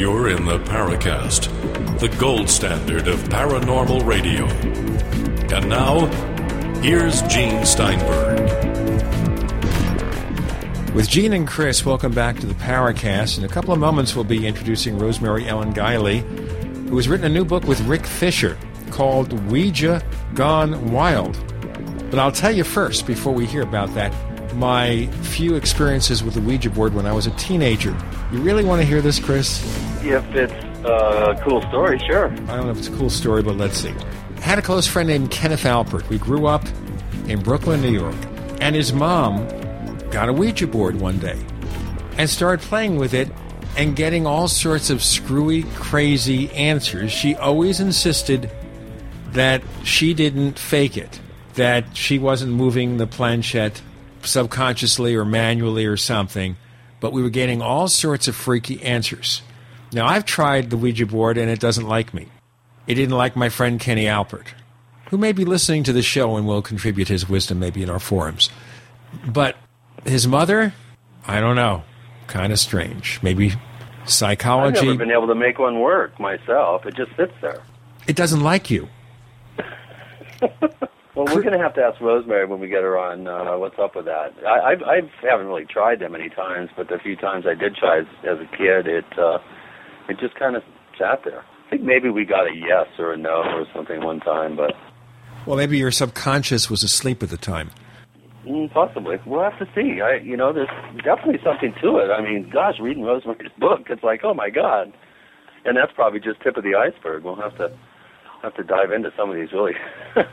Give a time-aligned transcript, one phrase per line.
[0.00, 4.46] You're in the Paracast, the gold standard of paranormal radio.
[5.54, 6.06] And now,
[6.80, 8.40] here's Gene Steinberg.
[10.94, 13.36] With Gene and Chris, welcome back to the Paracast.
[13.36, 16.20] In a couple of moments, we'll be introducing Rosemary Ellen Guiley,
[16.88, 18.56] who has written a new book with Rick Fisher
[18.90, 21.38] called Ouija Gone Wild.
[22.10, 24.14] But I'll tell you first, before we hear about that,
[24.54, 27.94] my few experiences with the Ouija board when I was a teenager.
[28.32, 29.62] You really want to hear this, Chris?
[30.02, 30.52] If it's
[30.84, 32.26] a cool story, sure.
[32.26, 33.94] I don't know if it's a cool story, but let's see.
[34.36, 36.08] I had a close friend named Kenneth Alpert.
[36.08, 36.64] We grew up
[37.26, 38.16] in Brooklyn, New York,
[38.60, 39.46] and his mom
[40.10, 41.38] got a Ouija board one day
[42.16, 43.28] and started playing with it
[43.76, 47.12] and getting all sorts of screwy, crazy answers.
[47.12, 48.50] She always insisted
[49.32, 51.20] that she didn't fake it,
[51.54, 53.80] that she wasn't moving the planchette
[54.22, 56.56] subconsciously or manually or something,
[56.98, 59.42] but we were getting all sorts of freaky answers.
[59.92, 62.28] Now, I've tried the Ouija board and it doesn't like me.
[62.86, 64.46] It didn't like my friend Kenny Alpert,
[65.10, 67.98] who may be listening to the show and will contribute his wisdom maybe in our
[67.98, 68.50] forums.
[69.26, 69.56] But
[70.04, 70.74] his mother,
[71.26, 71.82] I don't know,
[72.26, 73.20] kind of strange.
[73.22, 74.86] Maybe I've psychology.
[74.86, 76.86] never been able to make one work myself.
[76.86, 77.62] It just sits there.
[78.06, 78.88] It doesn't like you.
[81.14, 83.78] Well, we're going to have to ask Rosemary when we get her on uh, what's
[83.80, 84.32] up with that.
[84.46, 87.74] I, I've, I haven't really tried that many times, but the few times I did
[87.74, 89.38] try as, as a kid, it uh,
[90.08, 90.62] it just kind of
[90.98, 91.44] sat there.
[91.66, 94.74] I think maybe we got a yes or a no or something one time, but
[95.46, 97.70] Well, maybe your subconscious was asleep at the time.
[98.46, 100.00] mm, possibly we'll have to see.
[100.00, 100.68] I, you know, there's
[101.04, 102.10] definitely something to it.
[102.10, 104.92] I mean, gosh, reading Rosemary's book, it's like, oh my god,
[105.64, 107.22] and that's probably just tip of the iceberg.
[107.24, 107.70] We'll have to
[108.42, 109.74] have to dive into some of these really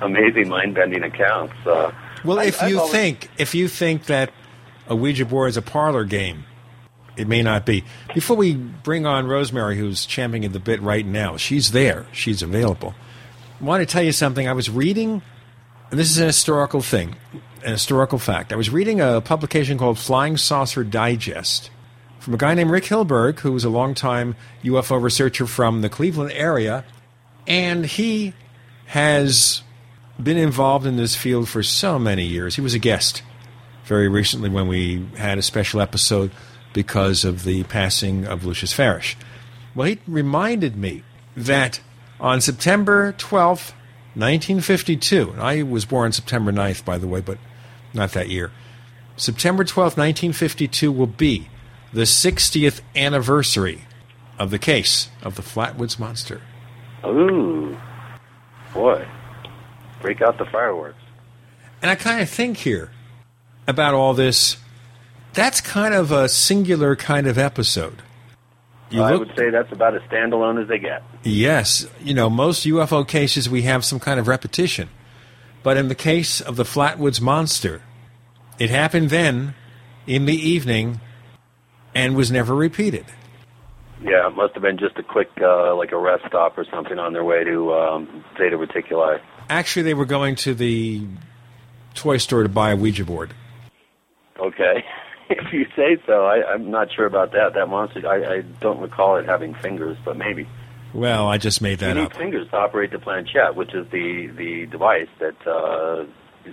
[0.00, 1.54] amazing mind-bending accounts.
[1.66, 1.90] Uh,
[2.24, 4.30] Well, if I've you always- think if you think that
[4.88, 6.44] a Ouija board is a parlor game,
[7.18, 7.84] it may not be.
[8.14, 12.06] Before we bring on Rosemary, who's champing at the bit right now, she's there.
[12.12, 12.94] She's available.
[13.60, 14.48] I want to tell you something.
[14.48, 15.20] I was reading,
[15.90, 17.16] and this is an historical thing,
[17.64, 18.52] an historical fact.
[18.52, 21.70] I was reading a publication called Flying Saucer Digest
[22.20, 26.32] from a guy named Rick Hilberg, who was a longtime UFO researcher from the Cleveland
[26.32, 26.84] area,
[27.46, 28.32] and he
[28.86, 29.62] has
[30.22, 32.54] been involved in this field for so many years.
[32.54, 33.22] He was a guest
[33.84, 36.30] very recently when we had a special episode
[36.78, 39.16] because of the passing of Lucius Farish.
[39.74, 41.02] Well, he reminded me
[41.36, 41.80] that
[42.20, 43.72] on September 12th,
[44.14, 47.38] 1952, I was born September 9th, by the way, but
[47.92, 48.52] not that year.
[49.16, 51.48] September 12th, 1952 will be
[51.92, 53.82] the 60th anniversary
[54.38, 56.40] of the case of the Flatwoods Monster.
[57.04, 57.76] Ooh,
[58.72, 59.04] boy,
[60.00, 61.02] break out the fireworks.
[61.82, 62.92] And I kind of think here
[63.66, 64.58] about all this.
[65.38, 68.02] That's kind of a singular kind of episode.
[68.90, 71.04] You I look, would say that's about as standalone as they get.
[71.22, 74.88] yes, you know, most UFO cases we have some kind of repetition.
[75.62, 77.82] But in the case of the Flatwoods Monster,
[78.58, 79.54] it happened then
[80.08, 81.00] in the evening
[81.94, 83.04] and was never repeated.
[84.02, 86.98] Yeah, it must have been just a quick, uh, like a rest stop or something
[86.98, 89.20] on their way to um, Zeta Reticuli.
[89.48, 91.06] Actually, they were going to the
[91.94, 93.34] toy store to buy a Ouija board.
[94.40, 94.84] Okay,
[95.30, 96.24] if you say so.
[96.26, 97.54] I, I'm not sure about that.
[97.54, 100.48] That monster, I, I don't recall it having fingers, but maybe.
[100.94, 102.16] Well, I just made that You that need up.
[102.16, 106.04] fingers to operate the planchette, which is the the device that uh,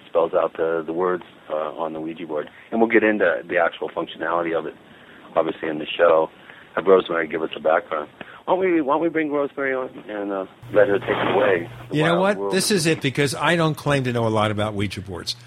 [0.08, 2.50] spells out the the words uh, on the Ouija board.
[2.72, 4.76] And we'll get into the actual functionality of it,
[5.36, 6.30] obviously, in the show.
[6.76, 8.10] Have Rosemary give us a background.
[8.44, 11.36] Why don't we Why don't we bring Rosemary on and uh, let her take it
[11.36, 11.70] away?
[11.92, 12.36] You know what?
[12.38, 12.54] world.
[12.54, 15.38] This is it because I don't claim to know a lot about Ouija boards.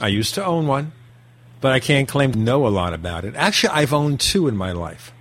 [0.00, 0.92] I used to own one,
[1.60, 3.34] but I can't claim to know a lot about it.
[3.36, 5.12] Actually, I've owned two in my life.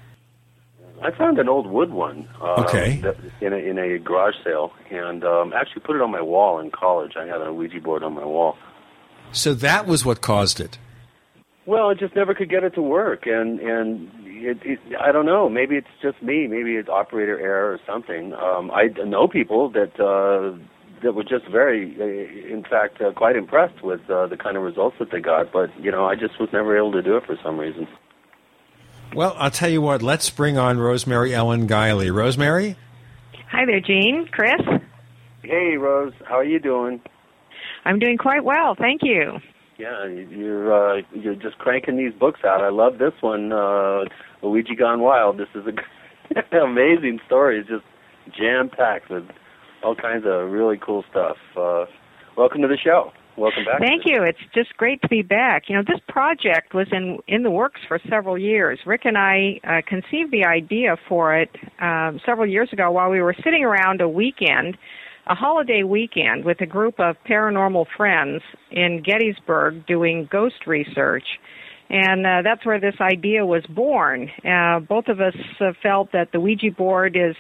[1.02, 2.28] I found an old wood one.
[2.42, 2.98] Uh, Okay.
[3.04, 6.60] that- In a, in a garage sale, and um, actually put it on my wall
[6.60, 7.14] in college.
[7.16, 8.58] I had a Ouija board on my wall.
[9.32, 10.78] So that was what caused it.
[11.68, 15.26] Well, I just never could get it to work, and and it, it, I don't
[15.26, 15.50] know.
[15.50, 16.48] Maybe it's just me.
[16.48, 18.34] Maybe it's operator error or something.
[18.34, 20.58] Um, I know people that uh,
[21.04, 24.64] that were just very, uh, in fact, uh, quite impressed with uh, the kind of
[24.64, 25.52] results that they got.
[25.52, 27.88] But you know, I just was never able to do it for some reason.
[29.16, 30.02] Well, I'll tell you what.
[30.02, 32.14] Let's bring on Rosemary Ellen Guiley.
[32.14, 32.76] Rosemary,
[33.50, 34.28] Hi there, Gene.
[34.32, 34.62] Chris?
[35.42, 37.02] Hey, Rose, how are you doing?
[37.86, 39.40] I'm doing quite well, thank you.
[39.78, 42.62] Yeah, you're uh, you're just cranking these books out.
[42.62, 44.04] I love this one, uh,
[44.44, 45.38] Ouija Gone Wild.
[45.38, 47.60] This is a amazing story.
[47.60, 47.86] It's just
[48.38, 49.26] jam packed with
[49.88, 51.38] all kinds of really cool stuff.
[51.56, 51.86] Uh,
[52.36, 53.12] welcome to the show.
[53.38, 53.80] Welcome back.
[53.80, 54.22] Thank you.
[54.24, 55.64] It's just great to be back.
[55.70, 58.80] You know, this project was in in the works for several years.
[58.86, 63.22] Rick and I uh, conceived the idea for it um, several years ago while we
[63.22, 64.78] were sitting around a weekend,
[65.28, 68.42] a holiday weekend, with a group of paranormal friends
[68.72, 71.28] in Gettysburg doing ghost research.
[71.90, 74.30] And uh, that's where this idea was born.
[74.44, 77.36] Uh, both of us uh, felt that the Ouija board is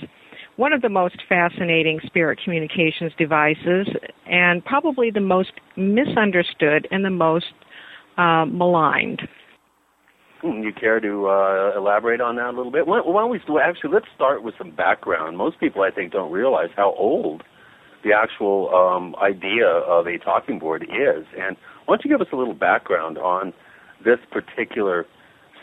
[0.57, 3.88] one of the most fascinating spirit communications devices
[4.25, 7.54] and probably the most misunderstood and the most
[8.18, 9.21] uh, maligned.
[10.42, 12.86] Hmm, you care to uh, elaborate on that a little bit?
[12.86, 15.38] Why, don't we actually let's start with some background.
[15.38, 17.44] Most people, I think, don't realize how old
[18.04, 21.25] the actual um, idea of a talking board is.
[21.39, 23.54] And why don't you give us a little background on
[24.06, 25.06] this particular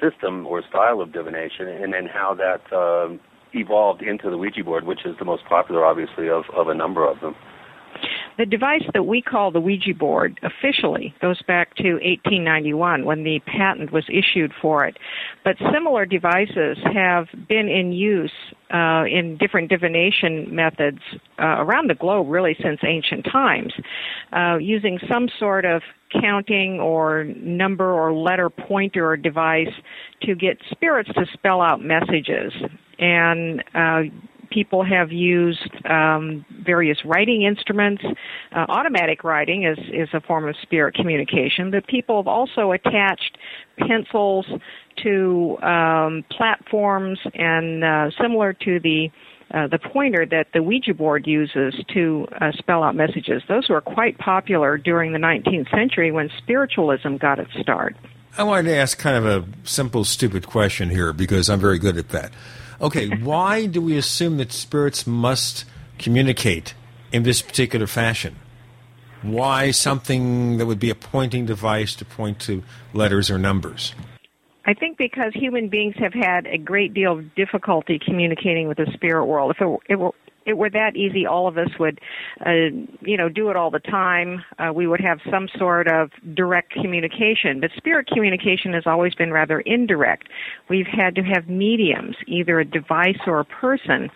[0.02, 3.20] system or style of divination, and then how that um,
[3.54, 7.08] evolved into the Ouija board, which is the most popular, obviously, of, of a number
[7.08, 7.34] of them.
[8.36, 13.38] The device that we call the Ouija board officially goes back to 1891 when the
[13.46, 14.96] patent was issued for it.
[15.44, 18.32] But similar devices have been in use
[18.72, 20.98] uh, in different divination methods
[21.38, 23.72] uh, around the globe really since ancient times,
[24.32, 25.82] uh, using some sort of
[26.20, 29.72] counting or number or letter pointer or device
[30.22, 32.52] to get spirits to spell out messages.
[32.98, 34.02] And uh,
[34.50, 38.02] people have used um, various writing instruments.
[38.52, 43.36] Uh, automatic writing is, is a form of spirit communication, but people have also attached
[43.78, 44.46] pencils
[45.02, 49.10] to um, platforms and uh, similar to the
[49.50, 53.42] uh, the pointer that the Ouija board uses to uh, spell out messages.
[53.46, 57.94] Those were quite popular during the 19th century when spiritualism got its start.
[58.36, 61.98] I wanted to ask kind of a simple, stupid question here because I'm very good
[61.98, 62.32] at that.
[62.84, 65.64] Okay, why do we assume that spirits must
[65.98, 66.74] communicate
[67.12, 68.36] in this particular fashion?
[69.22, 73.94] Why something that would be a pointing device to point to letters or numbers?
[74.66, 78.86] I think because human beings have had a great deal of difficulty communicating with the
[78.92, 79.54] spirit world.
[79.58, 80.14] If it, it
[80.46, 82.00] it were that easy, all of us would,
[82.44, 82.70] uh,
[83.00, 84.44] you know, do it all the time.
[84.58, 87.60] Uh, we would have some sort of direct communication.
[87.60, 90.28] But spirit communication has always been rather indirect.
[90.68, 94.10] We've had to have mediums, either a device or a person,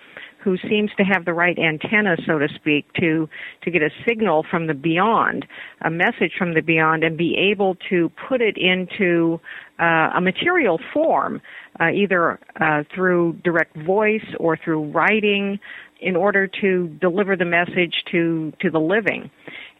[0.48, 3.28] who seems to have the right antenna, so to speak, to
[3.62, 5.46] to get a signal from the beyond,
[5.82, 9.40] a message from the beyond, and be able to put it into
[9.80, 11.40] uh, a material form,
[11.80, 15.58] uh, either uh, through direct voice or through writing,
[16.00, 19.30] in order to deliver the message to to the living.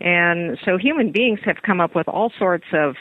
[0.00, 2.94] And so human beings have come up with all sorts of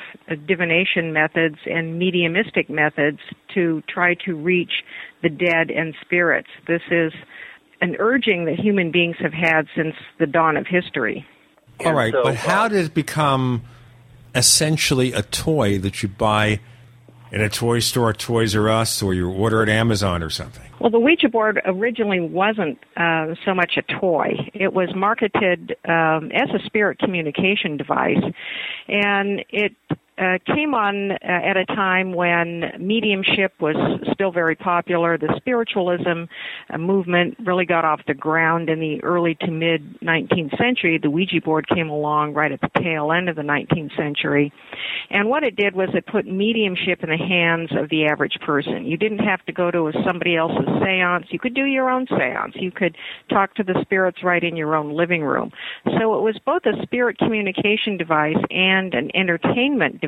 [0.47, 3.19] divination methods and mediumistic methods
[3.53, 4.83] to try to reach
[5.21, 6.47] the dead and spirits.
[6.67, 7.13] This is
[7.81, 11.25] an urging that human beings have had since the dawn of history.
[11.85, 13.61] All right, so, but how uh, did it become
[14.33, 16.59] essentially a toy that you buy
[17.31, 20.63] in a toy store, Toys R Us, or you order at Amazon or something?
[20.79, 24.33] Well, the Ouija board originally wasn't uh, so much a toy.
[24.53, 28.23] It was marketed um, as a spirit communication device,
[28.87, 29.73] and it
[30.17, 33.75] uh, came on uh, at a time when mediumship was
[34.13, 35.17] still very popular.
[35.17, 36.23] The spiritualism
[36.69, 40.97] uh, movement really got off the ground in the early to mid 19th century.
[40.97, 44.51] The Ouija board came along right at the tail end of the 19th century.
[45.11, 48.85] And what it did was it put mediumship in the hands of the average person.
[48.85, 51.27] You didn't have to go to somebody else's seance.
[51.29, 52.55] You could do your own seance.
[52.55, 52.97] You could
[53.29, 55.51] talk to the spirits right in your own living room.
[55.85, 60.06] So it was both a spirit communication device and an entertainment device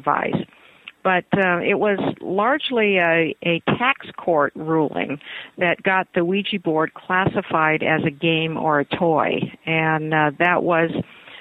[1.04, 5.20] but uh, it was largely a, a tax court ruling
[5.58, 10.64] that got the Ouija board classified as a game or a toy, and uh, that
[10.64, 10.92] was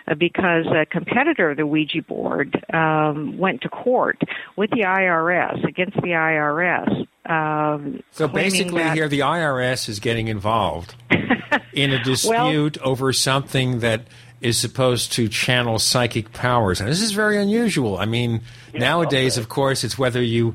[0.07, 4.21] uh, because a competitor of the Ouija board um, went to court
[4.57, 7.07] with the IRS against the IRS.
[7.31, 8.95] Um, so basically, that...
[8.97, 10.95] here the IRS is getting involved
[11.73, 14.07] in a dispute well, over something that
[14.41, 16.81] is supposed to channel psychic powers.
[16.81, 17.99] And this is very unusual.
[17.99, 18.43] I mean,
[18.73, 19.43] yeah, nowadays, okay.
[19.43, 20.55] of course, it's whether you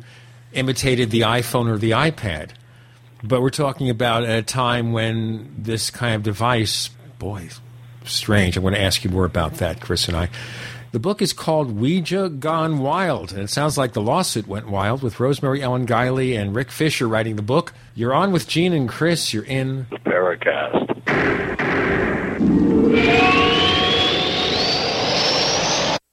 [0.53, 2.51] imitated the iPhone or the iPad.
[3.23, 7.49] But we're talking about at a time when this kind of device, boy,
[8.03, 8.57] strange.
[8.57, 10.29] I'm going to ask you more about that, Chris and I.
[10.93, 15.01] The book is called Ouija Gone Wild, and it sounds like the lawsuit went wild
[15.01, 17.73] with Rosemary Ellen Guiley and Rick Fisher writing the book.
[17.95, 19.33] You're on with Gene and Chris.
[19.33, 20.91] You're in the Paracast.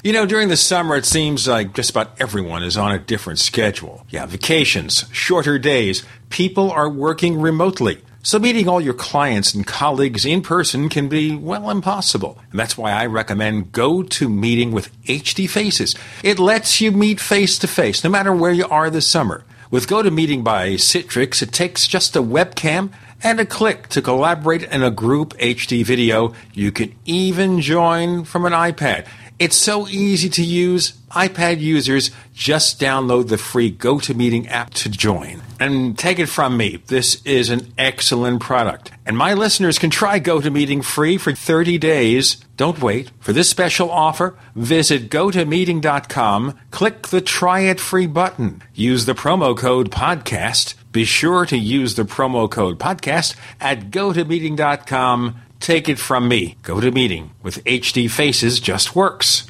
[0.02, 3.38] You know, during the summer, it seems like just about everyone is on a different
[3.38, 4.06] schedule.
[4.08, 8.00] Yeah, vacations, shorter days, people are working remotely.
[8.22, 12.38] So meeting all your clients and colleagues in person can be, well, impossible.
[12.50, 15.94] And that's why I recommend GoToMeeting with HD Faces.
[16.22, 19.42] It lets you meet face to face, no matter where you are this summer.
[19.70, 24.82] With GoToMeeting by Citrix, it takes just a webcam and a click to collaborate in
[24.82, 26.34] a group HD video.
[26.52, 29.06] You can even join from an iPad.
[29.40, 30.92] It's so easy to use.
[31.12, 35.40] iPad users just download the free GoToMeeting app to join.
[35.58, 38.90] And take it from me, this is an excellent product.
[39.06, 42.36] And my listeners can try GoToMeeting free for 30 days.
[42.58, 43.12] Don't wait.
[43.18, 49.56] For this special offer, visit gotomeeting.com, click the try it free button, use the promo
[49.56, 50.74] code podcast.
[50.92, 56.56] Be sure to use the promo code podcast at gotomeeting.com Take it from me.
[56.62, 59.49] Go to meeting with HD Faces just works.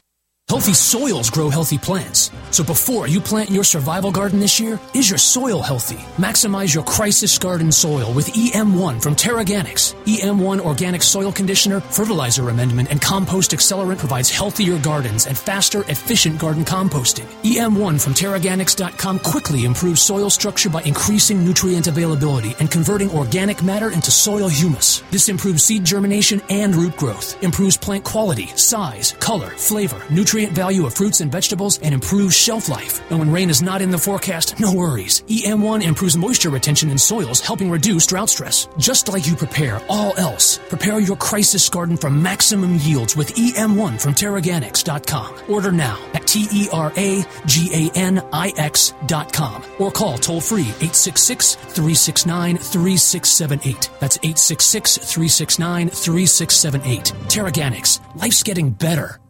[0.50, 2.32] Healthy soils grow healthy plants.
[2.50, 5.98] So before you plant your survival garden this year, is your soil healthy?
[6.18, 9.94] Maximize your crisis garden soil with EM1 from TerraGanix.
[10.06, 16.40] EM1 organic soil conditioner, fertilizer amendment, and compost accelerant provides healthier gardens and faster, efficient
[16.40, 17.26] garden composting.
[17.44, 23.92] EM1 from TerraGanix.com quickly improves soil structure by increasing nutrient availability and converting organic matter
[23.92, 25.04] into soil humus.
[25.12, 30.86] This improves seed germination and root growth, improves plant quality, size, color, flavor, nutrient value
[30.86, 33.00] of fruits and vegetables, and improves shelf life.
[33.10, 35.22] And when rain is not in the forecast, no worries.
[35.22, 38.68] EM1 improves moisture retention in soils, helping reduce drought stress.
[38.78, 44.00] Just like you prepare all else, prepare your crisis garden for maximum yields with EM1
[44.00, 45.34] from TerraGanix.com.
[45.48, 50.40] Order now at T E R A G A N I X.com or call toll
[50.40, 53.90] free 866 369 3678.
[54.00, 57.04] That's 866 369 3678.
[57.28, 58.00] TerraGanix.
[58.16, 59.20] Life's getting better.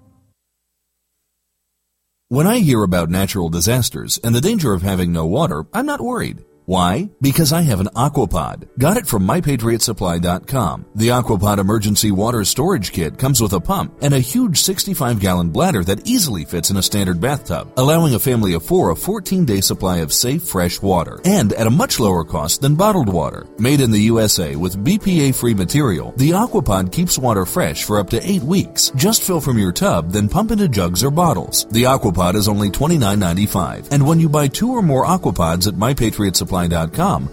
[2.32, 6.00] When I hear about natural disasters and the danger of having no water, I'm not
[6.00, 6.44] worried.
[6.66, 7.10] Why?
[7.20, 8.68] Because I have an Aquapod.
[8.78, 10.86] Got it from MyPatriotSupply.com.
[10.94, 15.50] The Aquapod emergency water storage kit comes with a pump and a huge 65 gallon
[15.50, 19.44] bladder that easily fits in a standard bathtub, allowing a family of four a 14
[19.44, 23.46] day supply of safe, fresh water, and at a much lower cost than bottled water.
[23.58, 28.10] Made in the USA with BPA free material, the Aquapod keeps water fresh for up
[28.10, 28.90] to eight weeks.
[28.94, 31.66] Just fill from your tub, then pump into jugs or bottles.
[31.70, 36.49] The Aquapod is only $29.95, and when you buy two or more Aquapods at MyPatriotSupply.com,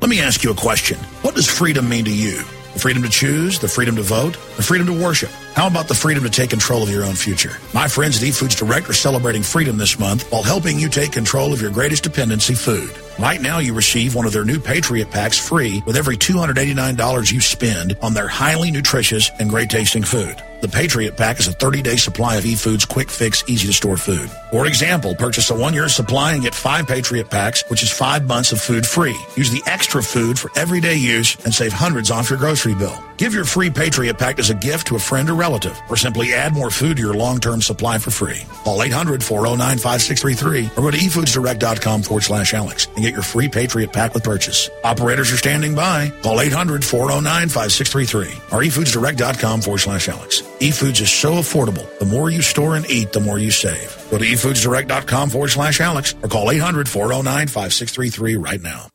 [0.00, 0.98] Let me ask you a question.
[1.22, 2.42] What does freedom mean to you?
[2.72, 5.30] The freedom to choose, the freedom to vote, the freedom to worship.
[5.54, 7.58] How about the freedom to take control of your own future?
[7.74, 11.52] My friends at eFoods Direct are celebrating freedom this month while helping you take control
[11.52, 12.90] of your greatest dependency, food.
[13.18, 17.40] Right now, you receive one of their new Patriot Packs free with every $289 you
[17.40, 20.42] spend on their highly nutritious and great tasting food.
[20.62, 24.30] The Patriot Pack is a 30-day supply of eFoods quick fix, easy to store food.
[24.52, 28.52] For example, purchase a one-year supply and get five Patriot Packs, which is five months
[28.52, 29.16] of food free.
[29.34, 32.96] Use the extra food for everyday use and save hundreds off your grocery bill.
[33.16, 36.32] Give your free Patriot Pack as a gift to a friend or relative, or simply
[36.32, 38.42] add more food to your long-term supply for free.
[38.62, 44.14] Call 800-409-5633 or go to efoodsdirect.com forward slash Alex and get your free Patriot Pack
[44.14, 44.70] with purchase.
[44.84, 46.12] Operators are standing by.
[46.22, 50.44] Call 800-409-5633 or efoodsdirect.com forward slash Alex.
[50.62, 51.86] eFoods is so affordable.
[51.98, 54.06] The more you store and eat, the more you save.
[54.10, 58.88] Go to efoodsdirect.com forward slash Alex or call 800-409-5633 right now.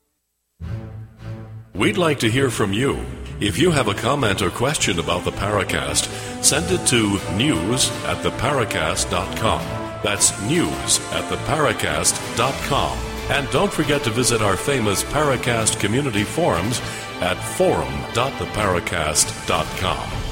[1.75, 3.05] We'd like to hear from you.
[3.39, 6.07] If you have a comment or question about the Paracast,
[6.43, 9.61] send it to news at theparacast.com.
[10.01, 12.97] That's news at theparacast.com.
[13.29, 16.79] And don't forget to visit our famous Paracast community forums
[17.21, 20.26] at forum.theparacast.com.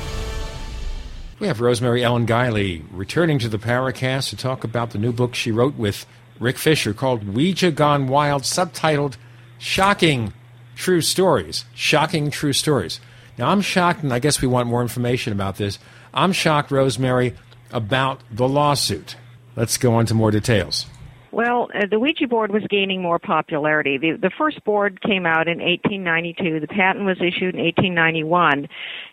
[1.46, 5.36] We have Rosemary Ellen Guiley returning to the Paracast to talk about the new book
[5.36, 6.08] she wrote with
[6.40, 9.18] Rick Fisher called Ouija Gone Wild, subtitled
[9.60, 10.34] Shocking
[10.76, 11.66] True Stories.
[11.76, 13.00] Shocking True Stories.
[13.38, 15.78] Now, I'm shocked, and I guess we want more information about this.
[16.16, 17.36] I'm shocked, Rosemary,
[17.70, 19.16] about the lawsuit.
[19.56, 20.88] Let's go on to more details.
[21.36, 23.98] Well, uh, the Ouija board was gaining more popularity.
[23.98, 26.62] The, the first board came out in 1892.
[26.62, 28.70] The patent was issued in 1891.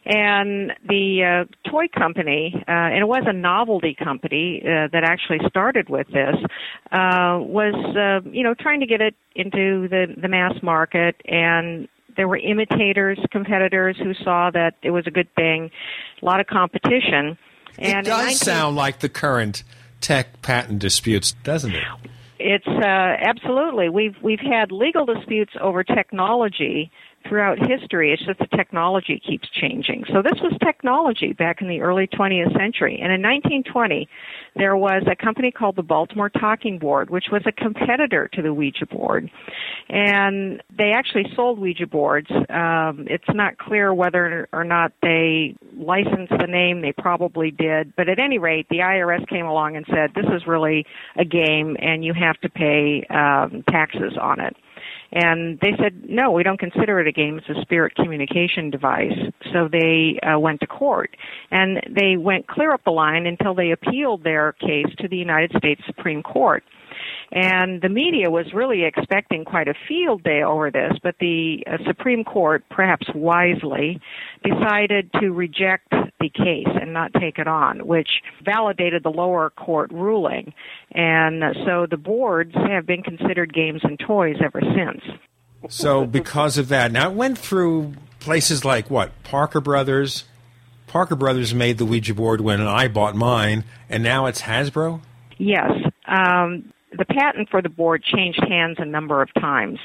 [0.07, 5.41] And the uh, toy company, uh, and it was a novelty company uh, that actually
[5.49, 6.37] started with this,
[6.93, 11.89] uh, was, uh, you know, trying to get it into the, the mass market and
[12.17, 15.73] there were imitators, competitors who saw that it was a good thing,
[16.21, 17.37] a lot of competition.
[17.79, 19.65] And it does 19- sound like the current
[20.03, 21.83] tech patent disputes, doesn't it?
[22.39, 23.89] It's uh, absolutely.
[23.89, 26.91] We've we've had legal disputes over technology
[27.29, 28.13] throughout history.
[28.13, 30.05] It's just the technology keeps changing.
[30.13, 33.01] So this was technology back in the early 20th century.
[33.03, 34.09] And in 1920,
[34.57, 38.53] there was a company called the Baltimore Talking Board, which was a competitor to the
[38.53, 39.31] Ouija board.
[39.89, 42.31] And they actually sold Ouija boards.
[42.31, 46.83] Um, it's not clear whether or not they licensed the name.
[46.83, 47.95] They probably did.
[47.97, 50.87] But at any rate, the IRS came along and said, this is really
[51.17, 54.57] a game and you have to pay um, taxes on it.
[55.13, 57.39] And they said, no, we don't consider it a game.
[57.39, 59.13] It's a spirit communication device.
[59.53, 61.17] So they uh, went to court.
[61.51, 65.53] And they went clear up the line until they appealed their case to the United
[65.59, 66.65] States Supreme Court.
[67.31, 71.79] And the media was really expecting quite a field day over this, but the uh,
[71.87, 74.01] Supreme Court, perhaps wisely,
[74.45, 75.91] decided to reject
[76.21, 78.09] the case and not take it on, which
[78.45, 80.53] validated the lower court ruling.
[80.93, 85.19] And so the boards have been considered games and toys ever since.
[85.69, 90.25] So because of that, now it went through places like what Parker Brothers.
[90.87, 95.01] Parker Brothers made the Ouija board when I bought mine, and now it's Hasbro.
[95.39, 95.71] Yes.
[96.07, 99.79] Um, the patent for the board changed hands a number of times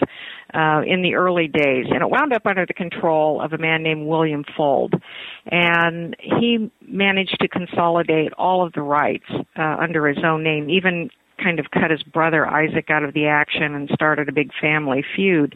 [0.54, 3.84] uh, in the early days, and it wound up under the control of a man
[3.84, 5.00] named William Fuld,
[5.46, 9.26] And he managed to consolidate all of the rights
[9.58, 11.10] uh, under his own name, even
[11.42, 15.04] kind of cut his brother Isaac out of the action and started a big family
[15.16, 15.56] feud.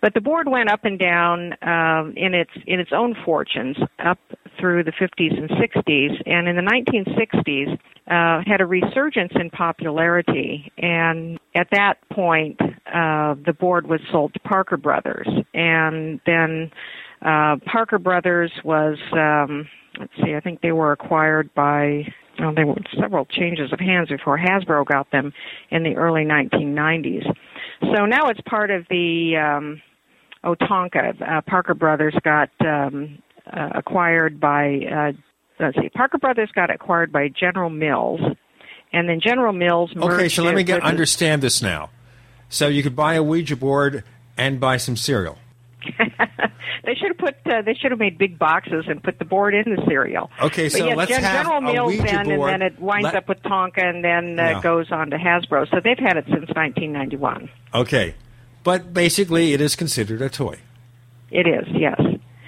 [0.00, 4.18] But the board went up and down um, in its in its own fortunes up
[4.58, 10.70] through the 50s and 60s, and in the 1960s uh, had a resurgence in popularity.
[10.78, 16.70] And at that point, uh, the board was sold to Parker Brothers, and then
[17.22, 18.98] uh, Parker Brothers was.
[19.12, 22.04] Um, let's see, I think they were acquired by
[22.38, 25.32] well, there were several changes of hands before Hasbro got them
[25.70, 27.24] in the early 1990s.
[27.80, 29.82] So now it's part of the um,
[30.44, 31.20] Otonka.
[31.20, 35.12] Uh, Parker Brothers got um, uh, acquired by, uh,
[35.60, 38.20] let's see, Parker Brothers got acquired by General Mills,
[38.92, 41.90] and then General Mills Okay, so let me get understand this now.
[42.48, 44.04] So you could buy a Ouija board
[44.36, 45.38] and buy some cereal.
[46.84, 47.34] They should have put.
[47.46, 50.30] Uh, they should have made big boxes and put the board in the cereal.
[50.40, 52.52] Okay, But so yes, let's Gen- have General a Mills Ouija then, board.
[52.52, 55.68] and then it winds Let- up with Tonka, and then uh, goes on to Hasbro.
[55.70, 57.48] So they've had it since 1991.
[57.74, 58.14] Okay,
[58.64, 60.58] but basically it is considered a toy.
[61.30, 62.00] It is, yes.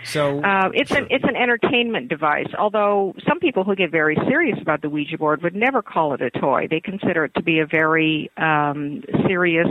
[0.06, 2.48] So Uh, it's an it's an entertainment device.
[2.58, 6.20] Although some people who get very serious about the Ouija board would never call it
[6.20, 6.66] a toy.
[6.68, 9.66] They consider it to be a very um, serious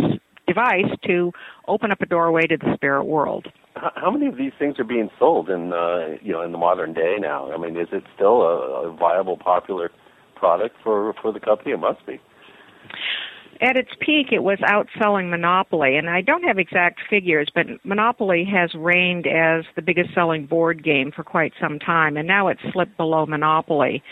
[0.47, 1.31] device to
[1.67, 3.47] open up a doorway to the spirit world.
[3.75, 6.93] How many of these things are being sold in uh, you know in the modern
[6.93, 7.51] day now?
[7.51, 9.91] I mean, is it still a, a viable, popular
[10.35, 11.71] product for for the company?
[11.71, 12.19] It must be.
[13.61, 18.45] At its peak, it was outselling Monopoly, and I don't have exact figures, but Monopoly
[18.51, 22.59] has reigned as the biggest selling board game for quite some time, and now it's
[22.73, 24.03] slipped below Monopoly.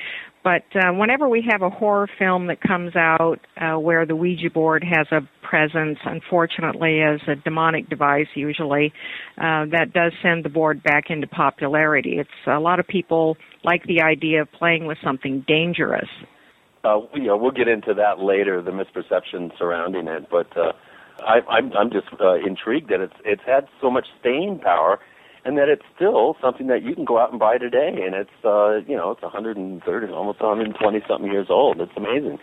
[0.44, 4.50] But uh, whenever we have a horror film that comes out uh, where the Ouija
[4.50, 8.92] board has a presence, unfortunately, as a demonic device, usually,
[9.38, 12.18] uh, that does send the board back into popularity.
[12.18, 16.10] It's a lot of people like the idea of playing with something dangerous.
[16.84, 20.28] Uh, you know, we'll get into that later, the misperception surrounding it.
[20.32, 20.72] But uh,
[21.20, 25.00] I, I'm, I'm just uh, intrigued that it's it's had so much staying power,
[25.46, 27.90] and that it's still something that you can go out and buy today.
[28.06, 31.82] And it's uh, you know it's 130, almost 120 something years old.
[31.82, 32.40] It's amazing.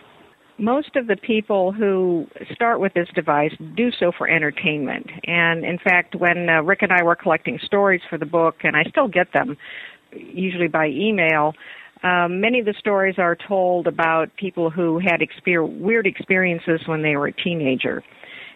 [0.57, 5.07] most of the people who start with this device do so for entertainment.
[5.25, 8.75] And in fact, when uh, Rick and I were collecting stories for the book, and
[8.75, 9.57] I still get them,
[10.11, 11.53] usually by email,
[12.03, 17.01] um, many of the stories are told about people who had exper- weird experiences when
[17.01, 18.03] they were a teenager.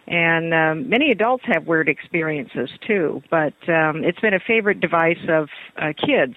[0.06, 5.24] And um, many adults have weird experiences too, but um, it's been a favorite device
[5.28, 5.48] of
[5.80, 6.34] uh, kids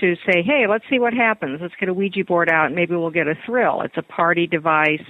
[0.00, 1.58] to say, hey, let's see what happens.
[1.60, 3.82] Let's get a Ouija board out and maybe we'll get a thrill.
[3.82, 5.02] It's a party device.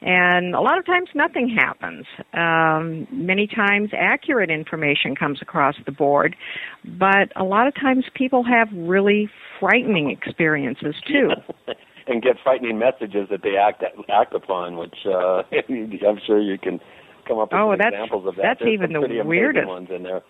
[0.00, 2.06] And a lot of times nothing happens.
[2.32, 6.36] Um, many times accurate information comes across the board,
[6.84, 11.30] but a lot of times people have really frightening experiences too.
[12.06, 16.80] and get frightening messages that they act act upon, which uh, I'm sure you can
[17.28, 18.42] come up with Oh, that's- examples of that.
[18.42, 19.68] that's There's even the weirdest.
[19.68, 20.22] ones in there.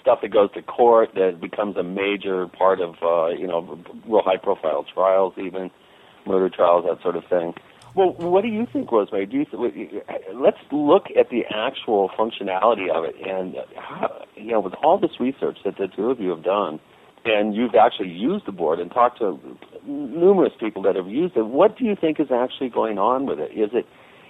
[0.00, 4.22] Stuff that goes to court that becomes a major part of uh, you know real
[4.22, 5.70] high profile trials, even
[6.26, 7.54] murder trials, that sort of thing.
[7.96, 9.26] Well, what do you think, Rosemary?
[9.26, 14.60] Do you th- let's look at the actual functionality of it, and how, you know,
[14.60, 16.78] with all this research that the two of you have done,
[17.24, 19.40] and you've actually used the board and talked to
[19.86, 21.46] numerous people that have used it.
[21.46, 23.50] What do you think is actually going on with it?
[23.52, 23.86] Is it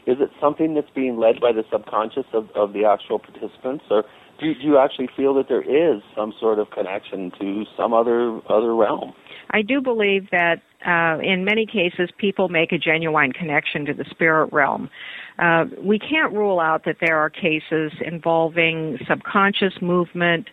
[0.06, 4.04] is it something that's being led by the subconscious of, of the actual participants, or
[4.38, 7.92] do you, do you actually feel that there is some sort of connection to some
[7.92, 9.12] other other realm?
[9.50, 14.04] I do believe that uh, in many cases people make a genuine connection to the
[14.10, 14.90] spirit realm.
[15.38, 20.48] Uh, we can't rule out that there are cases involving subconscious movement,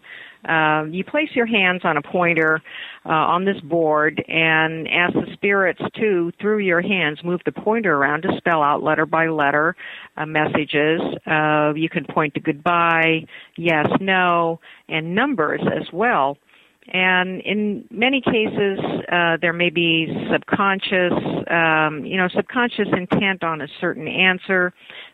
[0.48, 2.62] uh, you place your hands on a pointer
[3.06, 7.96] uh, on this board and ask the spirits to, through your hands, move the pointer
[7.96, 9.76] around to spell out letter by letter
[10.18, 11.02] uh, messages.
[11.26, 13.26] Uh, you can point to goodbye,
[13.58, 16.38] yes, no, and numbers as well.
[16.88, 18.80] And in many cases,
[19.10, 21.14] uh, there may be subconscious,
[21.50, 24.74] um, you know, subconscious intent on a certain answer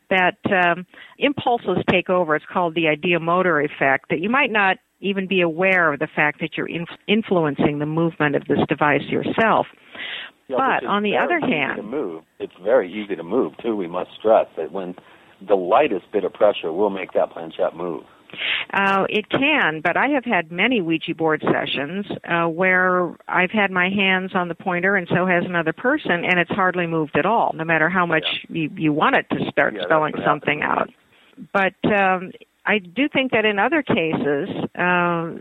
[0.09, 0.87] that um,
[1.19, 2.35] impulses take over.
[2.35, 4.09] It's called the ideomotor effect.
[4.09, 7.85] That you might not even be aware of the fact that you're inf- influencing the
[7.85, 9.67] movement of this device yourself.
[10.47, 13.75] Yeah, but on the other hand, to move, it's very easy to move too.
[13.75, 14.95] We must stress that when
[15.47, 18.03] the lightest bit of pressure will make that planchette move.
[18.73, 23.71] Uh, it can, but I have had many Ouija board sessions uh, where I've had
[23.71, 27.25] my hands on the pointer, and so has another person, and it's hardly moved at
[27.25, 28.55] all, no matter how much yeah.
[28.55, 30.91] you, you want it to start yeah, spelling something happens.
[30.91, 31.73] out.
[31.81, 32.31] But um,
[32.69, 35.31] I do think that in other cases, uh,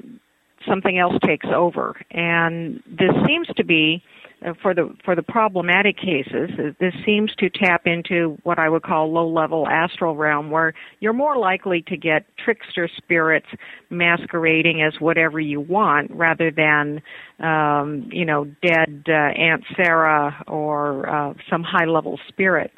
[0.67, 4.03] something else takes over, and this seems to be
[4.47, 6.49] uh, for the for the problematic cases.
[6.59, 10.73] Uh, this seems to tap into what I would call low level astral realm, where
[11.01, 13.49] you're more likely to get trickster spirits
[13.91, 17.03] masquerading as whatever you want, rather than
[17.41, 22.71] um, you know dead uh, Aunt Sarah or uh, some high level spirit.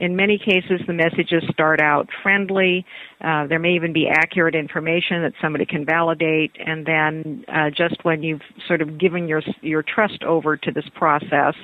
[0.00, 2.86] In many cases, the messages start out friendly.
[3.20, 8.02] Uh, there may even be accurate information that somebody can validate, and then uh, just
[8.02, 11.54] when you've sort of given your your trust over to this process,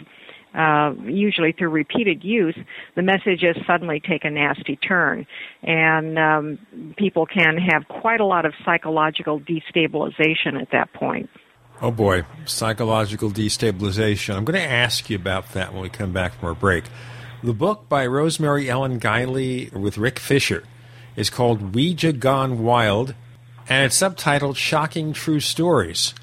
[0.54, 2.56] uh, usually through repeated use,
[2.94, 5.26] the messages suddenly take a nasty turn,
[5.62, 6.58] and um,
[6.98, 11.30] people can have quite a lot of psychological destabilization at that point.
[11.80, 14.34] Oh boy, psychological destabilization.
[14.36, 16.84] I'm going to ask you about that when we come back from our break.
[17.42, 20.64] The book by Rosemary Ellen Guiley with Rick Fisher
[21.16, 23.14] is called Ouija Gone Wild,
[23.68, 26.14] and it's subtitled Shocking True Stories.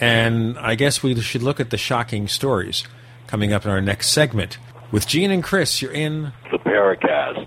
[0.00, 2.84] And I guess we should look at the shocking stories
[3.26, 4.58] coming up in our next segment.
[4.90, 7.46] With Gene and Chris, you're in the Paracast.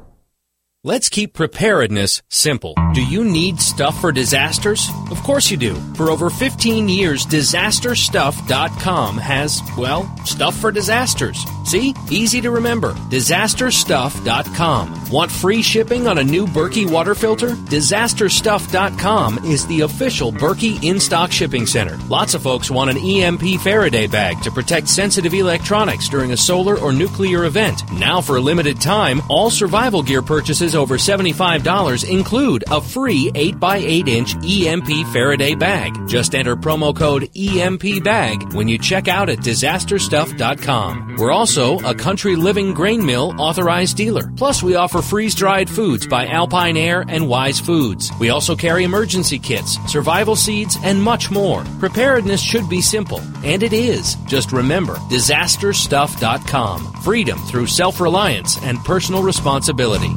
[0.83, 2.73] Let's keep preparedness simple.
[2.95, 4.89] Do you need stuff for disasters?
[5.11, 5.75] Of course you do.
[5.93, 11.45] For over 15 years, disasterstuff.com has, well, stuff for disasters.
[11.65, 11.93] See?
[12.09, 12.93] Easy to remember.
[13.11, 15.11] Disasterstuff.com.
[15.11, 17.49] Want free shipping on a new Berkey water filter?
[17.49, 21.95] Disasterstuff.com is the official Berkey in-stock shipping center.
[22.07, 26.79] Lots of folks want an EMP Faraday bag to protect sensitive electronics during a solar
[26.79, 27.83] or nuclear event.
[27.91, 34.07] Now for a limited time, all survival gear purchases over $75 include a free 8x8
[34.07, 36.07] inch EMP Faraday bag.
[36.07, 41.15] Just enter promo code EMP bag when you check out at disasterstuff.com.
[41.17, 44.31] We're also a country living grain mill authorized dealer.
[44.37, 48.11] Plus, we offer freeze dried foods by Alpine Air and Wise Foods.
[48.19, 51.63] We also carry emergency kits, survival seeds, and much more.
[51.79, 54.15] Preparedness should be simple, and it is.
[54.27, 56.93] Just remember disasterstuff.com.
[57.03, 60.11] Freedom through self reliance and personal responsibility.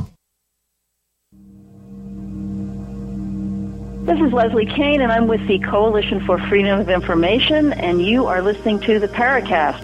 [4.04, 8.26] This is Leslie Kean, and I'm with the Coalition for Freedom of Information, and you
[8.26, 9.82] are listening to the Paracast.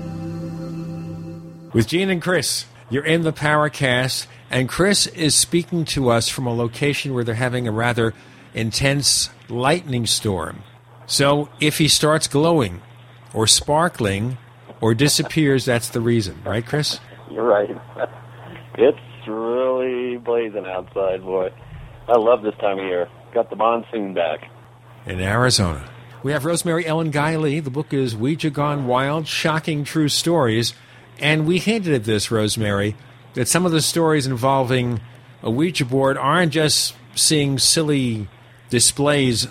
[1.73, 6.47] With Gene and Chris, you're in the Paracast, and Chris is speaking to us from
[6.47, 8.13] a location where they're having a rather
[8.53, 10.65] intense lightning storm.
[11.07, 12.83] So if he starts glowing
[13.33, 14.37] or sparkling
[14.83, 17.01] or disappears, that's the reason, right, Chris?
[17.31, 17.71] You're right.
[18.75, 21.51] It's really blazing outside, boy.
[22.07, 23.09] I love this time of year.
[23.33, 24.51] Got the monsoon back.
[25.07, 25.89] In Arizona.
[26.23, 27.63] We have Rosemary Ellen Guiley.
[27.63, 30.75] The book is Ouija Gone Wild Shocking True Stories.
[31.19, 32.97] And we hinted at this, Rosemary,
[33.35, 35.01] that some of the stories involving
[35.43, 38.29] a Ouija board aren't just seeing silly
[38.69, 39.47] displays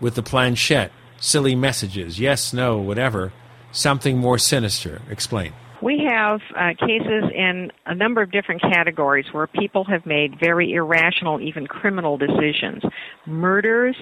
[0.00, 3.32] with the planchette, silly messages, yes, no, whatever,
[3.72, 5.02] something more sinister.
[5.10, 5.52] Explain.
[5.82, 10.72] We have uh, cases in a number of different categories where people have made very
[10.72, 12.82] irrational, even criminal decisions.
[13.26, 13.96] Murders,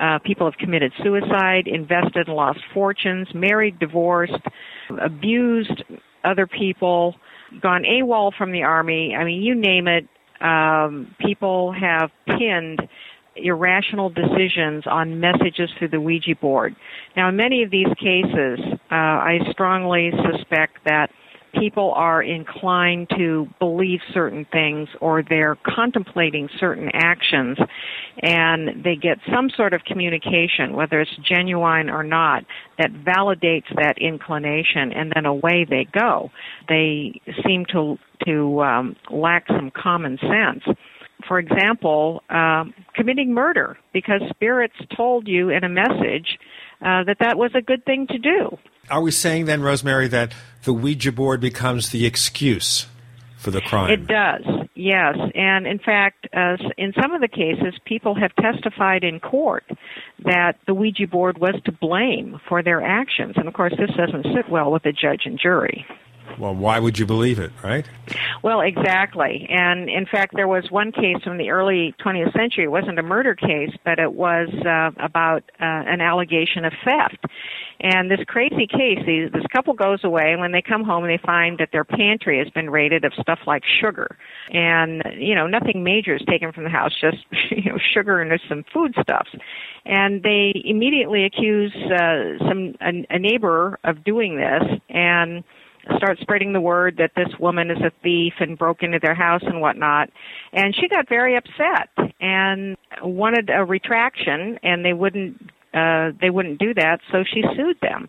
[0.00, 4.32] uh, people have committed suicide, invested and lost fortunes, married, divorced,
[5.00, 5.84] abused
[6.24, 7.14] other people,
[7.60, 9.14] gone AWOL from the army.
[9.14, 10.08] I mean, you name it.
[10.40, 12.80] Um, people have pinned
[13.36, 16.74] irrational decisions on messages through the Ouija board.
[17.16, 21.10] Now, in many of these cases, uh, I strongly suspect that
[21.58, 27.58] people are inclined to believe certain things or they're contemplating certain actions
[28.22, 32.44] and they get some sort of communication, whether it's genuine or not,
[32.78, 36.30] that validates that inclination and then away they go.
[36.68, 40.76] They seem to, to um, lack some common sense
[41.26, 46.38] for example, um, committing murder because spirits told you in a message
[46.80, 48.58] uh, that that was a good thing to do.
[48.90, 50.34] Are we saying then, Rosemary, that
[50.64, 52.86] the Ouija board becomes the excuse
[53.38, 53.90] for the crime?
[53.90, 54.42] It does,
[54.74, 55.16] yes.
[55.34, 59.64] And in fact, uh, in some of the cases, people have testified in court
[60.24, 63.34] that the Ouija board was to blame for their actions.
[63.36, 65.86] And of course, this doesn't sit well with the judge and jury.
[66.38, 67.88] Well, why would you believe it, right?
[68.42, 69.46] Well, exactly.
[69.50, 72.64] And in fact, there was one case from the early 20th century.
[72.64, 77.24] It wasn't a murder case, but it was uh, about uh, an allegation of theft.
[77.80, 81.58] And this crazy case, this couple goes away, and when they come home, they find
[81.58, 84.16] that their pantry has been raided of stuff like sugar.
[84.50, 87.18] And, you know, nothing major is taken from the house, just,
[87.50, 89.30] you know, sugar and some foodstuffs.
[89.84, 95.44] And they immediately accuse uh, some a, a neighbor of doing this, and
[95.96, 99.42] start spreading the word that this woman is a thief and broke into their house
[99.44, 100.10] and whatnot.
[100.52, 106.60] And she got very upset and wanted a retraction, and they wouldn't uh, they wouldn't
[106.60, 108.08] do that, so she sued them.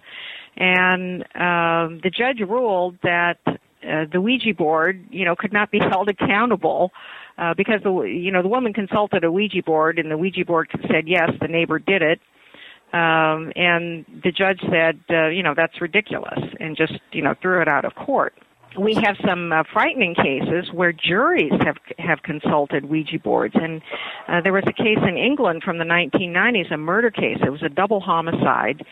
[0.56, 5.80] And uh, the judge ruled that uh, the Ouija board, you know, could not be
[5.92, 6.92] held accountable
[7.38, 10.70] uh, because the you know the woman consulted a Ouija board, and the Ouija board
[10.92, 12.20] said yes, the neighbor did it.
[12.96, 17.62] Um, and the judge said, uh, you know, that's ridiculous, and just you know threw
[17.62, 18.34] it out of court
[18.78, 23.82] we have some uh, frightening cases where juries have have consulted Ouija boards, and
[24.28, 27.38] uh, there was a case in England from the 1990s, a murder case.
[27.46, 28.86] It was a double homicide,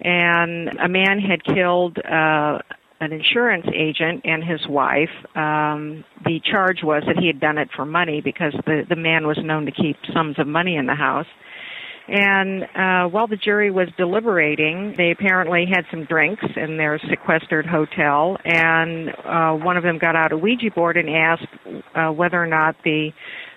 [0.00, 2.58] and a man had killed uh,
[3.00, 5.10] an insurance agent and his wife.
[5.34, 9.26] Um, the charge was that he had done it for money because the the man
[9.26, 11.26] was known to keep sums of money in the house.
[12.08, 17.66] And uh, while the jury was deliberating, they apparently had some drinks in their sequestered
[17.66, 21.48] hotel, and uh, one of them got out a Ouija board and asked
[21.96, 23.10] uh, whether or not the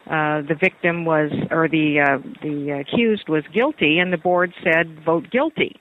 [0.07, 4.99] uh, the victim was or the uh, the accused was guilty, and the board said
[5.05, 5.79] vote guilty.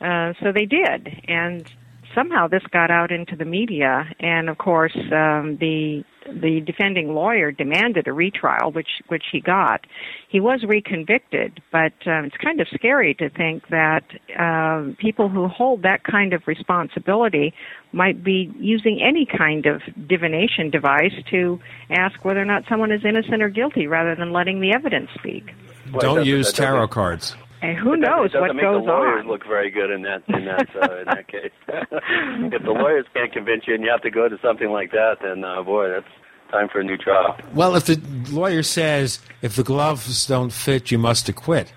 [0.00, 1.68] Uh, so they did, and
[2.14, 7.52] somehow this got out into the media, and of course um, the the defending lawyer
[7.52, 9.86] demanded a retrial, which which he got.
[10.28, 14.04] He was reconvicted, but um, it's kind of scary to think that
[14.38, 17.52] uh, people who hold that kind of responsibility
[17.92, 23.04] might be using any kind of divination device to ask whether or not someone is
[23.04, 25.52] innocent or guilty, rather than letting the evidence speak.
[25.98, 27.36] Don't use tarot cards.
[27.64, 29.26] And who knows it what make goes the lawyers on?
[29.30, 31.50] look very good in that in that uh, in that case.
[31.68, 35.16] if the lawyers can't convince you, and you have to go to something like that,
[35.22, 36.06] then uh, boy, that's
[36.50, 37.36] time for a new trial.
[37.54, 37.98] Well, if the
[38.30, 41.72] lawyer says if the gloves don't fit, you must acquit.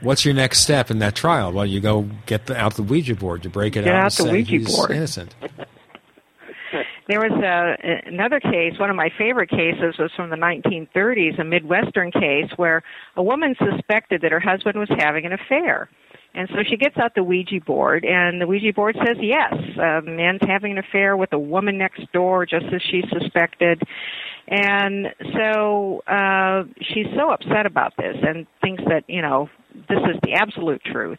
[0.00, 1.52] What's your next step in that trial?
[1.52, 4.18] Well, you go get the, out the Ouija board to break it Get out, out
[4.18, 4.90] and the say Ouija he's board.
[4.90, 5.34] innocent.
[7.06, 11.44] There was a, another case, one of my favorite cases was from the 1930s, a
[11.44, 12.82] Midwestern case where
[13.16, 15.90] a woman suspected that her husband was having an affair.
[16.36, 20.00] And so she gets out the Ouija board, and the Ouija board says yes, a
[20.02, 23.80] man's having an affair with a woman next door, just as she suspected.
[24.48, 29.48] And so uh, she's so upset about this and thinks that, you know,
[29.88, 31.18] this is the absolute truth.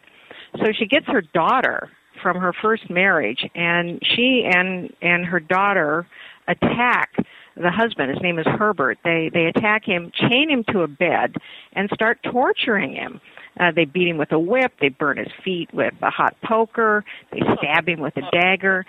[0.58, 1.90] So she gets her daughter
[2.26, 6.08] from her first marriage, and she and and her daughter
[6.48, 7.12] attack
[7.56, 8.10] the husband.
[8.10, 8.98] His name is Herbert.
[9.04, 11.36] They they attack him, chain him to a bed,
[11.74, 13.22] and start torturing him.
[13.60, 14.74] Uh, they beat him with a whip.
[14.82, 17.06] They burn his feet with a hot poker.
[17.32, 18.88] They stab him with a dagger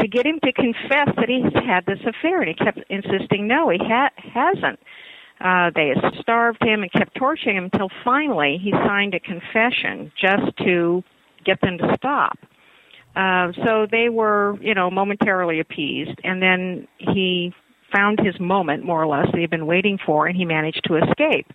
[0.00, 3.68] to get him to confess that he's had this affair, and he kept insisting, no,
[3.68, 4.78] he ha- hasn't.
[5.42, 10.56] Uh, they starved him and kept torturing him until finally he signed a confession just
[10.58, 11.04] to
[11.44, 12.38] get them to stop.
[13.18, 17.52] Uh, so they were, you know, momentarily appeased, and then he
[17.92, 20.96] found his moment, more or less, that he'd been waiting for, and he managed to
[20.96, 21.46] escape.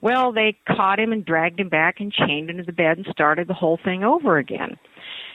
[0.00, 3.06] Well, they caught him and dragged him back and chained him to the bed and
[3.10, 4.78] started the whole thing over again.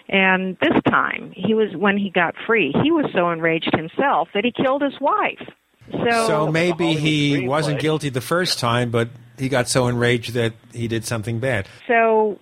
[0.10, 4.46] And this time, he was when he got free, he was so enraged himself that
[4.46, 5.48] he killed his wife.
[5.92, 10.54] So, So maybe he wasn't guilty the first time, but he got so enraged that
[10.74, 11.68] he did something bad.
[11.88, 12.40] So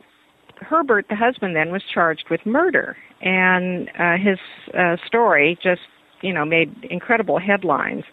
[0.62, 4.38] Herbert, the husband, then was charged with murder, and uh, his
[4.78, 5.82] uh, story just
[6.22, 8.04] you know made incredible headlines.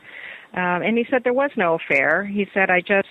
[0.54, 2.24] Um, and he said there was no affair.
[2.24, 3.08] He said I just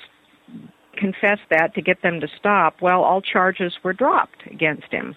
[0.96, 2.82] confessed that to get them to stop.
[2.82, 5.16] Well, all charges were dropped against him.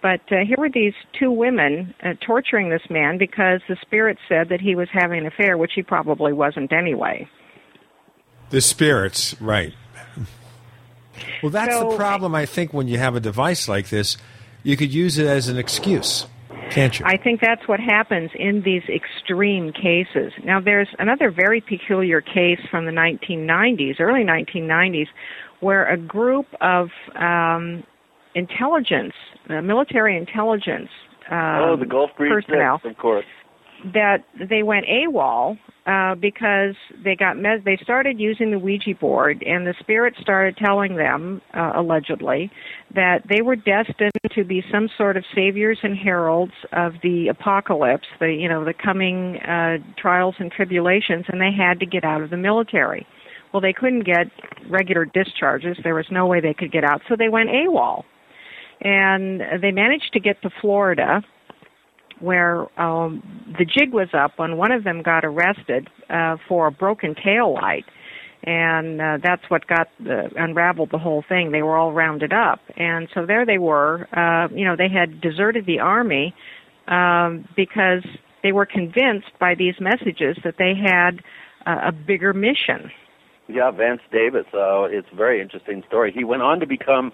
[0.00, 4.48] But uh, here were these two women uh, torturing this man because the spirit said
[4.48, 7.28] that he was having an affair, which he probably wasn't anyway.
[8.50, 9.72] The spirits, right.
[11.42, 14.16] Well, that's So- the problem, I think, when you have a device like this.
[14.62, 16.26] You could use it as an excuse,
[16.70, 17.04] can't you?
[17.06, 20.32] I think that's what happens in these extreme cases.
[20.44, 25.08] Now, there's another very peculiar case from the 1990s, early 1990s,
[25.60, 27.82] where a group of um,
[28.34, 29.14] intelligence,
[29.48, 30.88] uh, military intelligence
[31.30, 33.24] um, oh, the Gulf Breeze personnel, Six, of course.
[33.94, 39.42] That they went AWOL uh, because they got mes- they started using the Ouija board,
[39.44, 42.50] and the spirit started telling them, uh, allegedly,
[42.94, 48.06] that they were destined to be some sort of saviors and heralds of the apocalypse,
[48.20, 52.22] the you know the coming uh, trials and tribulations, and they had to get out
[52.22, 53.06] of the military.
[53.52, 54.28] Well, they couldn't get
[54.70, 55.76] regular discharges.
[55.82, 58.04] There was no way they could get out, so they went AWOL.
[58.80, 61.22] And they managed to get to Florida,
[62.22, 63.22] where um,
[63.58, 67.54] the jig was up when one of them got arrested uh, for a broken tail
[67.54, 67.84] light,
[68.44, 71.52] and uh, that's what got the, unraveled the whole thing.
[71.52, 74.08] They were all rounded up, and so there they were.
[74.16, 76.34] Uh, you know, they had deserted the army
[76.88, 78.04] um, because
[78.42, 81.20] they were convinced by these messages that they had
[81.66, 82.90] uh, a bigger mission.
[83.48, 84.46] Yeah, Vance Davis.
[84.54, 86.12] Uh, it's a very interesting story.
[86.12, 87.12] He went on to become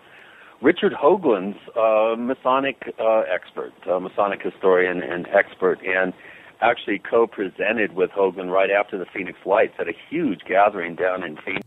[0.61, 5.79] Richard Hoagland's uh, Masonic uh, expert, uh, Masonic historian and expert.
[5.87, 6.13] And
[6.61, 11.37] actually co-presented with Hoagland right after the Phoenix Lights at a huge gathering down in
[11.37, 11.67] Phoenix.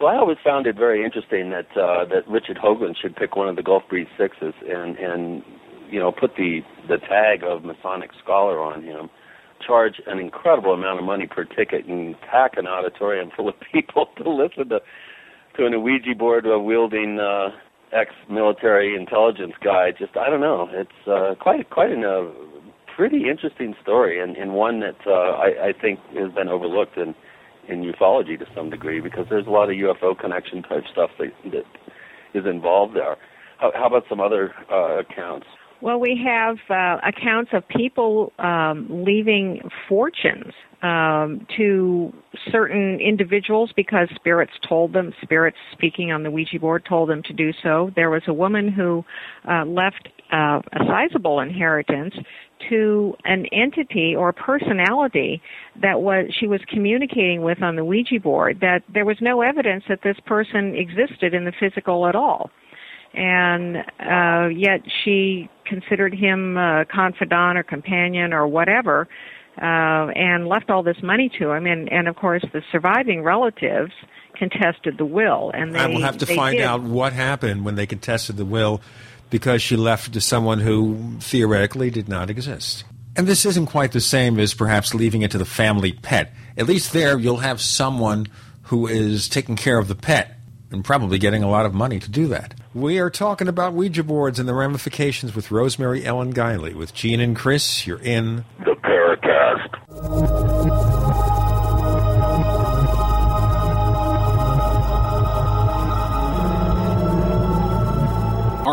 [0.00, 3.48] Well, I always found it very interesting that uh, that Richard Hoagland should pick one
[3.48, 5.42] of the Gulf Breeze Sixes and and
[5.90, 9.08] you know put the the tag of Masonic scholar on him,
[9.64, 14.08] charge an incredible amount of money per ticket, and pack an auditorium full of people
[14.16, 14.80] to listen to
[15.56, 17.50] to an Ouija board wielding uh,
[17.92, 19.90] ex-military intelligence guy.
[19.96, 20.68] Just I don't know.
[20.72, 22.30] It's uh, quite quite a uh,
[22.94, 27.14] pretty interesting story, and, and one that uh, I, I think has been overlooked in
[27.68, 31.32] in ufology to some degree because there's a lot of UFO connection type stuff that
[31.52, 31.64] that
[32.34, 33.16] is involved there.
[33.58, 35.46] How, how about some other uh, accounts?
[35.80, 40.52] Well, we have uh, accounts of people um, leaving fortunes
[40.82, 42.12] um, to
[42.50, 47.32] certain individuals because spirits told them, spirits speaking on the Ouija board told them to
[47.32, 47.90] do so.
[47.94, 49.04] There was a woman who
[49.48, 52.14] uh, left uh, a sizable inheritance
[52.68, 55.40] to an entity or personality
[55.80, 59.84] that was she was communicating with on the Ouija board that there was no evidence
[59.88, 62.50] that this person existed in the physical at all
[63.14, 69.08] and uh yet she considered him a confidant or companion or whatever
[69.58, 73.92] uh and left all this money to him and and of course the surviving relatives
[74.34, 76.64] contested the will and they I will have to find did.
[76.64, 78.80] out what happened when they contested the will
[79.30, 82.84] because she left it to someone who theoretically did not exist.
[83.16, 86.32] And this isn't quite the same as perhaps leaving it to the family pet.
[86.56, 88.26] At least there you'll have someone
[88.64, 90.38] who is taking care of the pet
[90.70, 92.54] and probably getting a lot of money to do that.
[92.74, 96.74] We are talking about Ouija boards and the ramifications with Rosemary Ellen Guiley.
[96.74, 99.31] With Gene and Chris, you're in the Paracast.
[100.02, 100.08] Are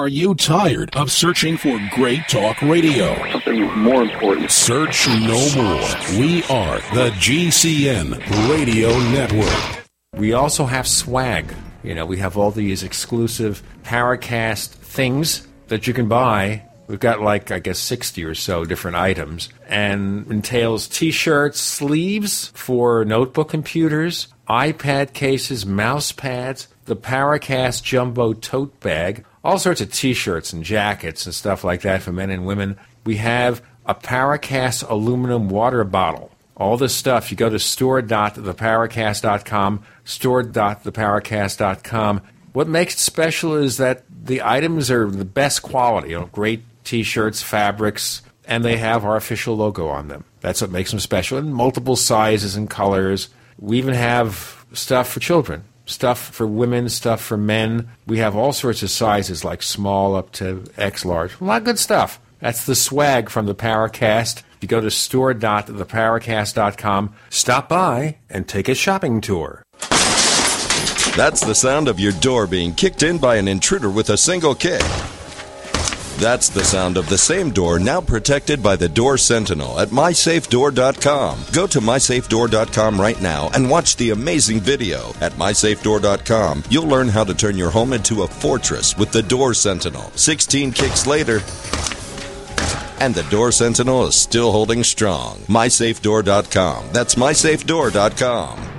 [0.08, 3.16] you tired of searching for great talk radio?
[3.32, 4.50] Something more important.
[4.50, 6.20] Search no more.
[6.20, 8.18] We are the GCN
[8.50, 9.86] Radio Network.
[10.16, 11.54] We also have swag.
[11.84, 16.64] You know, we have all these exclusive Paracast things that you can buy.
[16.90, 22.48] We've got like, I guess, 60 or so different items and entails t shirts, sleeves
[22.56, 29.94] for notebook computers, iPad cases, mouse pads, the Paracast Jumbo tote bag, all sorts of
[29.94, 32.76] t shirts and jackets and stuff like that for men and women.
[33.06, 36.32] We have a Paracast aluminum water bottle.
[36.58, 42.22] All this stuff, you go to store.theparacast.com, store.theparacast.com.
[42.52, 46.64] What makes it special is that the items are the best quality, you know, great
[46.90, 50.24] t-shirts, fabrics, and they have our official logo on them.
[50.42, 53.30] That's what makes them special in multiple sizes and colors.
[53.60, 57.90] We even have stuff for children, stuff for women, stuff for men.
[58.08, 61.40] We have all sorts of sizes like small up to X large.
[61.40, 62.20] A lot of good stuff.
[62.40, 64.42] That's the swag from the Paracast.
[64.60, 69.62] You go to store.theparacast.com, stop by, and take a shopping tour.
[71.16, 74.56] That's the sound of your door being kicked in by an intruder with a single
[74.56, 74.82] kick.
[76.20, 81.45] That's the sound of the same door now protected by the Door Sentinel at mysafedoor.com.
[81.53, 85.13] Go to mysafedoor.com right now and watch the amazing video.
[85.22, 89.53] At mysafedoor.com, you'll learn how to turn your home into a fortress with the Door
[89.53, 90.11] Sentinel.
[90.15, 91.39] 16 kicks later,
[92.99, 95.38] and the Door Sentinel is still holding strong.
[95.47, 96.89] MySafeDoor.com.
[96.91, 98.79] That's MySafeDoor.com.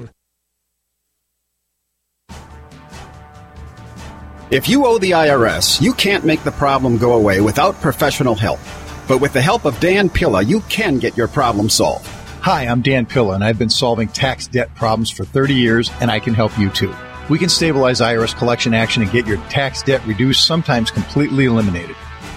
[4.51, 8.59] If you owe the IRS, you can't make the problem go away without professional help.
[9.07, 12.05] But with the help of Dan Pilla, you can get your problem solved.
[12.41, 16.11] Hi, I'm Dan Pilla, and I've been solving tax debt problems for 30 years, and
[16.11, 16.93] I can help you too.
[17.29, 21.95] We can stabilize IRS collection action and get your tax debt reduced, sometimes completely eliminated.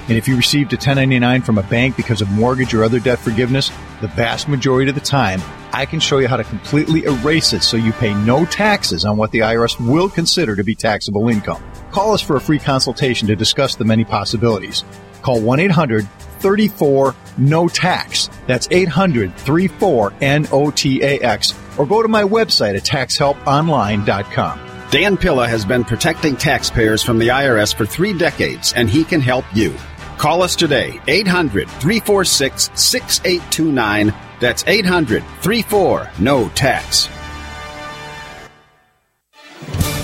[0.09, 3.19] And if you received a 1099 from a bank because of mortgage or other debt
[3.19, 3.71] forgiveness,
[4.03, 5.41] the vast majority of the time,
[5.73, 9.17] I can show you how to completely erase it so you pay no taxes on
[9.17, 11.65] what the IRS will consider to be taxable income.
[11.91, 14.85] Call us for a free consultation to discuss the many possibilities.
[15.23, 16.07] Call 1 800
[16.41, 18.29] 34 NO TAX.
[18.47, 21.55] That's 800 34 N O T A X.
[21.79, 24.61] Or go to my website at taxhelponline.com.
[24.91, 29.21] Dan Pilla has been protecting taxpayers from the IRS for three decades, and he can
[29.21, 29.75] help you.
[30.19, 34.15] Call us today, 800 346 6829.
[34.41, 37.09] That's 800 34 No Tax.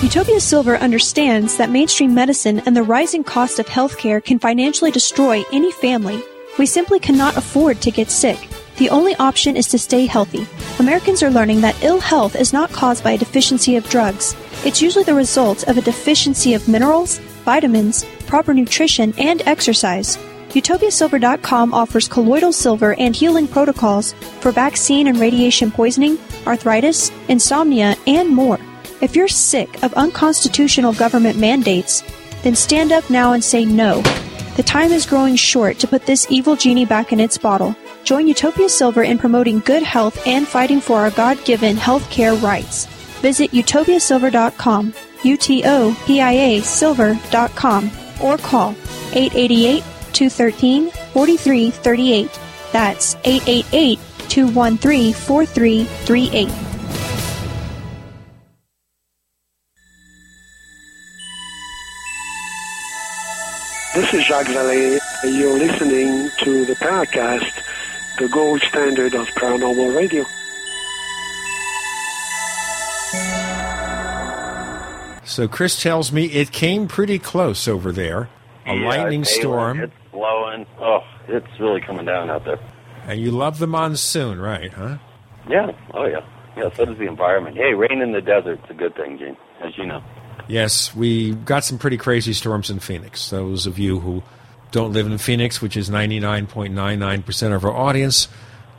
[0.03, 5.45] Utopia Silver understands that mainstream medicine and the rising cost of healthcare can financially destroy
[5.53, 6.23] any family.
[6.59, 8.49] We simply cannot afford to get sick.
[8.79, 10.47] The only option is to stay healthy.
[10.79, 14.35] Americans are learning that ill health is not caused by a deficiency of drugs.
[14.65, 17.21] It's usually the result of a deficiency of minerals,
[17.51, 20.17] vitamins, proper nutrition, and exercise.
[20.51, 28.29] UtopiaSilver.com offers colloidal silver and healing protocols for vaccine and radiation poisoning, arthritis, insomnia, and
[28.29, 28.61] more.
[29.01, 32.05] If you're sick of unconstitutional government mandates,
[32.43, 34.03] then stand up now and say no.
[34.57, 37.75] The time is growing short to put this evil genie back in its bottle.
[38.05, 42.35] Join Utopia Silver in promoting good health and fighting for our God given health care
[42.35, 42.87] rights.
[43.23, 47.91] Visit utopiasilver.com, U T O P I A silver.com,
[48.23, 48.71] or call
[49.13, 52.41] 888 213 4338.
[52.73, 53.99] That's 888
[54.29, 56.49] 213 4338.
[63.93, 65.01] This is Jacques Vallée.
[65.25, 67.51] You're listening to the Paracast,
[68.19, 70.25] the gold standard of paranormal radio.
[75.31, 78.29] So Chris tells me it came pretty close over there.
[78.67, 79.79] A Yeah, lightning storm.
[79.81, 80.67] It's blowing.
[80.81, 82.59] Oh, it's really coming down out there.
[83.07, 84.99] And you love the monsoon, right, huh?
[85.49, 85.71] Yeah.
[85.95, 86.23] Oh, yeah.
[86.57, 87.57] Yeah, so does the environment.
[87.57, 90.03] Hey, rain in the desert's a good thing, Gene, as you know.
[90.49, 93.31] Yes, we got some pretty crazy storms in Phoenix.
[93.31, 94.25] Those of you who
[94.73, 98.27] don't live in Phoenix, which is 99.99% of our audience,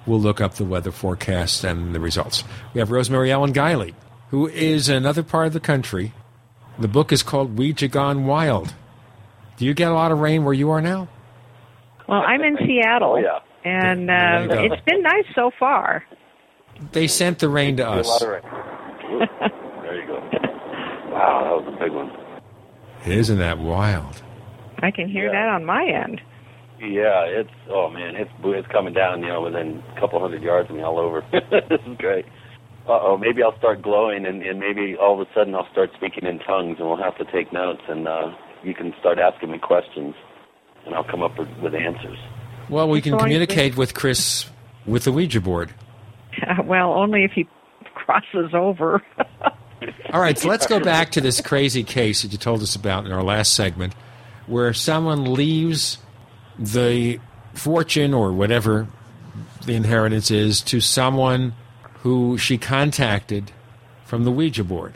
[0.05, 2.43] will look up the weather forecast and the results.
[2.73, 3.93] We have Rosemary Ellen Guiley,
[4.31, 6.11] who is in another part of the country.
[6.81, 8.73] The book is called Ouija Gone Wild.
[9.57, 11.07] Do you get a lot of rain where you are now?
[12.07, 13.39] Well, I'm in Seattle, Oh, yeah.
[13.63, 16.03] and There uh, it's been nice so far.
[16.91, 18.21] They sent the rain to us.
[18.23, 18.41] of rain.
[19.11, 19.29] Oop,
[19.83, 20.15] there you go.
[21.11, 22.11] Wow, that was a big one.
[23.05, 24.23] Isn't that wild?
[24.79, 26.19] I can hear that on my end.
[26.79, 29.21] Yeah, it's oh man, it's it's coming down.
[29.21, 31.23] You know, within a couple hundred yards of me, all over.
[31.31, 32.25] this is great.
[32.87, 35.91] Uh oh, maybe I'll start glowing, and, and maybe all of a sudden I'll start
[35.95, 39.51] speaking in tongues, and we'll have to take notes, and uh, you can start asking
[39.51, 40.15] me questions,
[40.85, 42.17] and I'll come up with, with answers.
[42.69, 44.49] Well, we can communicate with Chris
[44.85, 45.73] with the Ouija board.
[46.65, 47.47] well, only if he
[47.93, 49.03] crosses over.
[50.13, 53.05] All right, so let's go back to this crazy case that you told us about
[53.05, 53.93] in our last segment,
[54.47, 55.97] where someone leaves
[56.57, 57.19] the
[57.53, 58.87] fortune or whatever
[59.65, 61.53] the inheritance is to someone
[62.01, 63.51] who she contacted
[64.05, 64.93] from the Ouija board.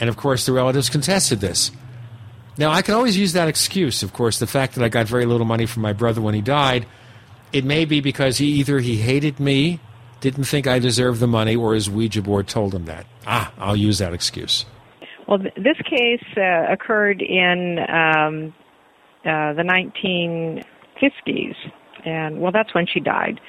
[0.00, 1.70] And of course, the relatives contested this.
[2.56, 5.26] Now, I can always use that excuse, of course, the fact that I got very
[5.26, 6.86] little money from my brother when he died.
[7.52, 9.80] It may be because he either he hated me,
[10.20, 13.06] didn't think I deserved the money, or his Ouija board told him that.
[13.26, 14.66] Ah, I'll use that excuse.
[15.26, 18.54] Well, th- this case uh, occurred in um,
[19.24, 21.56] uh, the 1950s,
[22.04, 23.40] and well, that's when she died.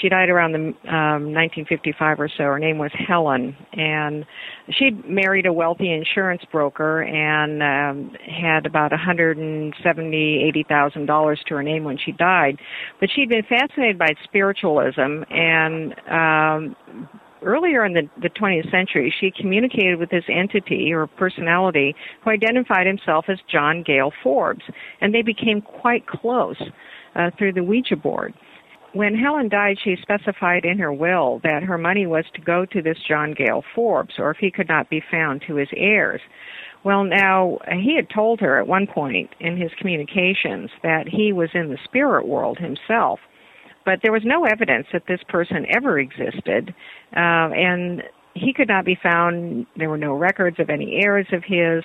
[0.00, 0.58] She died around the
[0.90, 2.44] um, 1955 or so.
[2.44, 4.24] Her name was Helen, and
[4.70, 11.54] she'd married a wealthy insurance broker and um, had about 170, 80 thousand dollars to
[11.54, 12.58] her name when she died.
[12.98, 15.94] But she'd been fascinated by spiritualism and.
[16.10, 16.76] Um,
[17.42, 22.86] earlier in the, the 20th century, she communicated with this entity or personality who identified
[22.86, 24.64] himself as John Gale Forbes,
[25.00, 26.60] and they became quite close
[27.14, 28.34] uh, through the Ouija board.
[28.96, 32.80] When Helen died, she specified in her will that her money was to go to
[32.80, 36.22] this John Gale Forbes, or if he could not be found, to his heirs.
[36.82, 41.50] Well, now, he had told her at one point in his communications that he was
[41.52, 43.20] in the spirit world himself
[43.84, 46.74] but there was no evidence that this person ever existed,
[47.16, 48.02] uh, and
[48.34, 49.64] he could not be found.
[49.76, 51.84] There were no records of any heirs of his,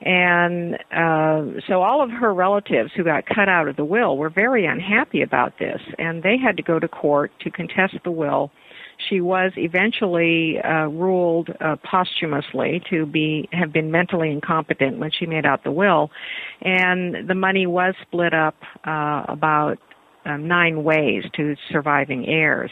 [0.00, 4.28] and uh, so all of her relatives who got cut out of the will were
[4.28, 8.50] very unhappy about this, and they had to go to court to contest the will.
[9.08, 15.26] She was eventually uh, ruled uh, posthumously to be have been mentally incompetent when she
[15.26, 16.10] made out the will,
[16.62, 19.78] and the money was split up uh, about
[20.24, 22.70] um, nine ways to surviving heirs.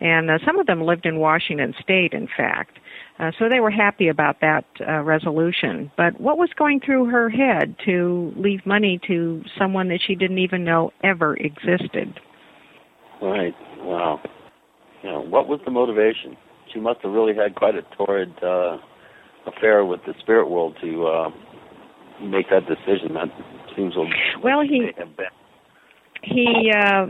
[0.00, 2.78] And uh, some of them lived in Washington state, in fact.
[3.22, 5.92] Uh, so they were happy about that uh, resolution.
[5.96, 10.38] But what was going through her head to leave money to someone that she didn't
[10.38, 12.18] even know ever existed?
[13.22, 13.54] Right.
[13.78, 14.20] Wow.
[15.04, 16.36] You know, what was the motivation?
[16.74, 18.78] She must have really had quite a torrid uh,
[19.46, 21.30] affair with the spirit world to uh,
[22.20, 23.14] make that decision.
[23.14, 23.28] That
[23.76, 24.04] seems a
[24.42, 24.90] Well, he
[26.24, 27.06] he uh,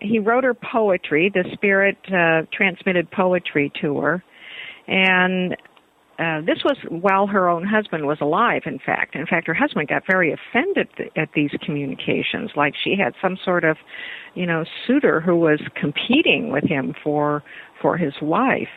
[0.00, 4.24] he wrote her poetry, the Spirit uh, transmitted poetry to her,
[4.86, 5.56] and
[6.18, 8.62] uh, this was while her own husband was alive.
[8.66, 12.94] In fact, in fact, her husband got very offended th- at these communications, like she
[12.96, 13.76] had some sort of,
[14.34, 17.42] you know, suitor who was competing with him for
[17.82, 18.68] for his wife.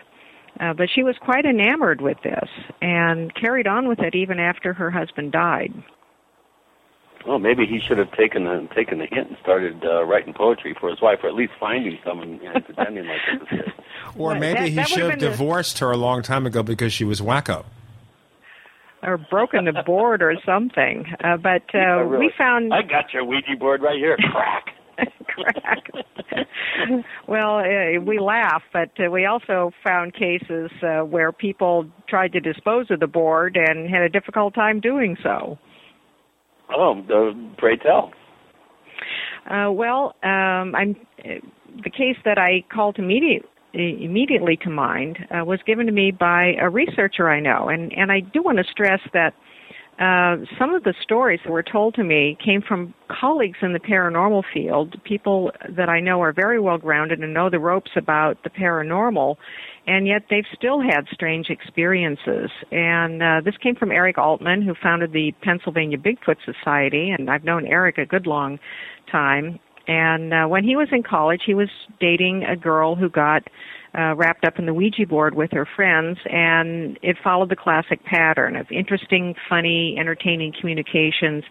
[0.60, 2.50] Uh, but she was quite enamored with this
[2.82, 5.72] and carried on with it even after her husband died.
[7.28, 10.76] Well, maybe he should have taken the taken the hint and started uh, writing poetry
[10.80, 13.74] for his wife, or at least finding someone and pretending like it was his.
[14.18, 16.22] Or Well, maybe that- he that should would've have been the- divorced her a long
[16.22, 17.66] time ago because she was wacko.
[19.04, 21.06] Or broken the board or something.
[21.24, 22.28] Uh, but uh, Oh, really?
[22.28, 24.18] we found I got your Ouija board right here.
[24.32, 24.66] Crack.
[25.28, 25.92] crack.
[27.28, 32.40] well, uh, we laugh, but uh, we also found cases uh, where people tried to
[32.40, 35.60] dispose of the board and had a difficult time doing so.
[36.70, 38.12] Oh, uh, pray tell.
[39.50, 40.96] Uh, well, um, I'm
[41.84, 43.44] the case that I called immediate,
[43.74, 48.12] immediately to mind uh, was given to me by a researcher I know, and and
[48.12, 49.34] I do want to stress that
[50.00, 53.80] uh, some of the stories that were told to me came from colleagues in the
[53.80, 58.38] paranormal field, people that I know are very well grounded and know the ropes about
[58.44, 59.38] the paranormal,
[59.88, 62.52] and yet they've still had strange experiences.
[62.72, 67.46] And uh, this came from Eric Altman, who founded the Pennsylvania Bigfoot Society, and I've
[67.46, 68.60] known Eric a good long
[69.10, 69.60] time.
[69.88, 71.70] And uh, when he was in college, he was
[72.02, 73.44] dating a girl who got
[73.98, 78.04] uh, wrapped up in the Ouija board with her friends, and it followed the classic
[78.04, 81.44] pattern of interesting, funny, entertaining communications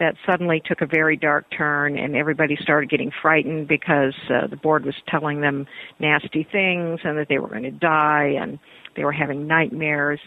[0.00, 4.56] that suddenly took a very dark turn, and everybody started getting frightened because uh, the
[4.56, 5.66] board was telling them
[6.00, 8.58] nasty things and that they were going to die, and
[8.96, 10.20] they were having nightmares.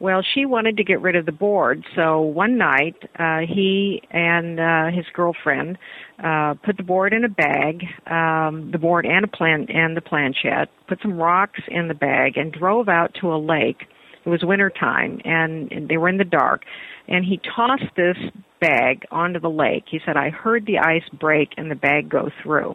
[0.00, 4.58] Well, she wanted to get rid of the board, so one night uh, he and
[4.58, 5.78] uh, his girlfriend
[6.22, 10.00] uh, put the board in a bag, um, the board and a plan and the
[10.00, 13.84] planchette, put some rocks in the bag, and drove out to a lake.
[14.26, 16.64] It was winter time, and, and they were in the dark.
[17.06, 18.16] And he tossed this
[18.60, 19.84] bag onto the lake.
[19.90, 22.74] He said, "I heard the ice break and the bag go through."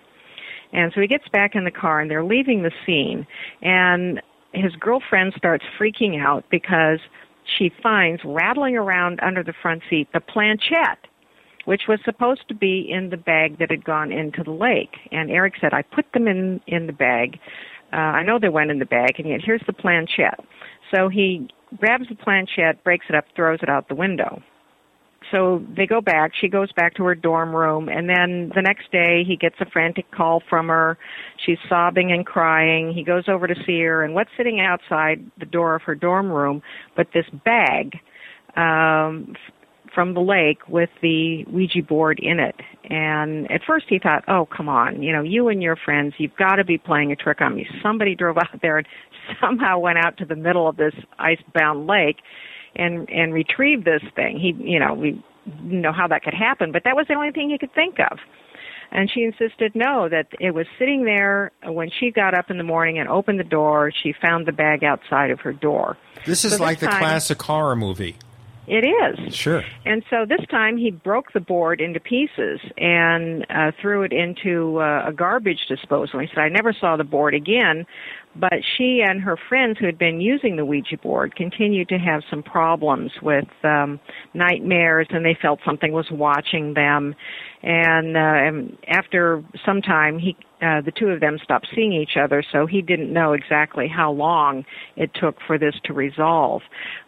[0.72, 3.26] And so he gets back in the car, and they're leaving the scene,
[3.62, 4.22] and
[4.54, 7.00] his girlfriend starts freaking out because
[7.58, 11.00] she finds rattling around under the front seat the planchette
[11.66, 14.96] which was supposed to be in the bag that had gone into the lake.
[15.12, 17.40] And eric said i put them in in the bag.
[17.94, 20.40] Uh, i know they went in the bag and yet here's the planchette.
[20.94, 21.48] So he
[21.78, 24.42] grabs the planchette breaks it up throws it out the window
[25.32, 26.32] so they go back.
[26.40, 29.66] She goes back to her dorm room, and then the next day he gets a
[29.70, 30.98] frantic call from her.
[31.46, 32.94] She's sobbing and crying.
[32.94, 36.32] He goes over to see her, and what's sitting outside the door of her dorm
[36.32, 36.62] room
[36.96, 38.00] but this bag
[38.56, 39.36] um,
[39.94, 42.56] from the lake with the Ouija board in it.
[42.90, 46.36] And at first he thought, "Oh, come on, you know, you and your friends, you've
[46.36, 47.68] got to be playing a trick on me.
[47.84, 48.88] Somebody drove out there and
[49.40, 52.18] somehow went out to the middle of this ice-bound lake."
[52.80, 54.40] And and retrieve this thing.
[54.40, 57.32] He, you know, we didn't know how that could happen, but that was the only
[57.32, 58.18] thing he could think of.
[58.92, 62.64] And she insisted no, that it was sitting there when she got up in the
[62.64, 63.92] morning and opened the door.
[64.02, 65.96] She found the bag outside of her door.
[66.26, 68.16] This is So like the time- classic horror movie.
[68.72, 69.34] It is.
[69.34, 69.64] Sure.
[69.84, 74.78] And so this time he broke the board into pieces and uh, threw it into
[74.80, 76.20] uh, a garbage disposal.
[76.20, 77.88] He said, I never saw the board again.
[78.36, 82.22] But she and her friends who had been using the Ouija board continued to have
[82.30, 84.00] some problems with um,
[84.34, 87.16] nightmares, and they felt something was watching them.
[87.64, 92.18] And, uh, and after some time, he, uh, the two of them stopped seeing each
[92.18, 94.64] other, so he didn't know exactly how long
[94.96, 96.62] it took for this to resolve.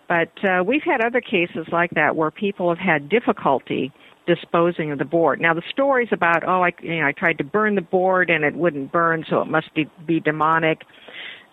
[0.10, 3.94] But uh, we've had other cases like that where people have had difficulty
[4.28, 5.42] disposing of the board.
[5.42, 8.44] Now the stories about oh I you know I tried to burn the board and
[8.44, 10.82] it wouldn't burn so it must be, be demonic.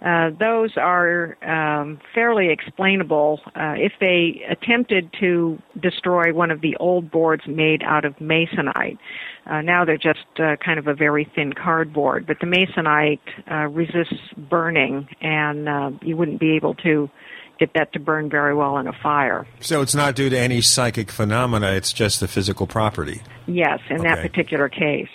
[0.01, 6.77] Uh, those are um, fairly explainable uh, if they attempted to destroy one of the
[6.77, 8.99] old boards made out of masonite.
[9.47, 13.19] Uh, now they're just uh, kind of a very thin cardboard, but the masonite
[13.51, 17.11] uh, resists burning, and uh, you wouldn't be able to
[17.59, 19.47] get that to burn very well in a fire.
[19.61, 23.21] So it's not due to any psychic phenomena, it's just the physical property.
[23.47, 25.09] Yes, in that particular case.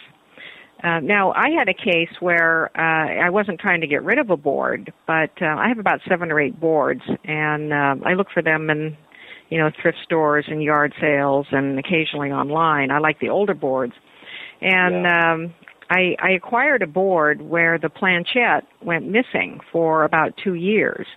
[0.83, 4.29] Uh, now, I had a case where uh, I wasn't trying to get rid of
[4.29, 8.27] a board, but uh, I have about seven or eight boards, and uh, I look
[8.33, 8.97] for them in,
[9.49, 12.91] you know, thrift stores and yard sales, and occasionally online.
[12.91, 13.93] I like the older boards,
[14.59, 15.53] and um,
[15.89, 21.07] I, I acquired a board where the planchette went missing for about two years,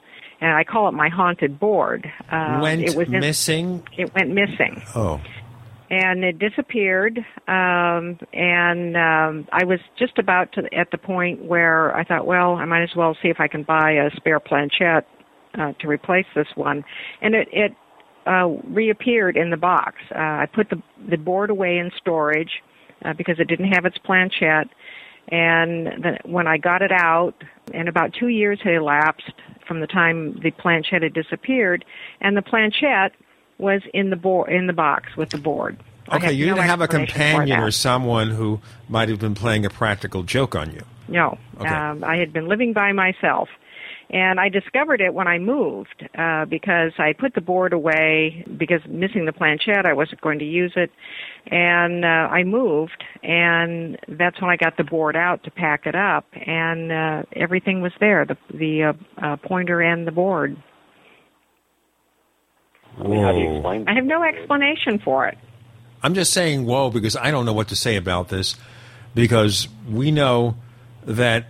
[0.40, 2.08] and I call it my haunted board.
[2.30, 3.82] Uh, Went it was in- missing?
[3.98, 4.82] It went missing.
[4.94, 5.20] Oh.
[5.90, 7.18] And it disappeared.
[7.48, 12.54] Um, and um, I was just about to at the point where I thought, well,
[12.54, 15.06] I might as well see if I can buy a spare planchette
[15.58, 16.84] uh, to replace this one,
[17.22, 17.72] and it it
[18.26, 19.96] uh, reappeared in the box.
[20.14, 22.62] Uh, I put the the board away in storage
[23.04, 24.68] uh, because it didn't have its planchette.
[25.28, 27.34] And the, when I got it out,
[27.74, 29.32] and about two years had elapsed
[29.66, 31.84] from the time the planchette had disappeared,
[32.20, 33.12] and the planchette
[33.58, 35.78] was in the board in the box with the board.
[36.12, 39.70] Okay, you no didn't have a companion or someone who might have been playing a
[39.70, 40.82] practical joke on you.
[41.08, 41.68] No, Okay.
[41.68, 43.48] um, I had been living by myself,
[44.10, 48.80] and I discovered it when I moved uh, because I put the board away because
[48.88, 50.90] missing the planchette, I wasn't going to use it,
[51.46, 55.94] and uh, I moved, and that's when I got the board out to pack it
[55.96, 58.92] up, and uh, everything was there the the uh,
[59.24, 60.56] uh, pointer and the board.
[62.98, 65.36] I mean, how do you explain I have no explanation for it.
[66.02, 68.54] I'm just saying whoa because I don't know what to say about this
[69.14, 70.56] because we know
[71.04, 71.46] that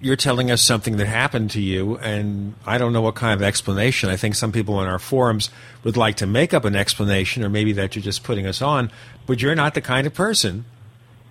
[0.00, 3.42] you're telling us something that happened to you and I don't know what kind of
[3.42, 4.10] explanation.
[4.10, 5.50] I think some people in our forums
[5.84, 8.90] would like to make up an explanation or maybe that you're just putting us on,
[9.26, 10.64] but you're not the kind of person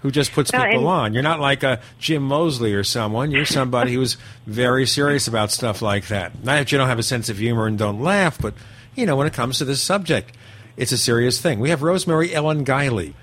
[0.01, 1.13] who just puts No, people and- on.
[1.13, 3.31] You're not like a Jim Moseley or someone.
[3.31, 6.35] You're somebody who's very serious about stuff like that.
[6.43, 8.53] Not that you don't have a sense of humor and don't laugh, but
[8.95, 10.35] you know, when it comes to this subject,
[10.77, 11.59] it's a serious thing.
[11.59, 13.13] We have Rosemary Ellen Guiley,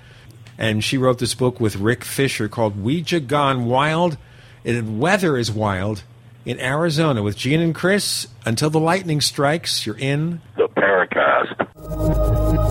[0.57, 4.17] and she wrote this book with Rick Fisher called Ouija Gone Wild.
[4.63, 6.03] And weather is wild
[6.45, 8.27] in Arizona with Gene and Chris.
[8.45, 12.70] Until the lightning strikes, you're in The Paracast.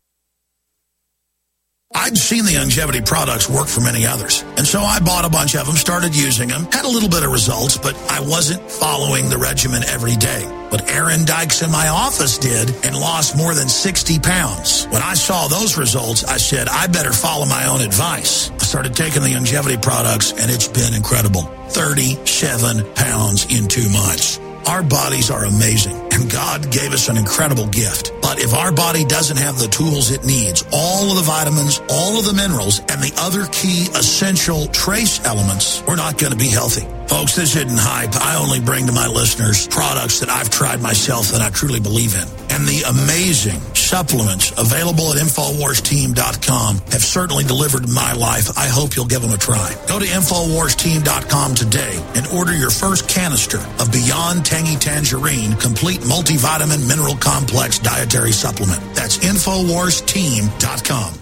[2.01, 4.41] I'd seen the longevity products work for many others.
[4.57, 7.21] And so I bought a bunch of them, started using them, had a little bit
[7.21, 10.41] of results, but I wasn't following the regimen every day.
[10.71, 14.85] But Aaron Dykes in my office did and lost more than 60 pounds.
[14.85, 18.49] When I saw those results, I said, I better follow my own advice.
[18.49, 21.43] I started taking the longevity products and it's been incredible.
[21.69, 24.39] 37 pounds in two months.
[24.65, 28.11] Our bodies are amazing, and God gave us an incredible gift.
[28.21, 32.19] But if our body doesn't have the tools it needs, all of the vitamins, all
[32.19, 36.47] of the minerals, and the other key essential trace elements, we're not going to be
[36.47, 36.85] healthy.
[37.07, 38.15] Folks, this isn't hype.
[38.15, 42.15] I only bring to my listeners products that I've tried myself that I truly believe
[42.15, 42.27] in.
[42.51, 48.57] And the amazing supplements available at InfoWarsTeam.com have certainly delivered my life.
[48.57, 49.75] I hope you'll give them a try.
[49.87, 56.85] Go to InfoWarsTeam.com today and order your first canister of Beyond Tangy Tangerine Complete Multivitamin
[56.89, 58.81] Mineral Complex Dietary Supplement.
[58.93, 61.13] That's InfoWarsTeam.com.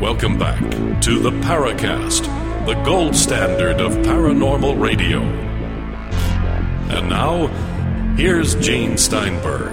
[0.00, 0.60] Welcome back
[1.00, 2.26] to the Paracast,
[2.66, 5.22] the gold standard of paranormal radio.
[6.88, 7.48] And now,
[8.16, 9.72] here's Gene Steinberg.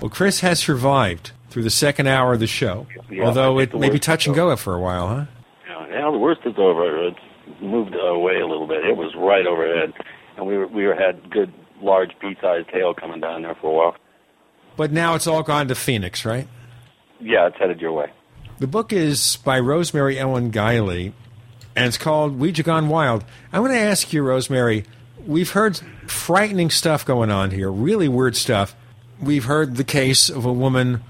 [0.00, 3.88] Well, Chris has survived through the second hour of the show, Yeah, although it may
[3.88, 5.24] be touch and go for a while, huh?
[5.66, 7.08] Yeah, now the worst is over.
[7.08, 7.18] It's
[7.62, 8.84] moved away a little bit.
[8.84, 9.94] It was right overhead,
[10.36, 11.50] and we were, we were, had good
[11.80, 13.96] large pea-sized hail coming down there for a while.
[14.76, 16.46] But now it's all gone to Phoenix, right?
[17.20, 18.10] Yeah, it's headed your way.
[18.58, 21.14] The book is by Rosemary Ellen Guiley,
[21.74, 23.24] and it's called Ouija Gone Wild.
[23.50, 24.84] I want to ask you, Rosemary,
[25.26, 28.76] we've heard frightening stuff going on here, really weird stuff.
[29.18, 31.02] We've heard the case of a woman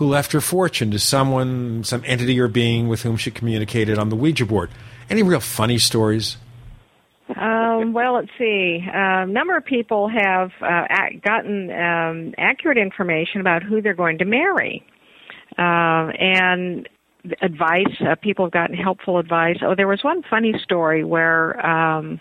[0.00, 4.08] who left her fortune to someone, some entity or being with whom she communicated on
[4.08, 4.70] the Ouija board.
[5.10, 6.38] Any real funny stories?
[7.36, 8.82] Um, well, let's see.
[8.90, 10.86] A number of people have uh,
[11.22, 14.82] gotten um, accurate information about who they're going to marry.
[15.58, 16.88] Uh, and
[17.42, 19.58] advice, uh, people have gotten helpful advice.
[19.60, 22.18] Oh, there was one funny story where um,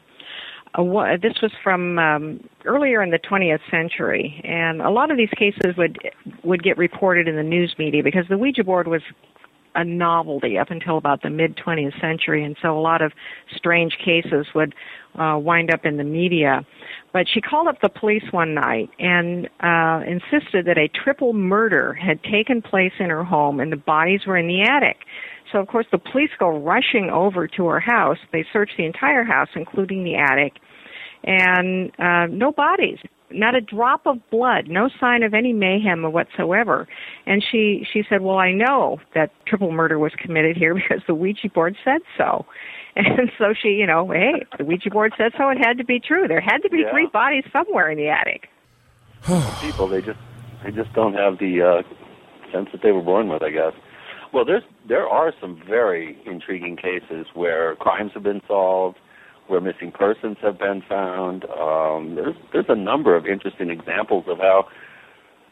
[0.75, 5.31] a, this was from um, earlier in the 20th century, and a lot of these
[5.37, 5.97] cases would
[6.43, 9.01] would get reported in the news media because the Ouija board was
[9.75, 13.11] a novelty up until about the mid 20th century, and so a lot of
[13.55, 14.73] strange cases would
[15.17, 16.65] uh, wind up in the media.
[17.13, 21.93] But she called up the police one night and uh, insisted that a triple murder
[21.93, 24.97] had taken place in her home, and the bodies were in the attic.
[25.51, 28.17] So of course the police go rushing over to her house.
[28.31, 30.53] They search the entire house, including the attic,
[31.23, 32.99] and uh, no bodies
[33.31, 36.87] not a drop of blood, no sign of any mayhem whatsoever.
[37.25, 41.15] And she she said, "Well, I know that triple murder was committed here because the
[41.15, 42.45] Ouija board said so."
[42.95, 45.47] And so she, you know, hey, the Ouija board said so.
[45.49, 46.27] It had to be true.
[46.27, 46.91] There had to be Yeah.
[46.91, 48.49] three bodies somewhere in the attic.
[49.61, 50.19] people they just
[50.63, 53.73] they just don't have the uh, sense that they were born with, I guess.
[54.33, 58.97] Well, there's there are some very intriguing cases where crimes have been solved,
[59.47, 61.45] where missing persons have been found.
[61.45, 64.67] Um, there's there's a number of interesting examples of how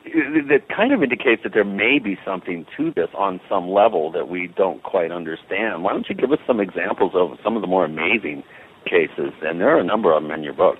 [0.06, 4.30] that kind of indicates that there may be something to this on some level that
[4.30, 5.84] we don't quite understand.
[5.84, 8.44] Why don't you give us some examples of some of the more amazing
[8.86, 9.34] cases?
[9.42, 10.78] And there are a number of them in your book.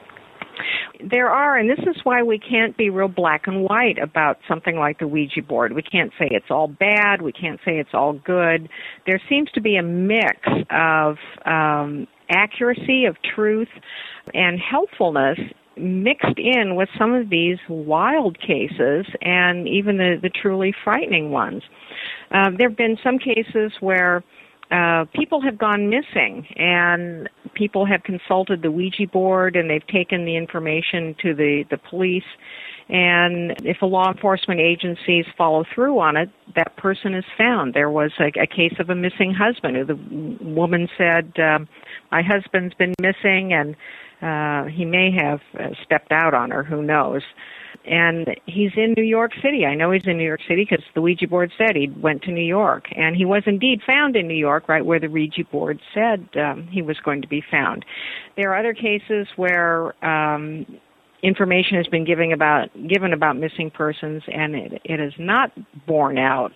[1.04, 4.78] There are, and this is why we can't be real black and white about something
[4.78, 5.74] like the Ouija board.
[5.74, 7.22] We can't say it's all bad.
[7.22, 8.70] We can't say it's all good.
[9.06, 10.40] There seems to be a mix
[10.70, 13.70] of um, accuracy, of truth,
[14.34, 15.40] and helpfulness
[15.78, 21.64] mixed in with some of these wild cases and even the, the truly frightening ones.
[22.32, 24.24] Uh, there have been some cases where
[24.72, 30.26] uh, people have gone missing and people have consulted the Ouija board and they've taken
[30.26, 32.24] the information to the, the police.
[32.90, 37.74] And if the law enforcement agencies follow through on it, that person is found.
[37.74, 41.68] There was a, a case of a missing husband who the woman said, um,
[42.12, 43.76] my husband's been missing and
[44.22, 47.22] uh, he may have uh, stepped out on her, who knows.
[47.86, 49.66] And he's in New York City.
[49.66, 52.32] I know he's in New York City because the Ouija board said he went to
[52.32, 52.86] New York.
[52.96, 56.68] And he was indeed found in New York, right where the Ouija board said um,
[56.72, 57.86] he was going to be found.
[58.36, 60.66] There are other cases where um,
[61.24, 65.52] information has been given about, given about missing persons and it, it is not
[65.86, 66.52] borne out.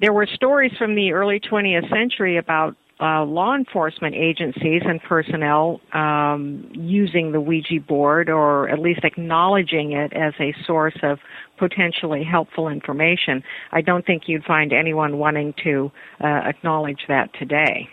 [0.00, 5.80] There were stories from the early 20th century about uh, law enforcement agencies and personnel
[5.92, 11.18] um, using the Ouija board or at least acknowledging it as a source of
[11.58, 13.42] potentially helpful information.
[13.70, 17.88] I don't think you'd find anyone wanting to uh, acknowledge that today.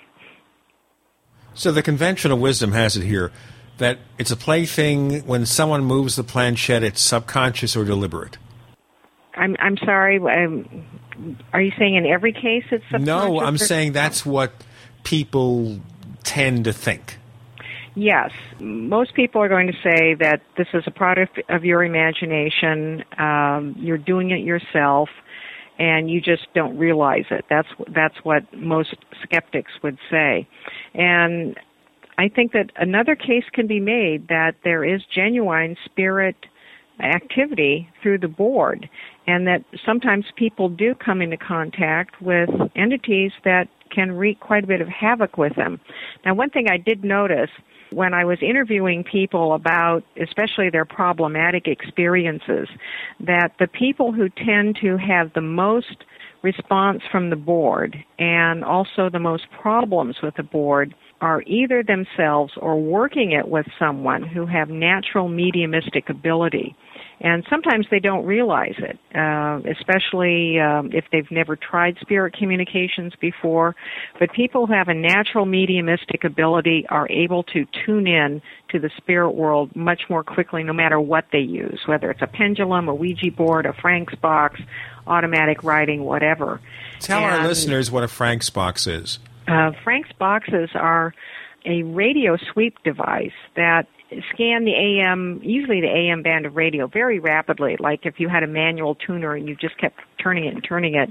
[1.53, 3.31] So the conventional wisdom has it here
[3.77, 5.21] that it's a plaything.
[5.25, 8.37] When someone moves the planchette, it's subconscious or deliberate.
[9.35, 10.17] I'm I'm sorry.
[10.17, 10.85] Um,
[11.53, 13.05] are you saying in every case it's subconscious?
[13.05, 14.53] No, I'm or- saying that's what
[15.05, 15.79] people
[16.23, 17.17] tend to think.
[17.95, 23.05] Yes, most people are going to say that this is a product of your imagination.
[23.17, 25.07] Um, you're doing it yourself,
[25.79, 27.45] and you just don't realize it.
[27.49, 30.45] That's that's what most skeptics would say,
[30.93, 31.57] and
[32.17, 36.35] I think that another case can be made that there is genuine spirit
[36.99, 38.89] activity through the board,
[39.27, 44.67] and that sometimes people do come into contact with entities that can wreak quite a
[44.67, 45.79] bit of havoc with them.
[46.25, 47.49] Now, one thing I did notice
[47.91, 52.67] when I was interviewing people about especially their problematic experiences,
[53.21, 56.03] that the people who tend to have the most
[56.41, 62.53] response from the board and also the most problems with the board are either themselves
[62.57, 66.75] or working it with someone who have natural mediumistic ability.
[67.21, 73.13] And sometimes they don't realize it, uh, especially um, if they've never tried spirit communications
[73.19, 73.75] before.
[74.19, 78.89] But people who have a natural mediumistic ability are able to tune in to the
[78.97, 82.93] spirit world much more quickly, no matter what they use, whether it's a pendulum, a
[82.93, 84.59] Ouija board, a Frank's box,
[85.07, 86.59] automatic writing, whatever.
[86.99, 89.19] Tell our listeners what a Frank's box is.
[89.47, 91.13] uh, Frank's boxes are
[91.65, 93.87] a radio sweep device that
[94.33, 98.43] scan the AM, usually the AM band of radio, very rapidly, like if you had
[98.43, 101.09] a manual tuner and you just kept turning it and turning it,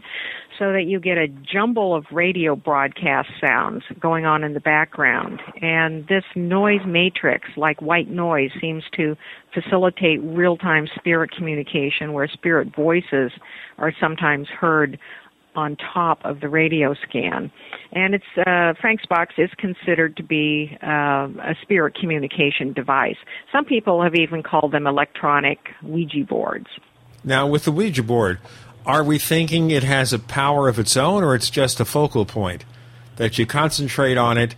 [0.59, 5.41] so that you get a jumble of radio broadcast sounds going on in the background.
[5.61, 9.17] And this noise matrix, like white noise, seems to
[9.53, 13.33] facilitate real time spirit communication where spirit voices
[13.79, 14.99] are sometimes heard
[15.57, 17.51] on top of the radio scan.
[17.93, 23.17] And it's uh, Frank's box is considered to be uh, a spirit communication device.
[23.53, 26.67] Some people have even called them electronic Ouija boards.
[27.23, 28.39] Now, with the Ouija board,
[28.85, 32.27] are we thinking it has a power of its own, or it's just a focal
[32.27, 32.65] point
[33.17, 34.55] that you concentrate on it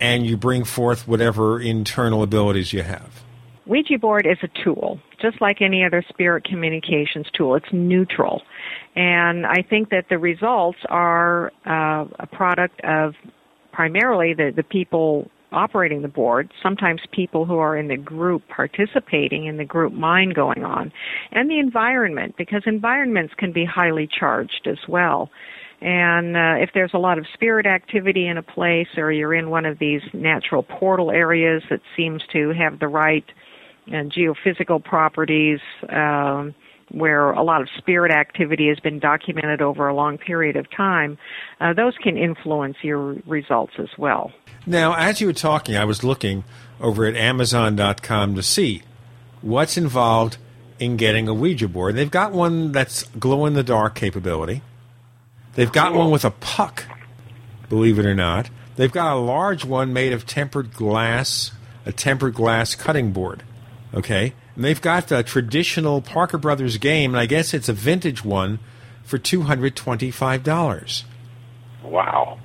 [0.00, 3.23] and you bring forth whatever internal abilities you have?
[3.66, 7.54] Ouija board is a tool, just like any other spirit communications tool.
[7.54, 8.42] It's neutral.
[8.94, 13.14] And I think that the results are uh, a product of
[13.72, 19.46] primarily the, the people operating the board, sometimes people who are in the group participating
[19.46, 20.92] in the group mind going on,
[21.30, 25.30] and the environment, because environments can be highly charged as well.
[25.80, 29.50] And uh, if there's a lot of spirit activity in a place, or you're in
[29.50, 33.24] one of these natural portal areas that seems to have the right
[33.88, 36.54] uh, geophysical properties, um,
[36.90, 41.18] where a lot of spirit activity has been documented over a long period of time,
[41.60, 44.32] uh, those can influence your results as well.
[44.66, 46.44] Now, as you were talking, I was looking
[46.80, 48.82] over at Amazon.com to see
[49.42, 50.38] what's involved
[50.78, 51.94] in getting a Ouija board.
[51.94, 54.62] They've got one that's glow in the dark capability.
[55.54, 56.84] They've got one with a puck,
[57.68, 58.50] believe it or not.
[58.76, 61.52] They've got a large one made of tempered glass,
[61.86, 63.44] a tempered glass cutting board.
[63.94, 64.32] Okay?
[64.56, 68.58] And they've got the traditional Parker Brothers game, and I guess it's a vintage one
[69.04, 71.04] for $225.
[71.84, 72.38] Wow.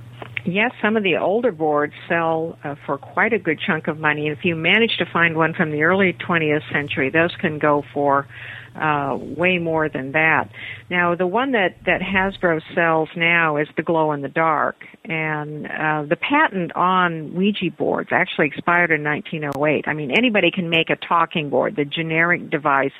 [0.45, 4.28] Yes, some of the older boards sell uh, for quite a good chunk of money.
[4.28, 8.28] If you manage to find one from the early 20th century, those can go for
[8.76, 10.50] uh, way more than that.
[10.90, 15.66] Now, the one that, that Hasbro sells now is the glow in the dark, and
[15.66, 19.86] uh, the patent on Ouija boards actually expired in 1908.
[19.88, 22.94] I mean, anybody can make a talking board, the generic device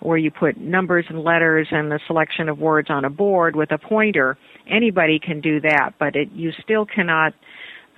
[0.00, 3.72] where you put numbers and letters and a selection of words on a board with
[3.72, 4.38] a pointer.
[4.68, 7.34] Anybody can do that, but it, you still cannot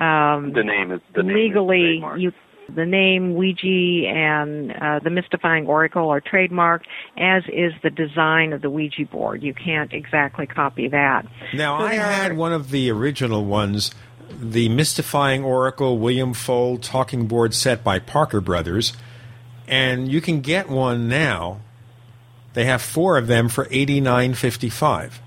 [0.01, 2.33] um, the name is the legally name is you
[2.75, 6.85] the name Ouija and uh, the mystifying oracle are trademarked,
[7.19, 9.43] as is the design of the Ouija board.
[9.43, 11.27] You can't exactly copy that.
[11.55, 13.91] Now, So I are- had one of the original ones,
[14.41, 18.93] the Mystifying Oracle William Fuld talking board set by Parker Brothers,
[19.67, 21.61] and you can get one now.
[22.55, 25.21] They have four of them for eighty nine fifty five.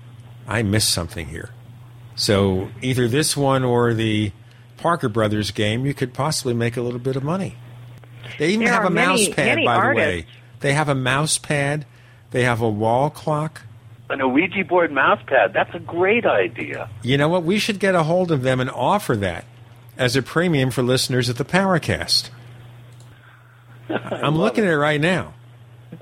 [0.46, 1.50] I missed something here.
[2.16, 4.32] So either this one or the
[4.84, 7.56] Parker Brothers game, you could possibly make a little bit of money.
[8.38, 10.04] They even There have are a mouse pad, by artists.
[10.04, 10.26] the way.
[10.60, 11.86] They have a mouse pad.
[12.32, 13.62] They have a wall clock.
[14.10, 15.54] An Ouija board mouse pad.
[15.54, 16.90] That's a great idea.
[17.02, 17.44] You know what?
[17.44, 19.46] We should get a hold of them and offer that
[19.96, 22.28] as a premium for listeners at the Paracast.
[23.88, 25.32] I'm looking at it right now.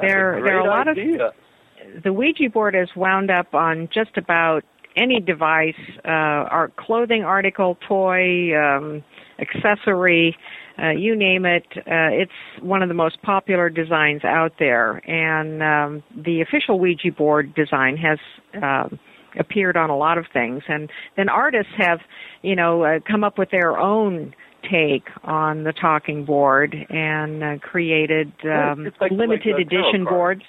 [0.00, 1.26] there there are a lot idea.
[1.26, 4.64] of the Ouija board is wound up on just about
[4.96, 5.74] any device,
[6.04, 6.08] uh,
[6.50, 9.02] art, clothing article, toy, um,
[9.38, 10.36] accessory,
[10.82, 11.66] uh, you name it.
[11.76, 17.10] Uh, it's one of the most popular designs out there, and um, the official Ouija
[17.16, 18.18] board design has.
[18.62, 18.98] um
[19.38, 22.00] appeared on a lot of things and then artists have
[22.42, 24.34] you know uh, come up with their own
[24.70, 30.04] take on the talking board and uh, created um, it's like- limited like, uh, edition
[30.04, 30.42] boards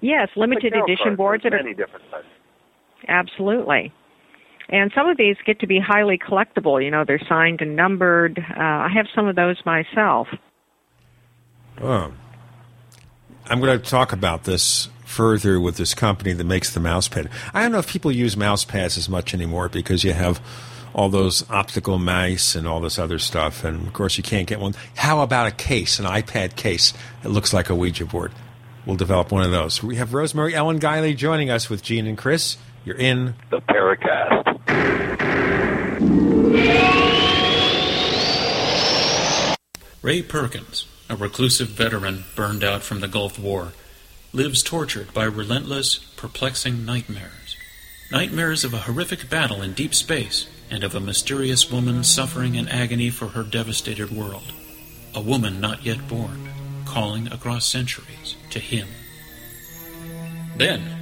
[0.00, 2.26] yes limited Like edition boards that are many different types.
[3.08, 3.92] Absolutely.
[4.68, 6.82] And some of these get to be highly collectible.
[6.82, 8.38] You know, they're signed and numbered.
[8.38, 10.28] Uh, I have some of those myself.
[11.80, 12.12] Oh.
[13.46, 17.28] I'm going to talk about this further with this company that makes the mouse pad.
[17.52, 20.40] I don't know if people use mouse pads as much anymore because you have
[20.94, 24.60] all those optical mice and all this other stuff, and of course you can't get
[24.60, 24.74] one.
[24.96, 26.92] How about a case, an iPad case
[27.22, 28.32] that looks like a Ouija board?
[28.86, 29.82] We'll develop one of those.
[29.82, 32.56] We have Rosemary Ellen Guiley joining us with Gene and Chris.
[32.84, 34.58] You're in the Paracast.
[40.02, 43.72] Ray Perkins, a reclusive veteran burned out from the Gulf War,
[44.32, 47.56] lives tortured by relentless, perplexing nightmares.
[48.10, 52.66] Nightmares of a horrific battle in deep space and of a mysterious woman suffering in
[52.68, 54.52] agony for her devastated world.
[55.14, 56.48] A woman not yet born,
[56.84, 58.88] calling across centuries to him.
[60.56, 61.01] Then,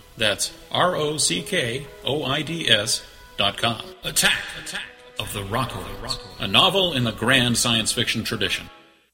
[0.21, 3.81] That's R O C K O I D S.com.
[4.03, 4.83] Attack, Attack
[5.19, 8.69] of the Rockoids, a novel in the grand science fiction tradition.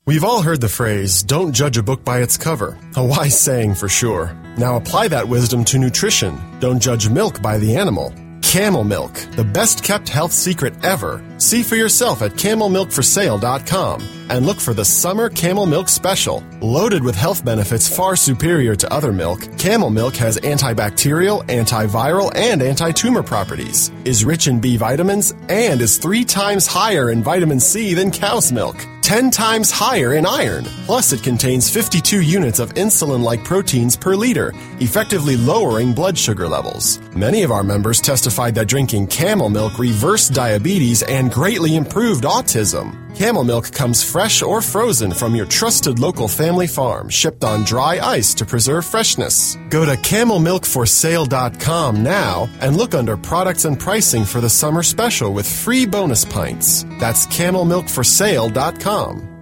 [0.05, 2.77] We've all heard the phrase, don't judge a book by its cover.
[2.97, 4.37] A wise saying for sure.
[4.57, 6.37] Now apply that wisdom to nutrition.
[6.59, 8.13] Don't judge milk by the animal.
[8.47, 11.21] Camel Milk, the best kept health secret ever.
[11.37, 16.41] See for yourself at camelmilkforsale.com and look for the Summer Camel Milk Special.
[16.61, 22.61] Loaded with health benefits far superior to other milk, Camel Milk has antibacterial, antiviral, and
[22.61, 27.93] anti-tumor properties, is rich in B vitamins, and is three times higher in vitamin C
[27.93, 28.77] than cow's milk.
[29.07, 30.65] 10 times higher in iron.
[30.85, 34.51] Plus, it contains 52 units of insulin like proteins per liter,
[34.81, 36.99] effectively lowering blood sugar levels.
[37.15, 42.97] Many of our members testified that drinking camel milk reversed diabetes and greatly improved autism.
[43.15, 47.99] Camel milk comes fresh or frozen from your trusted local family farm, shipped on dry
[47.99, 49.57] ice to preserve freshness.
[49.69, 55.47] Go to camelmilkforsale.com now and look under products and pricing for the summer special with
[55.47, 56.85] free bonus pints.
[56.99, 59.36] That's camelmilkforsale.com com.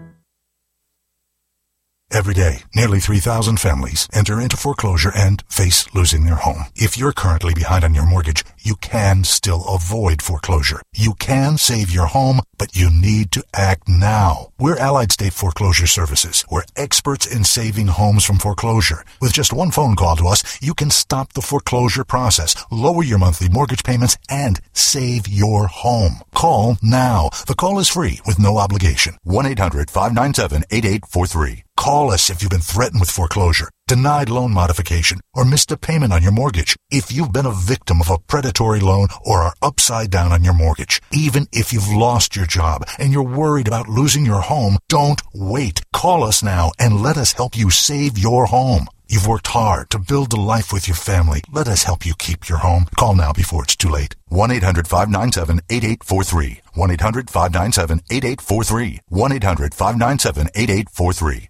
[2.15, 6.67] Every day, nearly 3,000 families enter into foreclosure and face losing their home.
[6.73, 10.81] If you're currently behind on your mortgage, you can still avoid foreclosure.
[10.95, 14.53] You can save your home, but you need to act now.
[14.57, 16.45] We're Allied State Foreclosure Services.
[16.49, 19.03] We're experts in saving homes from foreclosure.
[19.19, 23.19] With just one phone call to us, you can stop the foreclosure process, lower your
[23.19, 26.21] monthly mortgage payments, and save your home.
[26.33, 27.29] Call now.
[27.45, 29.17] The call is free with no obligation.
[29.27, 31.64] 1-800-597-8843.
[31.77, 36.13] Call us if you've been threatened with foreclosure, denied loan modification, or missed a payment
[36.13, 36.75] on your mortgage.
[36.89, 40.53] If you've been a victim of a predatory loan or are upside down on your
[40.53, 45.21] mortgage, even if you've lost your job and you're worried about losing your home, don't
[45.33, 45.81] wait.
[45.93, 48.87] Call us now and let us help you save your home.
[49.07, 51.41] You've worked hard to build a life with your family.
[51.51, 52.85] Let us help you keep your home.
[52.97, 54.15] Call now before it's too late.
[54.31, 56.61] 1-800-597-8843.
[56.75, 58.99] 1-800-597-8843.
[59.11, 61.49] 1-800-597-8843.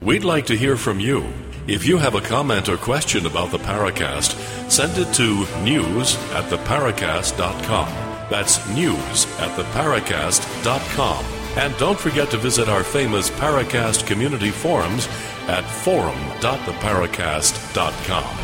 [0.00, 1.26] We'd like to hear from you.
[1.66, 6.44] If you have a comment or question about the Paracast, send it to news at
[6.44, 7.88] theparacast.com.
[8.30, 11.24] That's news at theparacast.com.
[11.56, 15.08] And don't forget to visit our famous Paracast community forums
[15.48, 18.36] at forum.theparacast.com.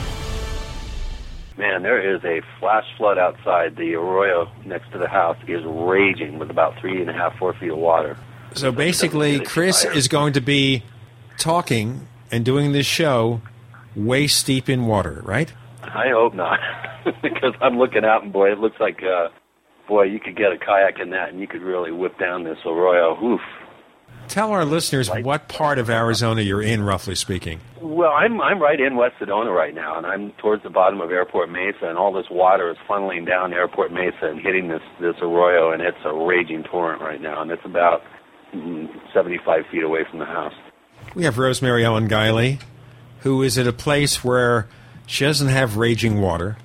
[1.59, 3.77] Man, there is a flash flood outside.
[3.77, 7.53] The arroyo next to the house is raging with about three and a half, four
[7.53, 8.17] feet of water.
[8.55, 10.83] So basically, Chris is going to be
[11.43, 13.43] talking and doing this show
[13.97, 15.53] waist deep in water, right?
[15.83, 16.61] I hope not,
[17.23, 19.29] because I'm looking out and boy, it looks like, uh,
[19.89, 22.59] boy, you could get a kayak in that and you could really whip down this
[22.65, 23.21] arroyo.
[23.23, 23.41] Oof.
[24.29, 27.61] Tell our listeners what part of Arizona you're in, roughly speaking.
[27.81, 31.11] Well, I'm I'm right in West Sedona right now, and I'm towards the bottom of
[31.11, 35.17] Airport Mesa, and all this water is funneling down Airport Mesa and hitting this this
[35.21, 38.03] arroyo, and it's a raging torrent right now, and it's about
[38.55, 40.55] mm, 75 feet away from the house.
[41.15, 42.61] We have Rosemary Ellen Guiley,
[43.21, 44.67] who is at a place where
[45.07, 46.57] she doesn't have raging water,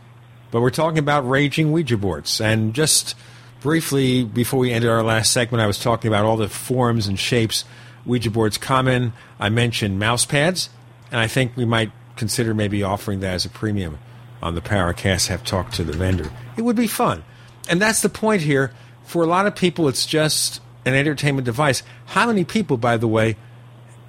[0.51, 2.39] but we're talking about raging Ouija boards.
[2.39, 3.13] And just
[3.59, 7.19] briefly, before we ended our last segment, I was talking about all the forms and
[7.19, 7.65] shapes
[8.05, 9.11] Ouija boards come in.
[9.37, 10.69] I mentioned mouse pads,
[11.11, 13.99] and I think we might consider maybe offering that as a premium
[14.41, 15.27] on the Paracast.
[15.27, 16.31] Have talked to the vendor.
[16.55, 17.25] It would be fun,
[17.67, 18.71] and that's the point here.
[19.03, 21.83] for a lot of people, it's just an entertainment device.
[22.07, 23.35] How many people, by the way,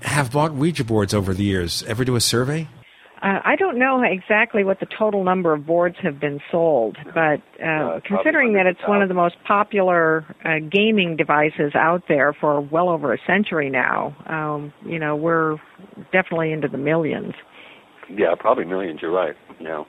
[0.03, 1.83] have bought Ouija boards over the years?
[1.85, 2.69] Ever do a survey?
[3.21, 7.43] Uh, I don't know exactly what the total number of boards have been sold, but
[7.61, 12.61] uh, considering that it's one of the most popular uh, gaming devices out there for
[12.61, 15.57] well over a century now, um, you know, we're
[16.13, 17.35] definitely into the millions.
[18.09, 19.01] Yeah, probably millions.
[19.03, 19.35] You're right.
[19.59, 19.83] Yeah.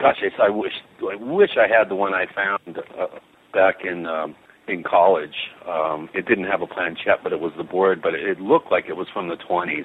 [0.00, 3.06] Gosh, I wish I wish I had the one I found uh,
[3.52, 4.34] back in um,
[4.68, 5.34] in college.
[5.68, 8.00] Um, it didn't have a planchette, but it was the board.
[8.02, 9.84] But it looked like it was from the 20s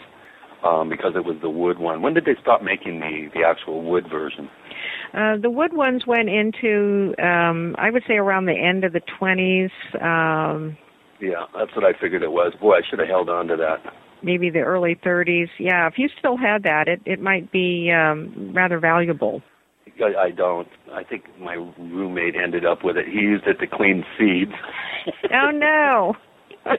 [0.67, 2.01] um, because it was the wood one.
[2.01, 4.49] When did they stop making the the actual wood version?
[5.13, 9.01] Uh, the wood ones went into, um, I would say, around the end of the
[9.21, 9.69] 20s.
[10.01, 10.75] Um,
[11.21, 12.53] Yeah, that's what I figured it was.
[12.59, 13.93] Boy, I should have held on to that.
[14.23, 15.49] maybe the early 30s.
[15.59, 19.41] Yeah, if you still had that, it it might be um, rather valuable.
[20.01, 20.67] I, I don't.
[20.91, 23.07] I think my roommate ended up with it.
[23.07, 24.53] He used it to clean seeds.
[25.33, 26.15] oh no.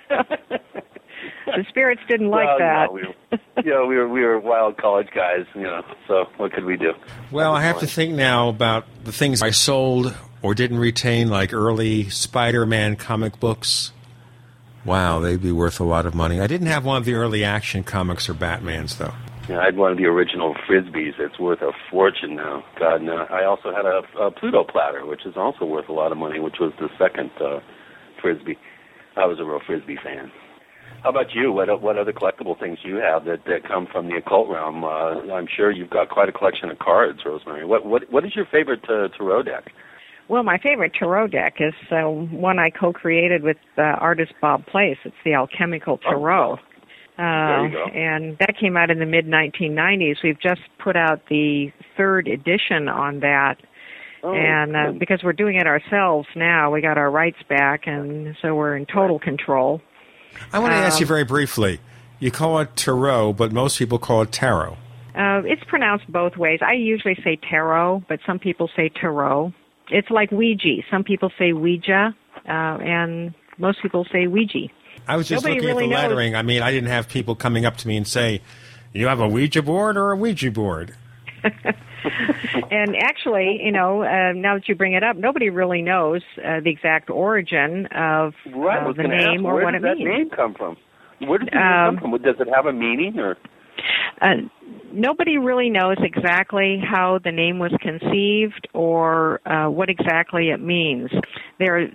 [1.46, 2.88] the spirits didn't like well, that.
[2.92, 5.46] You know, we were, you know, we were we were wild college guys.
[5.54, 6.92] You know, so what could we do?
[7.30, 11.52] Well, I have to think now about the things I sold or didn't retain, like
[11.52, 13.92] early Spider Man comic books.
[14.84, 16.40] Wow, they'd be worth a lot of money.
[16.40, 19.14] I didn't have one of the early action comics or Batmans, though.
[19.48, 21.18] Yeah, I had one of the original frisbees.
[21.18, 22.64] It's worth a fortune now.
[22.78, 23.26] God, no.
[23.30, 26.40] I also had a, a Pluto platter, which is also worth a lot of money,
[26.40, 27.60] which was the second uh,
[28.22, 28.56] frisbee.
[29.16, 30.32] I was a real frisbee fan.
[31.02, 31.52] How about you?
[31.52, 34.84] What what other collectible things you have that, that come from the occult realm?
[34.84, 37.66] Uh, I'm sure you've got quite a collection of cards, Rosemary.
[37.66, 39.64] What what what is your favorite uh, tarot deck?
[40.28, 44.96] Well, my favorite tarot deck is uh, one I co-created with uh, artist Bob Place.
[45.04, 46.56] It's the Alchemical Tarot.
[46.56, 46.73] There you
[47.16, 50.16] Uh, and that came out in the mid 1990s.
[50.24, 53.56] We've just put out the third edition on that.
[54.24, 58.34] Oh, and uh, because we're doing it ourselves now, we got our rights back, and
[58.40, 59.80] so we're in total control.
[60.52, 61.78] I want to ask you Um, very briefly.
[62.18, 64.78] You call it tarot, but most people call it tarot.
[65.14, 66.60] Uh, it's pronounced both ways.
[66.62, 69.52] I usually say tarot, but some people say tarot.
[69.90, 70.82] It's like Ouija.
[70.90, 72.16] Some people say Ouija,
[72.48, 74.68] uh, and most people say Ouija.
[75.06, 76.02] I was just Nobody looking really at the knows.
[76.10, 76.34] lettering.
[76.36, 78.40] I mean, I didn't have people coming up to me and say,
[78.92, 80.94] "You have a Ouija board or a Ouija board?"
[82.70, 86.60] and actually, you know, uh, now that you bring it up, nobody really knows uh,
[86.60, 89.84] the exact origin of Right, uh, the gonna name ask, or where what does it
[89.84, 90.76] that name come from?
[91.26, 92.22] Where does it Um, come from?
[92.22, 93.36] Does it have a meaning or?
[94.20, 94.34] Uh,
[94.92, 101.10] nobody really knows exactly how the name was conceived or uh, what exactly it means.
[101.58, 101.86] There are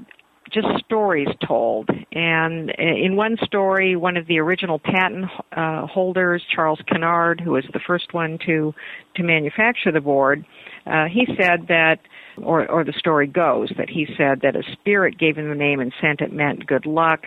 [0.51, 1.89] just stories told.
[2.11, 7.65] And in one story, one of the original patent uh, holders, Charles Kennard, who was
[7.73, 8.73] the first one to
[9.15, 10.45] to manufacture the board,
[10.85, 11.99] uh, he said that,
[12.37, 15.79] or or the story goes that he said that a spirit gave him the name
[15.79, 17.25] and sent it meant good luck.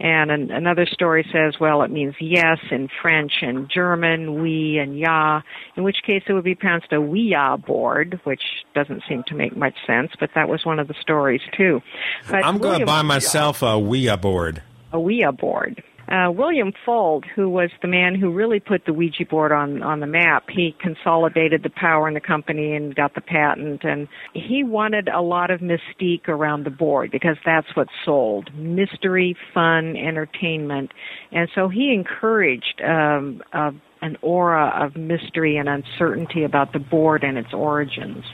[0.00, 4.98] And an, another story says, well, it means yes in French and German, oui and
[4.98, 5.42] ja,
[5.76, 8.42] in which case it would be pronounced a Ouija board, which
[8.74, 11.80] doesn't seem to make much sense, but that was one of the stories too.
[12.28, 14.62] But I'm going to buy myself a we Ouija board.
[14.92, 15.82] a we Ouija board.
[16.08, 20.00] Uh, William Fuld, who was the man who really put the Ouija board on on
[20.00, 23.84] the map, he consolidated the power in the company and got the patent.
[23.84, 29.36] And he wanted a lot of mystique around the board because that's what sold: mystery,
[29.54, 30.92] fun, entertainment.
[31.32, 33.70] And so he encouraged um, uh,
[34.02, 38.24] an aura of mystery and uncertainty about the board and its origins.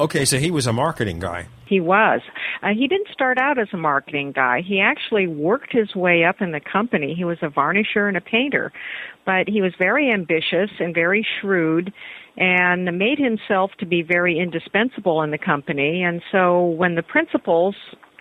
[0.00, 1.46] Okay, so he was a marketing guy.
[1.66, 2.22] He was.
[2.62, 4.62] Uh, he didn't start out as a marketing guy.
[4.66, 7.14] He actually worked his way up in the company.
[7.14, 8.72] He was a varnisher and a painter,
[9.26, 11.92] but he was very ambitious and very shrewd
[12.38, 16.02] and made himself to be very indispensable in the company.
[16.02, 17.74] And so when the principals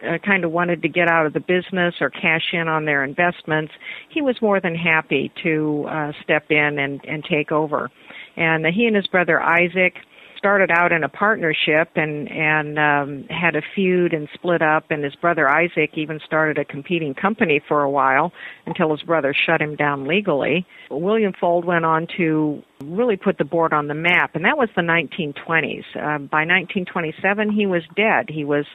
[0.06, 3.06] uh, kind of wanted to get out of the business or cash in on their
[3.06, 3.72] investments,
[4.10, 7.89] he was more than happy to uh, step in and, and take over.
[8.35, 9.95] And uh, he and his brother Isaac
[10.40, 15.03] started out in a partnership and and um had a feud and split up and
[15.03, 18.32] his brother Isaac even started a competing company for a while
[18.66, 20.66] until his brother shut him down legally.
[20.90, 24.70] William Fuld went on to really put the board on the map and that was
[24.76, 25.84] the 1920s.
[25.94, 28.30] Uh, by 1927 he was dead.
[28.30, 28.66] He was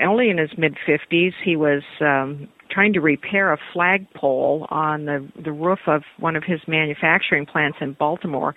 [0.00, 1.32] only in his mid 50s.
[1.42, 6.44] He was um trying to repair a flagpole on the the roof of one of
[6.44, 8.54] his manufacturing plants in Baltimore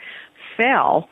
[0.57, 1.07] fell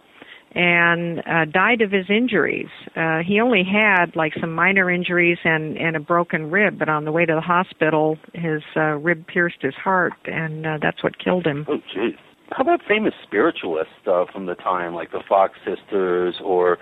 [0.55, 2.69] and uh, died of his injuries.
[2.95, 7.05] Uh, he only had like some minor injuries and and a broken rib, but on
[7.05, 11.19] the way to the hospital, his uh, rib pierced his heart, and uh, that's what
[11.23, 11.65] killed him.
[11.69, 12.15] Oh, jeez.
[12.51, 16.79] How about famous spiritualists uh, from the time, like the Fox sisters or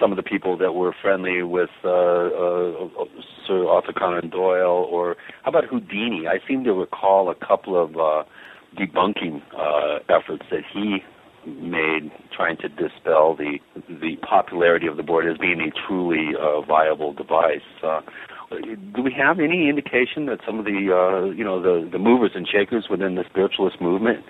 [0.00, 3.04] some of the people that were friendly with uh, uh,
[3.46, 6.26] Sir Arthur Conan Doyle, or how about Houdini?
[6.28, 8.22] I seem to recall a couple of uh,
[8.78, 10.98] debunking uh, efforts that he
[11.46, 13.58] made trying to dispel the
[13.88, 17.60] the popularity of the board as being a truly uh, viable device.
[17.82, 18.00] Uh,
[18.94, 22.32] do we have any indication that some of the uh, you know the the movers
[22.34, 24.24] and shakers within the spiritualist movement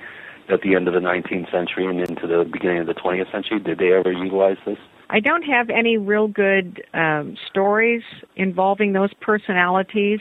[0.48, 3.58] at the end of the 19th century and into the beginning of the 20th century
[3.58, 4.78] did they ever utilize this?
[5.14, 8.02] I don't have any real good um, stories
[8.34, 10.18] involving those personalities,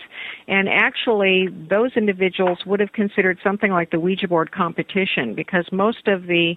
[0.48, 6.08] and actually, those individuals would have considered something like the Ouija board competition because most
[6.08, 6.54] of the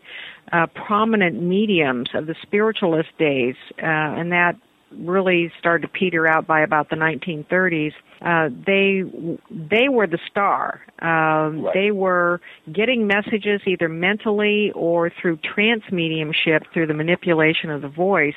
[0.53, 3.87] uh, prominent mediums of the spiritualist days, uh,
[4.21, 4.57] and that
[4.93, 7.93] really started to peter out by about the 1930s.
[8.21, 9.03] Uh, they
[9.51, 10.81] they were the star.
[11.01, 11.75] Um, right.
[11.75, 12.41] They were
[12.73, 18.35] getting messages either mentally or through trance mediumship through the manipulation of the voice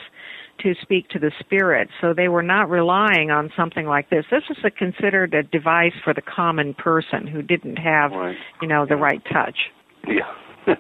[0.60, 1.90] to speak to the spirit.
[2.02, 4.26] So they were not relying on something like this.
[4.30, 8.36] This was a, considered a device for the common person who didn't have, right.
[8.62, 9.58] you know, the right touch.
[10.06, 10.32] Yeah,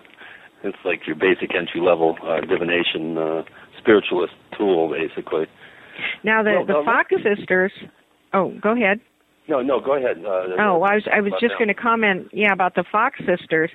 [0.63, 3.43] it's like your basic entry level uh, divination uh,
[3.77, 5.45] spiritualist tool, basically.
[6.23, 7.71] Now the well, the no, Fox sisters.
[8.34, 8.99] Oh, go ahead.
[9.49, 10.23] No, no, go ahead.
[10.23, 13.71] Uh, oh, I was I was just going to comment, yeah, about the Fox sisters.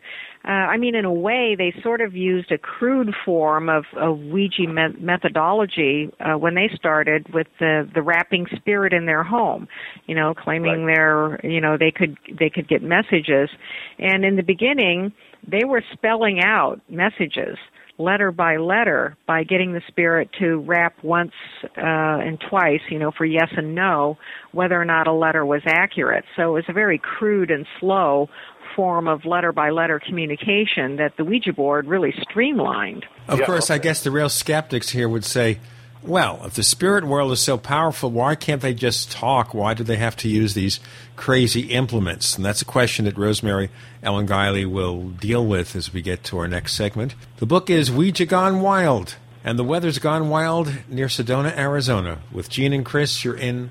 [0.46, 4.18] Uh, I mean, in a way, they sort of used a crude form of, of
[4.20, 9.66] Ouija me- methodology uh, when they started with the the rapping spirit in their home.
[10.06, 10.94] You know, claiming right.
[10.94, 13.50] their, you know, they could they could get messages,
[13.98, 15.12] and in the beginning,
[15.44, 17.58] they were spelling out messages
[17.98, 23.12] letter by letter by getting the spirit to rap once uh, and twice, you know,
[23.16, 24.18] for yes and no,
[24.52, 26.24] whether or not a letter was accurate.
[26.36, 28.28] So it was a very crude and slow
[28.74, 33.06] form of letter by letter communication that the Ouija board really streamlined.
[33.28, 33.46] Of yeah.
[33.46, 35.60] course, I guess the real skeptics here would say,
[36.04, 39.54] well, if the spirit world is so powerful, why can't they just talk?
[39.54, 40.80] Why do they have to use these
[41.16, 42.36] crazy implements?
[42.36, 43.70] And that's a question that Rosemary
[44.02, 47.14] Ellen Guiley will deal with as we get to our next segment.
[47.38, 52.18] The book is Ouija Gone Wild, and the weather's gone wild near Sedona, Arizona.
[52.30, 53.70] With Gene and Chris, you're in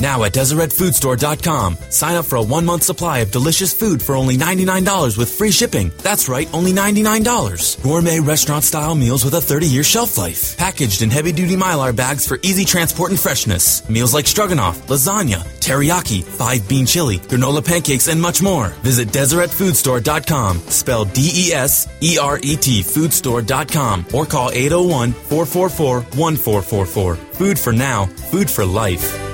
[0.00, 4.36] Now at DeseretFoodStore.com, sign up for a one month supply of delicious food for only
[4.36, 5.92] $99 with free shipping.
[5.98, 7.82] That's right, only $99.
[7.82, 10.56] Gourmet restaurant style meals with a 30 year shelf life.
[10.58, 13.88] Packaged in heavy duty mylar bags for easy transport and freshness.
[13.88, 18.70] Meals like stroganoff, lasagna, teriyaki, five bean chili, granola pancakes, and much more.
[18.82, 26.00] Visit DeseretFoodStore.com, spelled D E S E R E T Foodstore.com, or call 801 444
[26.18, 27.14] 1444.
[27.14, 29.33] Food for now, food for life.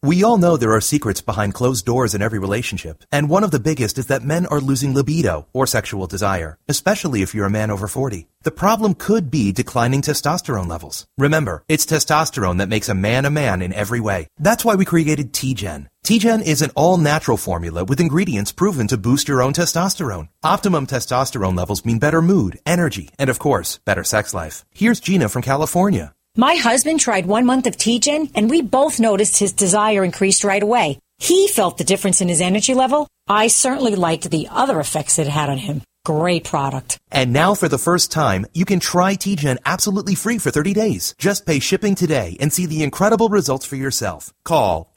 [0.00, 3.50] We all know there are secrets behind closed doors in every relationship, and one of
[3.50, 7.50] the biggest is that men are losing libido or sexual desire, especially if you're a
[7.50, 8.28] man over 40.
[8.42, 11.08] The problem could be declining testosterone levels.
[11.18, 14.28] Remember, it's testosterone that makes a man a man in every way.
[14.38, 15.88] That's why we created T-Gen.
[16.04, 20.28] T-Gen is an all-natural formula with ingredients proven to boost your own testosterone.
[20.44, 24.64] Optimum testosterone levels mean better mood, energy, and of course, better sex life.
[24.72, 26.14] Here's Gina from California.
[26.40, 30.62] My husband tried one month of T-Gen and we both noticed his desire increased right
[30.62, 31.00] away.
[31.18, 33.08] He felt the difference in his energy level.
[33.26, 35.82] I certainly liked the other effects it had on him.
[36.04, 36.96] Great product.
[37.10, 41.12] And now for the first time, you can try T-Gen absolutely free for 30 days.
[41.18, 44.32] Just pay shipping today and see the incredible results for yourself.
[44.44, 44.92] Call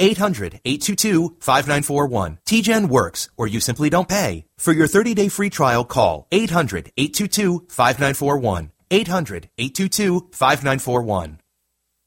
[0.00, 2.38] 800-822-5941.
[2.44, 2.88] 800-822-5941.
[2.88, 4.46] Works, or you simply don't pay.
[4.58, 8.70] For your 30-day free trial, call 800-822-5941.
[8.90, 11.36] 800-822-5941.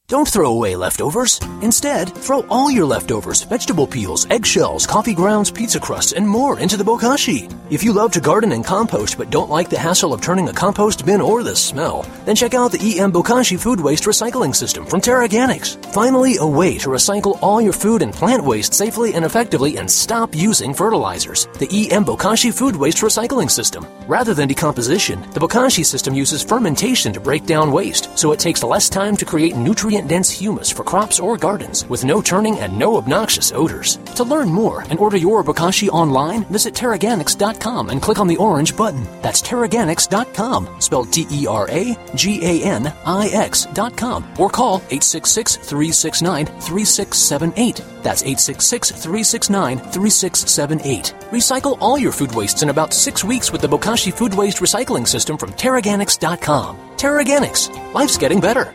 [0.10, 1.40] Don't throw away leftovers.
[1.62, 6.78] Instead, throw all your leftovers, vegetable peels, eggshells, coffee grounds, pizza crusts, and more into
[6.78, 7.48] the bokashi.
[7.70, 10.54] If you love to garden and compost but don't like the hassle of turning a
[10.54, 14.84] compost bin or the smell, then check out the EM Bokashi Food Waste Recycling System
[14.84, 15.78] from Teraganix.
[15.94, 19.92] Finally, a way to recycle all your food and plant waste safely and effectively and
[19.92, 21.46] stop using fertilizers.
[21.60, 23.86] The EM Bokashi Food Waste Recycling System.
[24.08, 28.64] Rather than decomposition, the Bokashi system uses fermentation to break down waste, so it takes
[28.64, 32.78] less time to create nutrient dense humus for crops or gardens with no turning and
[32.78, 33.98] no obnoxious odors.
[34.16, 38.76] To learn more and order your Bokashi online, visit Teraganix.com and click on the orange
[38.78, 39.04] button.
[39.22, 45.58] That's Teraganix.com, spelled T E R A G A N I X.com, or call 866
[45.58, 47.76] 369 3678.
[48.02, 51.16] That's 866 369 3678.
[51.32, 55.08] Recycle all your food wastes in about six weeks with the Bokashi Food Waste Recycling
[55.08, 56.78] System from Teraganix.com.
[56.98, 57.94] Teraganix.
[57.94, 58.74] Life's getting better.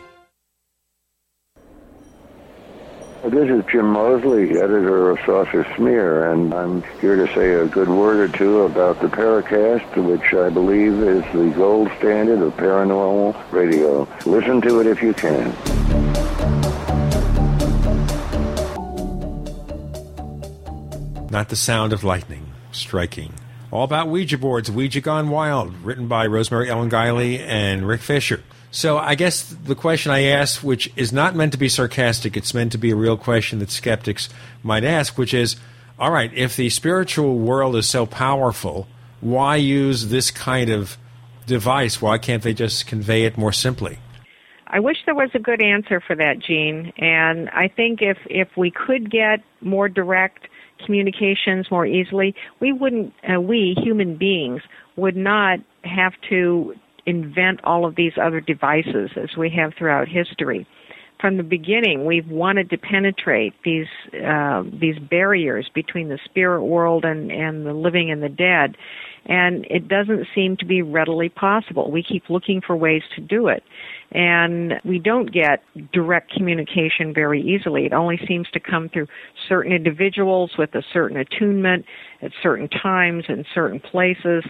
[3.25, 7.89] This is Jim Moseley, editor of Saucer Smear, and I'm here to say a good
[7.89, 13.51] word or two about the Paracast, which I believe is the gold standard of paranormal
[13.51, 14.07] radio.
[14.27, 15.45] Listen to it if you can.
[21.31, 23.33] Not the sound of lightning striking.
[23.71, 28.43] All about Ouija boards, Ouija Gone Wild, written by Rosemary Ellen Guiley and Rick Fisher.
[28.75, 32.53] So I guess the question I asked, which is not meant to be sarcastic, it's
[32.53, 34.27] meant to be a real question that skeptics
[34.63, 35.55] might ask, which is,
[35.97, 38.89] all right, if the spiritual world is so powerful,
[39.21, 40.97] why use this kind of
[41.47, 42.01] device?
[42.01, 43.97] Why can't they just convey it more simply?
[44.67, 46.91] I wish there was a good answer for that, Gene.
[46.97, 50.49] And I think if if we could get more direct
[50.85, 53.13] communications more easily, we wouldn't.
[53.23, 54.61] Uh, we human beings
[54.97, 60.67] would not have to invent all of these other devices as we have throughout history.
[61.21, 67.05] From the beginning, we've wanted to penetrate these uh, these barriers between the spirit world
[67.05, 68.75] and, and the living and the dead,
[69.25, 71.89] and it doesn't seem to be readily possible.
[71.89, 73.63] We keep looking for ways to do it,
[74.11, 75.63] and we don't get
[75.93, 77.85] direct communication very easily.
[77.85, 79.07] It only seems to come through
[79.47, 81.85] certain individuals with a certain attunement
[82.21, 84.43] at certain times in certain places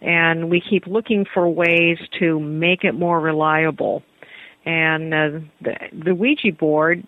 [0.00, 4.02] and we keep looking for ways to make it more reliable.
[4.64, 5.28] And uh,
[5.60, 5.74] the,
[6.04, 7.06] the Ouija board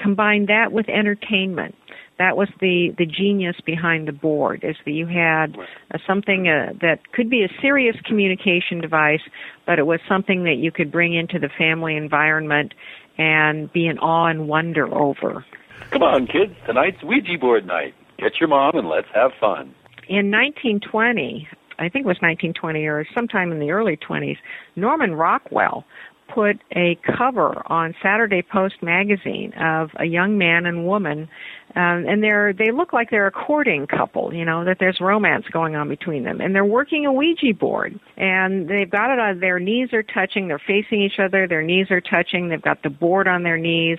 [0.00, 1.74] combined that with entertainment.
[2.18, 5.56] That was the the genius behind the board is that you had
[5.94, 9.22] uh, something uh, that could be a serious communication device,
[9.66, 12.74] but it was something that you could bring into the family environment
[13.16, 15.44] and be in awe and wonder over.
[15.90, 16.54] Come on, kids!
[16.66, 17.94] Tonight's Ouija board night.
[18.18, 19.74] Get your mom and let's have fun.
[20.08, 21.48] In 1920,
[21.80, 24.36] I think it was 1920 or sometime in the early 20s,
[24.76, 25.84] Norman Rockwell
[26.32, 31.28] put a cover on Saturday Post magazine of a young man and woman,
[31.76, 34.32] um, and they're they look like they're a courting couple.
[34.32, 37.98] You know that there's romance going on between them, and they're working a Ouija board,
[38.16, 41.90] and they've got it on their knees are touching, they're facing each other, their knees
[41.90, 43.98] are touching, they've got the board on their knees,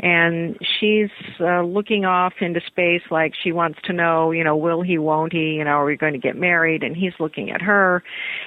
[0.00, 1.10] and she's
[1.40, 5.32] uh, looking off into space like she wants to know, you know, will he, won't
[5.32, 6.82] he, you know, are we going to get married?
[6.82, 8.02] And he's looking at her,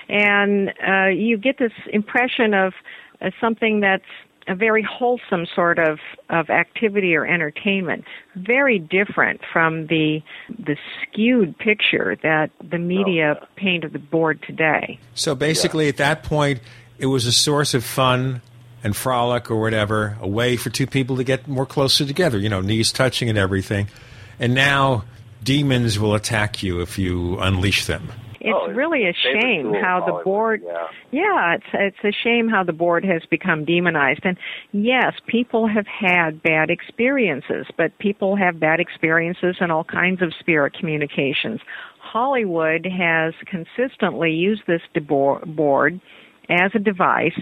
[0.10, 2.74] and uh, you get this impression of
[3.22, 4.04] uh, something that's
[4.48, 6.00] a very wholesome sort of
[6.30, 8.06] of activity or entertainment.
[8.36, 14.44] Very different from the the skewed picture that the media Oh, paint of the board
[14.46, 15.00] today.
[15.14, 16.60] So basically, at that point,
[16.98, 18.42] it was a source of fun
[18.84, 22.50] and frolic or whatever, a way for two people to get more closer together, you
[22.50, 23.88] know, knees touching and everything.
[24.40, 25.04] And now
[25.44, 28.10] demons will attack you if you unleash them.
[28.40, 30.88] it's Oh, really a shame how the Hollywood, board yeah.
[31.12, 34.36] yeah it's it's a shame how the board has become demonized and
[34.72, 40.34] yes people have had bad experiences but people have bad experiences in all kinds of
[40.40, 41.60] spirit communications
[42.00, 46.00] hollywood has consistently used this debo- board
[46.50, 47.40] as a device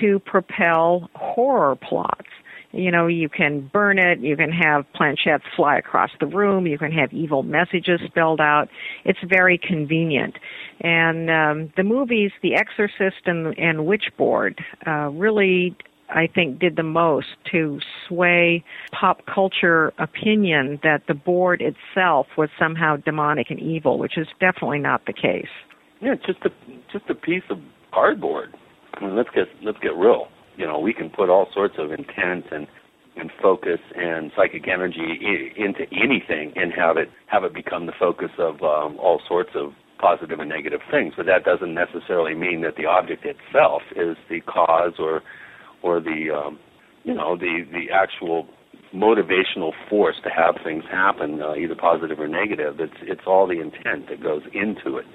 [0.00, 2.28] to propel horror plots
[2.72, 6.78] you know, you can burn it, you can have planchettes fly across the room, you
[6.78, 8.68] can have evil messages spelled out.
[9.04, 10.38] It's very convenient.
[10.80, 15.76] And um, the movies, The Exorcist and, and Witchboard, uh, really,
[16.08, 17.78] I think, did the most to
[18.08, 18.64] sway
[18.98, 24.78] pop culture opinion that the board itself was somehow demonic and evil, which is definitely
[24.78, 25.46] not the case.
[26.00, 26.50] Yeah, it's just a
[26.90, 27.58] just a piece of
[27.92, 28.52] cardboard.
[28.94, 30.28] I mean, let's get let's get real.
[30.56, 32.66] You know, we can put all sorts of intent and
[33.16, 38.30] and focus and psychic energy into anything and have it have it become the focus
[38.38, 41.14] of um, all sorts of positive and negative things.
[41.16, 45.22] But that doesn't necessarily mean that the object itself is the cause or
[45.82, 46.58] or the um,
[47.04, 48.46] you know the the actual
[48.94, 52.80] motivational force to have things happen, uh, either positive or negative.
[52.80, 55.06] It's it's all the intent that goes into it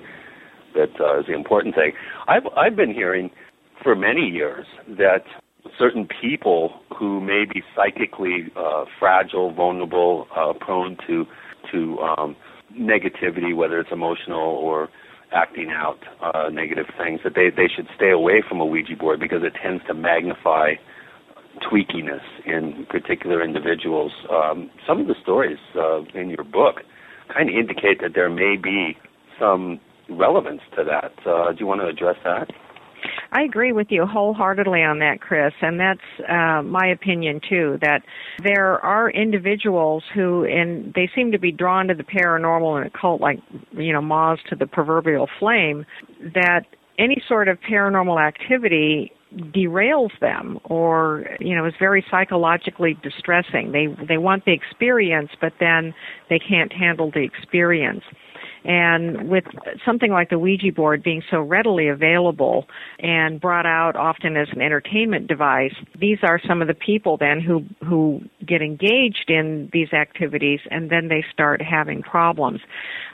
[0.75, 1.93] that uh, is the important thing.
[2.27, 3.31] I've I've been hearing
[3.83, 4.65] for many years
[4.97, 5.23] that
[5.77, 11.25] certain people who may be psychically uh, fragile, vulnerable, uh, prone to
[11.71, 12.35] to um,
[12.73, 14.89] negativity, whether it's emotional or
[15.33, 19.19] acting out uh, negative things, that they they should stay away from a Ouija board
[19.19, 20.73] because it tends to magnify
[21.61, 24.11] tweakiness in particular individuals.
[24.31, 26.81] Um, some of the stories uh, in your book
[27.33, 28.97] kind of indicate that there may be
[29.39, 29.79] some
[30.09, 31.11] relevance to that.
[31.27, 32.51] Uh, do you want to address that?
[33.31, 37.77] I agree with you wholeheartedly on that, Chris, and that's uh, my opinion too.
[37.81, 38.03] That
[38.43, 43.21] there are individuals who, and they seem to be drawn to the paranormal and occult,
[43.21, 43.39] like
[43.71, 45.85] you know, moths to the proverbial flame.
[46.33, 46.61] That
[46.97, 53.87] any sort of paranormal activity derails them or you know is very psychologically distressing they
[54.07, 55.93] they want the experience but then
[56.29, 58.03] they can't handle the experience
[58.67, 59.45] and with
[59.85, 62.67] something like the Ouija board being so readily available
[62.99, 67.39] and brought out often as an entertainment device, these are some of the people then
[67.39, 72.59] who who get engaged in these activities and then they start having problems.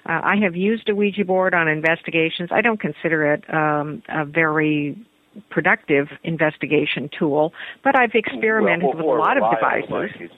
[0.09, 2.49] Uh, I have used a Ouija board on investigations.
[2.51, 4.97] I don't consider it um, a very
[5.51, 7.53] productive investigation tool,
[7.83, 10.29] but I've experimented Well, with a lot of devices.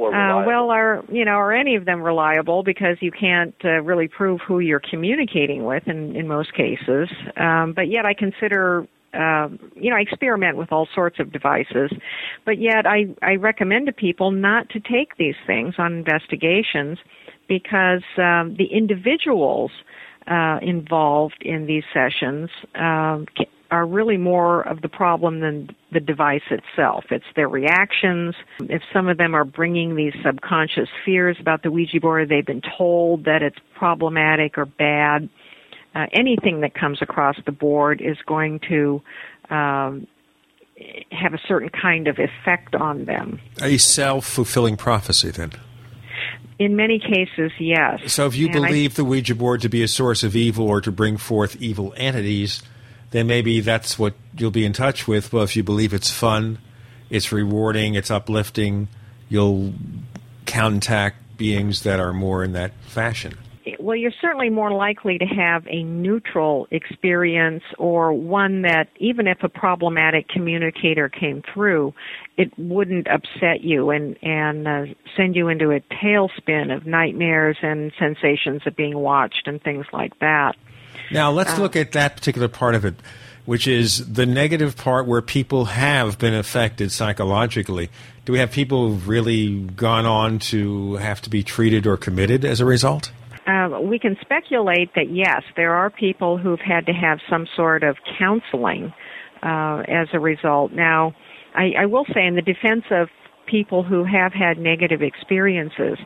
[0.00, 0.30] Like you said.
[0.30, 2.62] Or Uh, well, are you know, are any of them reliable?
[2.62, 7.08] Because you can't uh, really prove who you're communicating with in in most cases.
[7.36, 8.86] Um, but yet, I consider.
[9.12, 11.90] Uh, you know, I experiment with all sorts of devices,
[12.44, 16.96] but yet I, I recommend to people not to take these things on investigations
[17.48, 19.72] because um, the individuals
[20.30, 23.26] uh, involved in these sessions um,
[23.70, 27.04] are really more of the problem than the device itself.
[27.10, 28.34] It's their reactions.
[28.60, 32.62] If some of them are bringing these subconscious fears about the Ouija board, they've been
[32.76, 35.28] told that it's problematic or bad.
[35.94, 39.02] Uh, anything that comes across the board is going to
[39.50, 40.06] um,
[41.10, 43.40] have a certain kind of effect on them.
[43.60, 45.52] A self fulfilling prophecy, then.
[46.58, 48.12] In many cases, yes.
[48.12, 50.68] So if you And I- believe the Ouija board to be a source of evil
[50.68, 52.62] or to bring forth evil entities,
[53.10, 55.32] then maybe that's what you'll be in touch with.
[55.32, 56.58] Well, if you believe it's fun,
[57.08, 58.88] it's rewarding, it's uplifting,
[59.28, 59.74] you'll
[60.46, 63.36] contact beings that are more in that fashion.
[63.78, 69.42] well, you're certainly more likely to have a neutral experience or one that, even if
[69.42, 71.94] a problematic communicator came through,
[72.36, 74.84] it wouldn't upset you and and uh,
[75.16, 80.18] send you into a tailspin of nightmares and sensations of being watched and things like
[80.20, 80.56] that.
[81.10, 82.94] Now, let's Uh, look at that particular part of it,
[83.44, 87.88] which is the negative part where people have been affected psychologically.
[88.24, 92.44] Do we have people who've really gone on to have to be treated or committed
[92.44, 93.10] as a result?
[93.46, 97.82] Uh, we can speculate that yes, there are people who've had to have some sort
[97.82, 98.92] of counseling
[99.42, 100.70] uh, as a result.
[100.72, 101.14] Now,
[101.54, 103.08] I, I will say, in the defense of
[103.46, 105.98] people who have had negative experiences,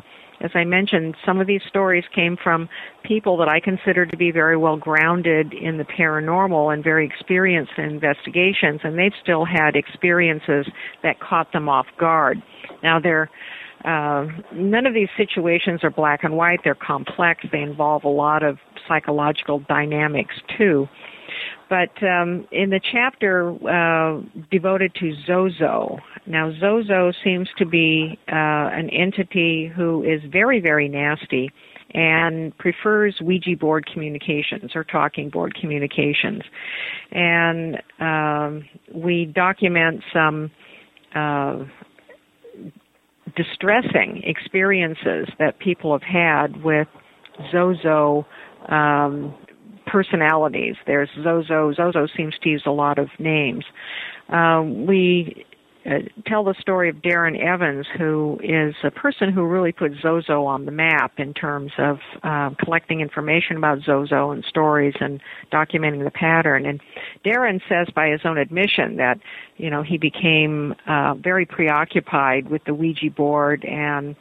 [0.45, 2.69] as I mentioned, some of these stories came from
[3.03, 7.73] people that I consider to be very well grounded in the paranormal and very experienced
[7.79, 10.66] in investigations, and they've still had experiences
[11.03, 12.43] that caught them off guard.
[12.83, 13.31] Now, they're
[13.87, 16.61] uh, none of these situations are black and white.
[16.62, 17.45] They're complex.
[17.51, 20.89] They involve a lot of psychological dynamics too.
[21.69, 28.33] But um, in the chapter uh, devoted to Zozo, now Zozo seems to be uh,
[28.33, 31.51] an entity who is very, very nasty
[31.95, 36.43] and prefers Ouija board communications or talking board communications.
[37.12, 40.51] And um, we document some
[41.15, 41.65] uh,
[43.37, 46.89] distressing experiences that people have had with
[47.53, 48.27] Zozo
[48.69, 49.35] um,
[49.86, 50.77] personalities.
[50.86, 51.73] There's Zozo.
[51.73, 53.65] Zozo seems to use a lot of names.
[54.28, 55.44] Uh, we
[55.86, 60.44] uh, tell the story of Darren Evans, who is a person who really put Zozo
[60.47, 65.20] on the map in terms of uh, collecting information about Zozo and stories and
[65.52, 66.65] documenting the pattern.
[66.65, 66.81] And
[67.24, 69.19] Darren says, by his own admission, that
[69.59, 74.16] you know he became uh, very preoccupied with the Ouija board and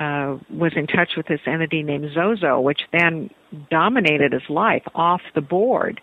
[0.00, 3.28] uh, was in touch with this entity named Zozo, which then
[3.70, 6.00] dominated his life off the board.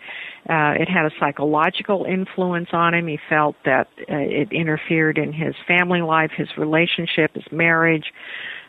[0.48, 3.08] Uh, it had a psychological influence on him.
[3.08, 8.14] He felt that uh, it interfered in his family life, his relationship, his marriage.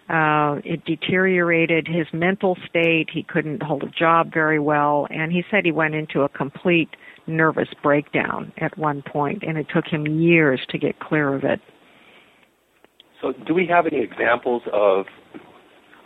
[0.08, 3.10] Uh, it deteriorated his mental state.
[3.12, 6.88] He couldn't hold a job very well, and he said he went into a complete
[7.26, 11.60] nervous breakdown at one point, and it took him years to get clear of it.
[13.20, 15.06] So, do we have any examples of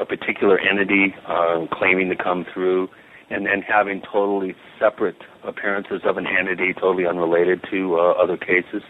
[0.00, 2.88] a particular entity uh, claiming to come through
[3.30, 8.82] and then having totally separate appearances of an entity totally unrelated to uh, other cases?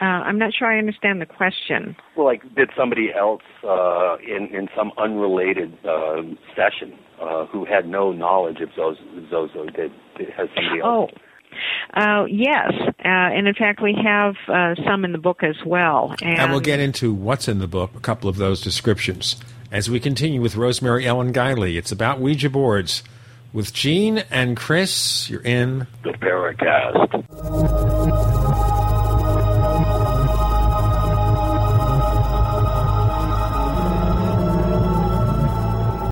[0.00, 1.94] Uh, I'm not sure I understand the question.
[2.16, 6.22] Well, like, did somebody else uh, in in some unrelated uh,
[6.56, 9.00] session uh, who had no knowledge of Zozo,
[9.30, 11.10] Zozo did, did has somebody else?
[11.12, 11.20] Oh.
[11.94, 16.14] Uh, yes, uh, and in fact, we have uh, some in the book as well.
[16.22, 19.36] And, and, we'll get into what's in the book, a couple of those descriptions,
[19.72, 21.76] as we continue with Rosemary Ellen Guiley.
[21.76, 23.02] It's about Ouija boards.
[23.52, 27.26] With Gene and Chris, you're in the Paracast.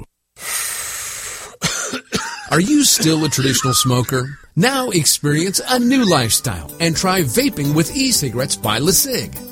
[2.53, 4.39] Are you still a traditional smoker?
[4.57, 9.52] Now experience a new lifestyle and try vaping with e-cigarettes by LeCig.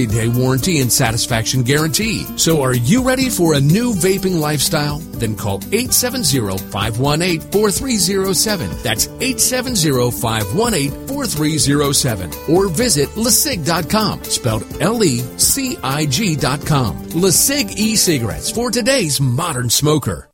[0.05, 2.25] 30 day warranty and satisfaction guarantee.
[2.37, 4.99] So are you ready for a new vaping lifestyle?
[5.21, 8.69] Then call 870 518 4307.
[8.83, 12.31] That's 870 518 4307.
[12.49, 16.97] Or visit LeCig.com, spelled L E C I G.com.
[17.11, 20.30] LeCig e cigarettes for today's modern smoker.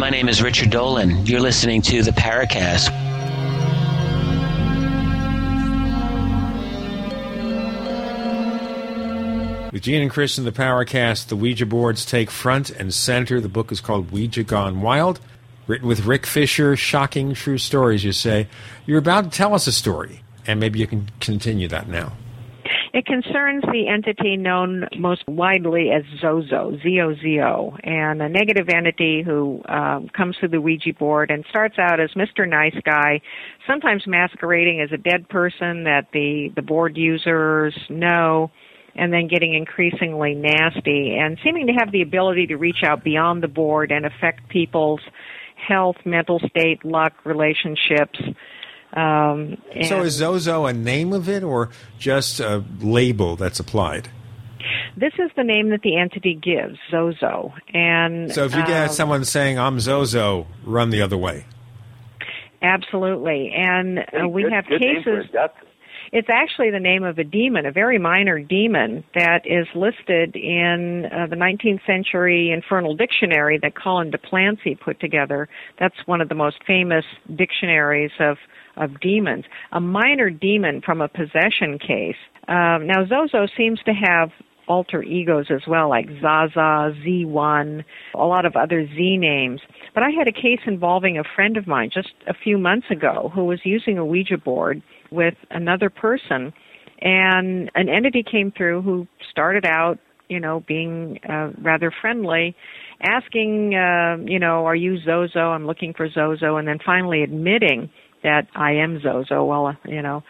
[0.00, 1.26] My name is Richard Dolan.
[1.26, 2.90] You're listening to the Paracast.
[9.70, 13.42] With Gene and Chris in the Paracast, the Ouija boards take front and center.
[13.42, 15.20] The book is called Ouija Gone Wild,
[15.66, 16.76] written with Rick Fisher.
[16.76, 18.48] Shocking true stories, you say.
[18.86, 22.14] You're about to tell us a story, and maybe you can continue that now.
[22.92, 29.62] It concerns the entity known most widely as Zozo, Z-O-Z-O, and a negative entity who
[29.68, 32.48] um, comes through the Ouija board and starts out as Mr.
[32.48, 33.20] Nice Guy,
[33.64, 38.50] sometimes masquerading as a dead person that the, the board users know,
[38.96, 43.40] and then getting increasingly nasty and seeming to have the ability to reach out beyond
[43.40, 45.00] the board and affect people's
[45.54, 48.18] health, mental state, luck, relationships,
[48.92, 54.10] um, so is Zozo a name of it or just a label that's applied?
[54.96, 57.54] This is the name that the entity gives, Zozo.
[57.72, 61.46] And so if you get um, someone saying "I'm Zozo," run the other way.
[62.62, 65.26] Absolutely, and uh, we good, have good cases.
[66.12, 71.06] It's actually the name of a demon, a very minor demon that is listed in
[71.06, 75.48] uh, the 19th century Infernal Dictionary that Collin de Plancy put together.
[75.78, 77.04] That's one of the most famous
[77.36, 78.38] dictionaries of
[78.76, 79.44] of demons.
[79.72, 82.16] A minor demon from a possession case.
[82.48, 84.30] Um, now, Zozo seems to have
[84.70, 87.84] alter egos as well, like Zaza, Z1,
[88.14, 89.60] a lot of other Z names.
[89.94, 93.32] But I had a case involving a friend of mine just a few months ago
[93.34, 94.80] who was using a Ouija board
[95.10, 96.52] with another person,
[97.00, 99.98] and an entity came through who started out,
[100.28, 102.54] you know, being uh, rather friendly,
[103.02, 105.40] asking, uh, you know, are you Zozo?
[105.40, 107.90] I'm looking for Zozo, and then finally admitting
[108.22, 109.44] that I am Zozo.
[109.44, 110.22] Well, you know,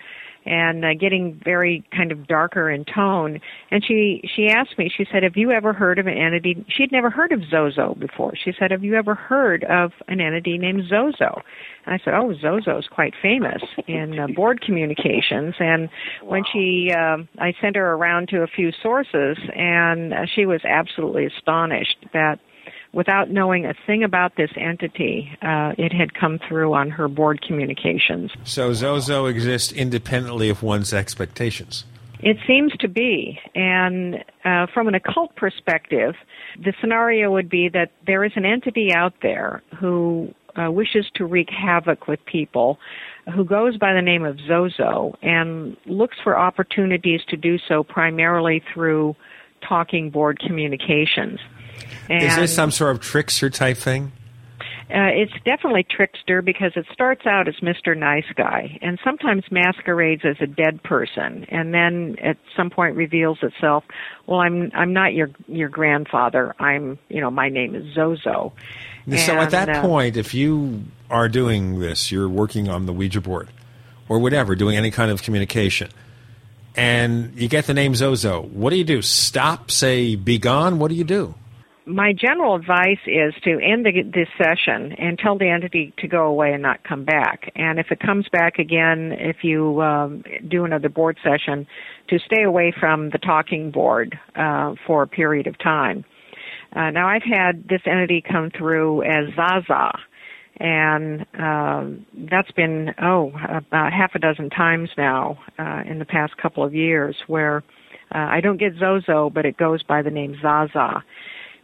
[0.46, 3.40] and uh, getting very kind of darker in tone.
[3.70, 4.90] And she she asked me.
[4.94, 8.32] She said, "Have you ever heard of an entity?" She'd never heard of Zozo before.
[8.42, 11.42] She said, "Have you ever heard of an entity named Zozo?"
[11.86, 15.88] And I said, "Oh, Zozo is quite famous in uh, board communications." And
[16.22, 20.60] when she, uh, I sent her around to a few sources, and uh, she was
[20.64, 22.40] absolutely astonished that
[22.92, 27.40] without knowing a thing about this entity, uh, it had come through on her board
[27.42, 28.32] communications.
[28.44, 31.84] So Zozo exists independently of one's expectations.
[32.22, 33.38] It seems to be.
[33.54, 36.14] And uh, from an occult perspective,
[36.62, 41.24] the scenario would be that there is an entity out there who uh, wishes to
[41.24, 42.78] wreak havoc with people,
[43.34, 48.62] who goes by the name of Zozo and looks for opportunities to do so primarily
[48.74, 49.14] through
[49.66, 51.38] talking board communications.
[52.08, 54.12] And Is this some sort of trickster type thing?
[54.92, 57.96] Uh, it's definitely trickster because it starts out as Mr.
[57.96, 63.38] Nice Guy and sometimes masquerades as a dead person and then at some point reveals
[63.42, 63.84] itself,
[64.26, 66.56] well I'm I'm not your your grandfather.
[66.58, 68.52] I'm, you know, my name is Zozo.
[69.16, 73.20] So at that uh, point if you are doing this, you're working on the Ouija
[73.20, 73.48] board
[74.08, 75.88] or whatever, doing any kind of communication.
[76.74, 78.42] And you get the name Zozo.
[78.42, 79.02] What do you do?
[79.02, 80.80] Stop, say, be gone?
[80.80, 81.34] What do you do?
[81.90, 86.26] My general advice is to end the, this session and tell the entity to go
[86.26, 87.52] away and not come back.
[87.56, 91.66] And if it comes back again, if you um, do another board session,
[92.08, 96.04] to stay away from the talking board uh, for a period of time.
[96.74, 99.98] Uh, now I've had this entity come through as Zaza,
[100.58, 106.36] and um, that's been oh about half a dozen times now uh, in the past
[106.36, 107.64] couple of years where
[108.14, 111.02] uh, I don't get Zozo, but it goes by the name Zaza.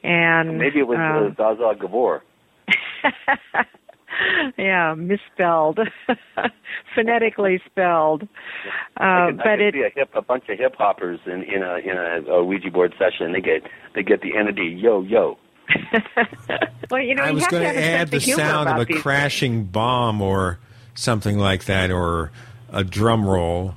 [0.03, 2.23] And maybe it was uh, uh, Zaza Gabor.
[4.59, 5.81] yeah, misspelled,
[6.95, 8.23] phonetically spelled.
[8.23, 11.21] Uh, I can, but I can it see a hip, a bunch of hip hoppers
[11.27, 13.33] in in a in a, a Ouija board session.
[13.33, 13.63] They get
[13.95, 15.39] they get the entity yo yo.
[16.91, 18.79] well, you know, I you was going to have to a add the sound of
[18.79, 20.59] a these crashing bomb or
[20.95, 22.31] something like that, or
[22.73, 23.75] a drum roll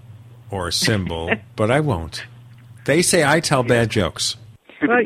[0.51, 2.25] or a cymbal, but I won't.
[2.85, 4.35] They say I tell bad jokes.
[4.81, 5.03] Well,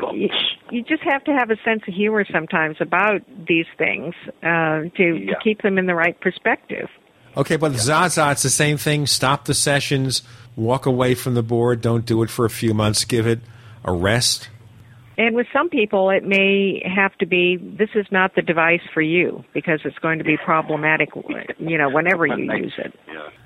[0.74, 4.82] you, you just have to have a sense of humor sometimes about these things uh,
[4.96, 6.88] to, to keep them in the right perspective.
[7.36, 9.06] Okay, but Zaza, it's the same thing.
[9.06, 10.22] Stop the sessions,
[10.56, 13.40] walk away from the board, don't do it for a few months, give it
[13.84, 14.48] a rest.
[15.16, 19.00] And with some people, it may have to be this is not the device for
[19.00, 21.10] you because it's going to be problematic,
[21.58, 22.92] you know, whenever you use it.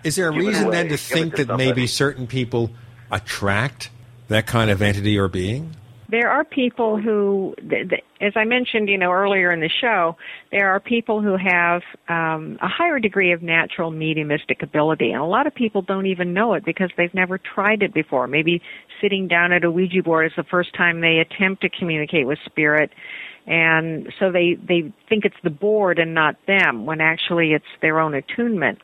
[0.03, 2.71] Is there a Give reason then to Give think to that maybe certain people
[3.11, 3.91] attract
[4.29, 5.75] that kind of entity or being?
[6.11, 10.17] There are people who, th- th- as I mentioned, you know, earlier in the show,
[10.51, 15.27] there are people who have um, a higher degree of natural mediumistic ability, and a
[15.27, 18.27] lot of people don't even know it because they've never tried it before.
[18.27, 18.63] Maybe
[19.03, 22.39] sitting down at a Ouija board is the first time they attempt to communicate with
[22.47, 22.91] spirit,
[23.47, 28.01] and so they they think it's the board and not them, when actually it's their
[28.01, 28.79] own attunement.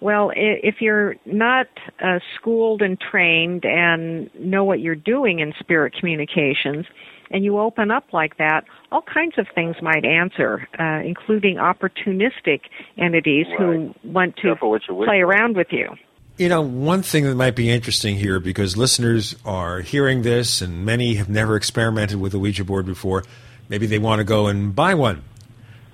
[0.00, 1.68] Well, if you're not
[2.04, 6.86] uh, schooled and trained and know what you're doing in spirit communications,
[7.30, 12.60] and you open up like that, all kinds of things might answer, uh, including opportunistic
[12.96, 15.96] entities who want to Careful what you wish play around with you.
[16.36, 20.84] You know, one thing that might be interesting here because listeners are hearing this and
[20.84, 23.24] many have never experimented with a Ouija board before.
[23.68, 25.24] Maybe they want to go and buy one.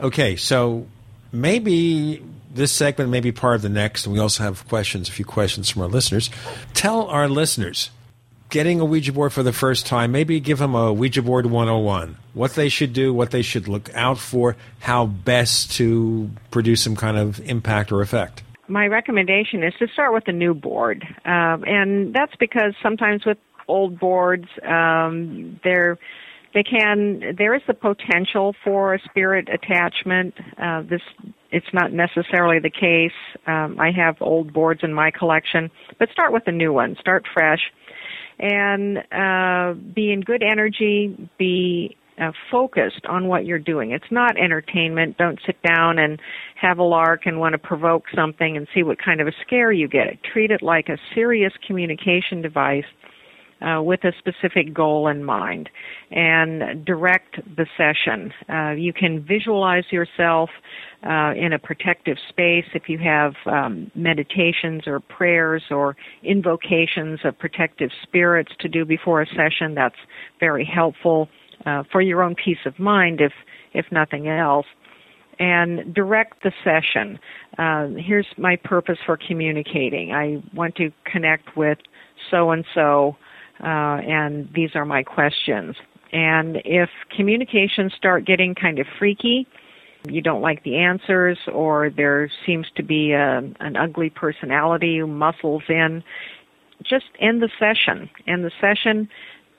[0.00, 0.86] Okay, so
[1.30, 2.22] maybe
[2.54, 5.24] this segment may be part of the next, and we also have questions, a few
[5.24, 6.30] questions from our listeners.
[6.74, 7.90] Tell our listeners
[8.50, 12.16] getting a Ouija board for the first time, maybe give them a Ouija board 101.
[12.34, 16.94] What they should do, what they should look out for, how best to produce some
[16.94, 18.42] kind of impact or effect.
[18.68, 23.38] my recommendation is to start with a new board, um, and that's because sometimes with
[23.68, 25.98] old boards, um, there
[26.54, 30.34] they can there is the potential for a spirit attachment.
[30.58, 31.02] Uh, this
[31.52, 33.12] it's not necessarily the case.
[33.46, 36.96] Um, I have old boards in my collection, but start with a new one.
[36.98, 37.60] Start fresh,
[38.38, 41.30] and uh, be in good energy.
[41.38, 43.92] Be uh, focused on what you're doing.
[43.92, 45.18] It's not entertainment.
[45.18, 46.20] Don't sit down and
[46.60, 49.72] have a lark and want to provoke something and see what kind of a scare
[49.72, 50.22] you get.
[50.32, 52.84] Treat it like a serious communication device
[53.62, 55.68] uh, with a specific goal in mind
[56.10, 58.32] and direct the session.
[58.48, 60.50] Uh, you can visualize yourself
[61.04, 67.38] uh, in a protective space if you have um, meditations or prayers or invocations of
[67.38, 69.74] protective spirits to do before a session.
[69.74, 69.96] That's
[70.40, 71.28] very helpful
[71.66, 73.32] uh, for your own peace of mind, if
[73.74, 74.66] if nothing else
[75.38, 77.18] and direct the session.
[77.58, 80.12] Uh, here's my purpose for communicating.
[80.12, 81.78] I want to connect with
[82.30, 83.16] so and so,
[83.66, 85.76] and these are my questions.
[86.12, 89.46] And if communications start getting kind of freaky,
[90.08, 95.06] you don't like the answers, or there seems to be a, an ugly personality who
[95.06, 96.02] muscles in,
[96.82, 98.10] just end the session.
[98.26, 99.08] End the session.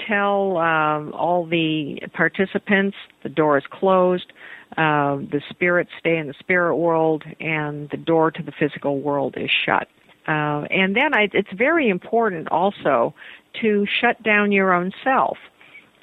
[0.05, 4.33] Tell um, all the participants the door is closed.
[4.71, 9.35] Uh, the spirits stay in the spirit world, and the door to the physical world
[9.37, 9.87] is shut.
[10.27, 13.13] Uh, and then I, it's very important also
[13.61, 15.37] to shut down your own self.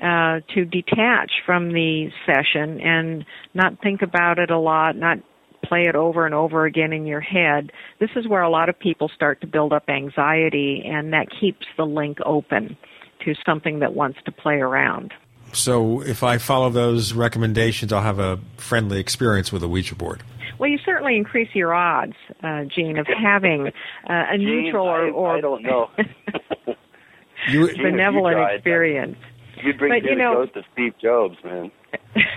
[0.02, 3.22] Uh, to detach from the session and
[3.52, 5.18] not think about it a lot, not
[5.62, 7.70] play it over and over again in your head.
[7.98, 11.66] This is where a lot of people start to build up anxiety, and that keeps
[11.76, 12.78] the link open
[13.26, 15.12] to something that wants to play around.
[15.52, 20.22] So if I follow those recommendations, I'll have a friendly experience with a Ouija board.
[20.60, 22.12] Well, you certainly increase your odds,
[22.42, 25.90] uh, Gene, of having uh, a Gene, neutral or, or I don't know.
[27.48, 29.16] You, Gene, if you benevolent tried, experience.
[29.64, 31.70] You'd bring But, you David know- Ghost to Steve Jobs, man.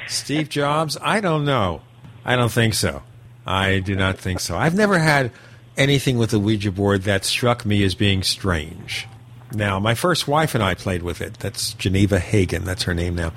[0.08, 0.98] Steve Jobs?
[1.02, 1.82] I don't know.
[2.24, 3.04] I don't think so.
[3.46, 4.56] I do not think so.
[4.58, 5.32] I've never had
[5.76, 9.06] anything with a Ouija board that struck me as being strange.
[9.54, 11.34] Now, my first wife and I played with it.
[11.40, 12.64] That's Geneva Hagen.
[12.64, 13.34] That's her name now.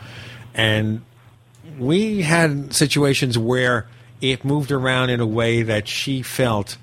[0.55, 1.05] And
[1.81, 3.89] we had situations where
[4.21, 6.77] it moved around in a way that she felt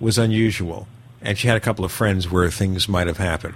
[0.00, 0.86] was unusual.
[1.20, 3.54] And she had a couple of friends where things might have happened.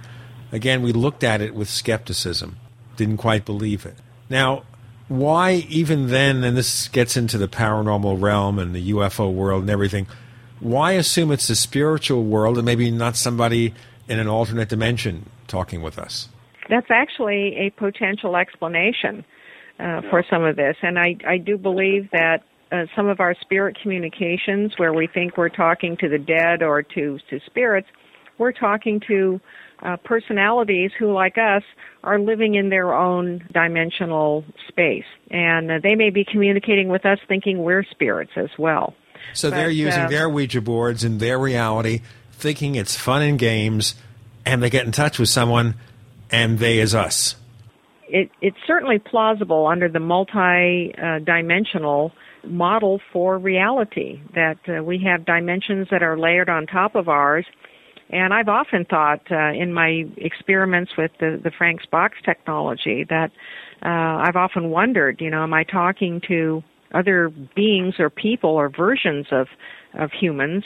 [0.51, 2.57] Again, we looked at it with skepticism,
[2.97, 3.95] didn't quite believe it.
[4.29, 4.63] Now,
[5.07, 9.69] why even then, and this gets into the paranormal realm and the UFO world and
[9.69, 10.07] everything,
[10.59, 13.73] why assume it's the spiritual world and maybe not somebody
[14.07, 16.29] in an alternate dimension talking with us?
[16.69, 19.25] That's actually a potential explanation
[19.79, 23.35] uh, for some of this, and I, I do believe that uh, some of our
[23.41, 27.87] spirit communications, where we think we're talking to the dead or to to spirits,
[28.37, 29.39] we're talking to
[29.81, 31.63] uh, personalities who, like us,
[32.03, 35.05] are living in their own dimensional space.
[35.31, 38.93] And uh, they may be communicating with us thinking we're spirits as well.
[39.33, 42.01] So But, they're using uh, their Ouija boards in their reality,
[42.31, 43.95] thinking it's fun and games,
[44.45, 45.75] and they get in touch with someone,
[46.31, 47.35] and they is us.
[48.07, 52.11] It, it's certainly plausible under the multi uh, dimensional
[52.43, 57.45] model for reality that uh, we have dimensions that are layered on top of ours.
[58.09, 63.31] And I've often thought uh, in my experiments with the, the Frank's box technology that
[63.83, 66.63] uh, I've often wondered, you know, am I talking to
[66.93, 69.47] other beings or people or versions of,
[69.93, 70.63] of humans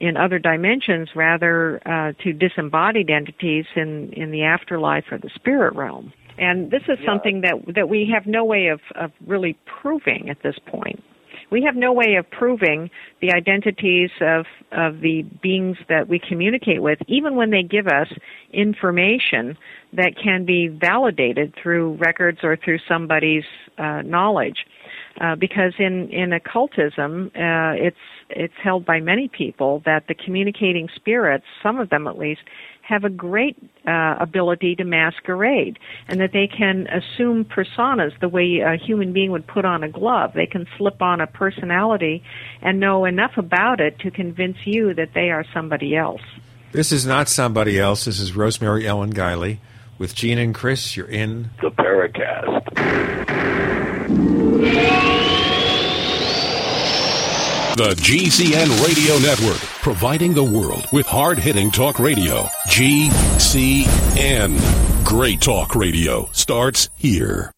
[0.00, 5.74] in other dimensions rather uh, to disembodied entities in, in the afterlife or the spirit
[5.74, 6.12] realm?
[6.38, 10.42] And this is something that that we have no way of, of really proving at
[10.42, 11.02] this point.
[11.50, 12.90] We have no way of proving
[13.20, 18.08] the identities of of the beings that we communicate with, even when they give us
[18.52, 19.58] information
[19.92, 23.44] that can be validated through records or through somebody's
[23.76, 24.64] uh, knowledge.
[25.20, 27.96] Uh, because in in occultism, uh, it's
[28.30, 32.40] it's held by many people that the communicating spirits, some of them at least,
[32.82, 33.56] have a great
[33.86, 35.78] uh, ability to masquerade,
[36.08, 39.88] and that they can assume personas the way a human being would put on a
[39.88, 40.32] glove.
[40.34, 42.22] They can slip on a personality
[42.60, 46.22] and know enough about it to convince you that they are somebody else.
[46.72, 48.04] This is not somebody else.
[48.06, 49.58] This is Rosemary Ellen Guiley
[49.98, 50.96] with Gene and Chris.
[50.96, 52.62] You're in The Paracast.
[57.74, 62.42] The GCN Radio Network, providing the world with hard hitting talk radio.
[62.68, 64.58] GCN.
[65.06, 67.50] Great talk radio starts here.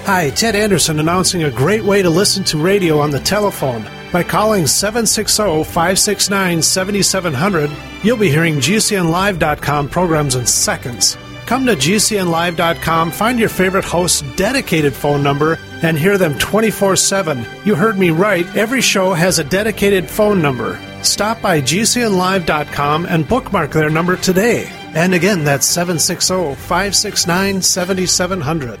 [0.00, 3.86] Hi, Ted Anderson announcing a great way to listen to radio on the telephone.
[4.12, 7.70] By calling 760 569 7700,
[8.02, 11.16] you'll be hearing GCNLive.com programs in seconds.
[11.52, 17.44] Come to GCNLive.com, find your favorite host's dedicated phone number, and hear them 24 7.
[17.66, 20.80] You heard me right, every show has a dedicated phone number.
[21.02, 24.66] Stop by GCNLive.com and bookmark their number today.
[24.94, 28.80] And again, that's 760 569 7700.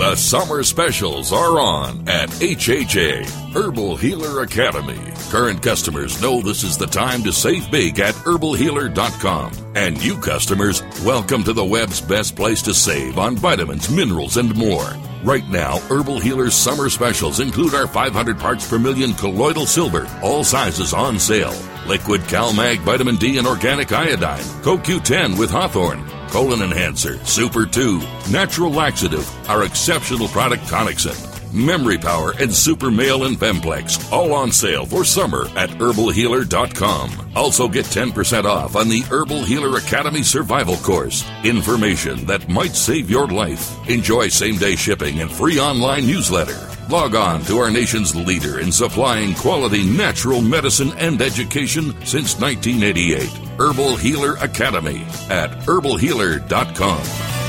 [0.00, 4.98] The summer specials are on at HHA, Herbal Healer Academy.
[5.28, 9.52] Current customers know this is the time to save big at herbalhealer.com.
[9.74, 14.56] And new customers, welcome to the web's best place to save on vitamins, minerals, and
[14.56, 14.90] more.
[15.22, 20.44] Right now, Herbal Healer's summer specials include our 500 parts per million colloidal silver, all
[20.44, 21.54] sizes on sale.
[21.86, 27.98] Liquid CalMag Vitamin D and Organic Iodine, CoQ10 with Hawthorne, Colon Enhancer, Super 2,
[28.30, 34.52] Natural Laxative, our exceptional product Tonicsyn, Memory Power, and Super Male and Femplex, all on
[34.52, 37.32] sale for summer at herbalhealer.com.
[37.34, 41.24] Also get 10% off on the Herbal Healer Academy Survival Course.
[41.44, 43.88] Information that might save your life.
[43.88, 46.70] Enjoy same day shipping and free online newsletter.
[46.90, 53.28] Log on to our nation's leader in supplying quality natural medicine and education since 1988.
[53.60, 57.39] Herbal Healer Academy at herbalhealer.com.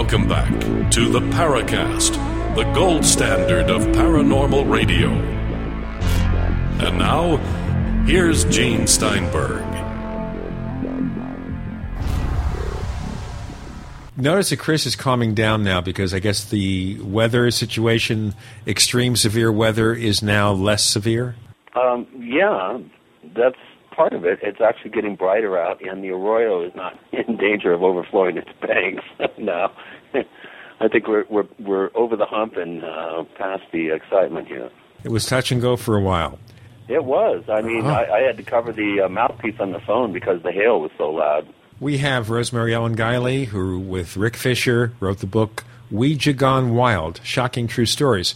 [0.00, 0.48] Welcome back
[0.92, 2.12] to the Paracast,
[2.54, 5.08] the gold standard of paranormal radio.
[6.78, 7.38] And now,
[8.06, 9.64] here's Gene Steinberg.
[14.16, 18.34] Notice that Chris is calming down now because I guess the weather situation,
[18.68, 21.34] extreme severe weather, is now less severe.
[21.74, 22.78] Um, yeah,
[23.34, 23.58] that's
[23.98, 24.38] part of it.
[24.42, 28.48] It's actually getting brighter out, and the Arroyo is not in danger of overflowing its
[28.62, 29.04] banks
[29.38, 29.72] now.
[30.80, 34.70] I think we're we're we're over the hump and uh, past the excitement here.
[35.04, 36.38] It was touch and go for a while.
[36.88, 37.44] It was.
[37.48, 38.04] I mean, Uh-huh.
[38.12, 40.90] I, I had to cover the uh, mouthpiece on the phone because the hail was
[40.96, 41.46] so loud.
[41.80, 47.20] We have Rosemary Ellen Guiley, who, with Rick Fisher, wrote the book Ouija Gone Wild
[47.22, 48.34] Shocking True Stories.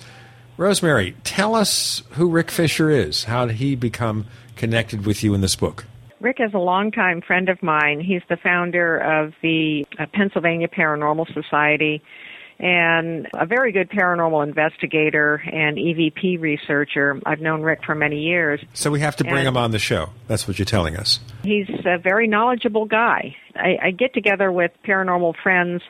[0.58, 3.24] Rosemary, tell us who Rick Fisher is.
[3.24, 4.26] How did he become
[4.56, 5.84] connected with you in this book?
[6.20, 8.00] Rick is a longtime friend of mine.
[8.00, 12.00] He's the founder of the uh, Pennsylvania Paranormal Society
[12.60, 17.20] and a very good paranormal investigator and EVP researcher.
[17.26, 18.60] I've known Rick for many years.
[18.72, 20.10] So we have to bring And- him on the show.
[20.28, 21.18] That's what you're telling us.
[21.42, 23.34] He's a very knowledgeable guy.
[23.56, 25.82] I, I get together with paranormal friends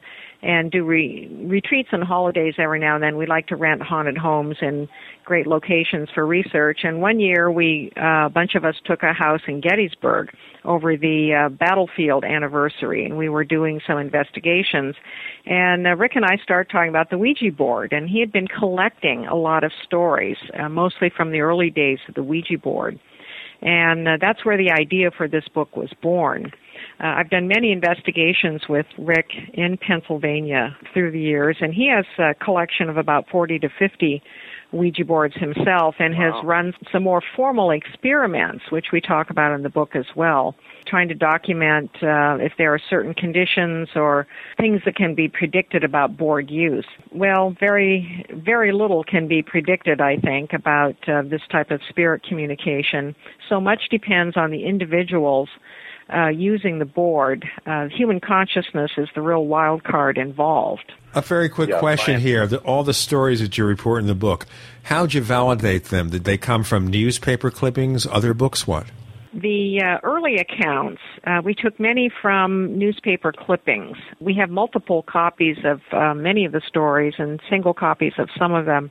[0.43, 3.17] and do re- retreats and holidays every now and then.
[3.17, 4.89] We like to rent haunted homes in
[5.25, 6.81] great locations for research.
[6.83, 10.31] And one year, we uh, a bunch of us took a house in Gettysburg
[10.65, 14.97] over the uh, battlefield anniversary, and we were doing some investigations.
[15.47, 18.49] And uh, Rick and I started talking about the Ouija board, and he had been
[18.49, 22.99] collecting a lot of stories, uh, mostly from the early days of the Ouija board.
[23.61, 26.51] And uh, that's where the idea for this book was born.
[27.03, 32.05] Uh, I've done many investigations with Rick in Pennsylvania through the years, and he has
[32.19, 34.23] a collection of about 40 to 50
[34.73, 39.63] Ouija boards himself and has run some more formal experiments, which we talk about in
[39.63, 40.55] the book as well,
[40.87, 44.27] trying to document uh, if there are certain conditions or
[44.59, 46.87] things that can be predicted about board use.
[47.11, 52.23] Well, very, very little can be predicted, I think, about uh, this type of spirit
[52.23, 53.15] communication.
[53.49, 55.51] So much depends on the individuals
[56.15, 57.49] uh, using the board.
[57.67, 60.93] Uh, human consciousness is the real wild card involved.
[61.15, 62.47] A very quick Yeah, question here.
[62.47, 64.47] The, all the stories that you report in the book,
[64.85, 66.11] how'd you validate them?
[66.11, 68.87] Did they come from newspaper clippings, other books, what?
[69.35, 73.97] The uh, early accounts, uh, we took many from newspaper clippings.
[74.21, 78.53] We have multiple copies of uh, many of the stories and single copies of some
[78.53, 78.91] of them,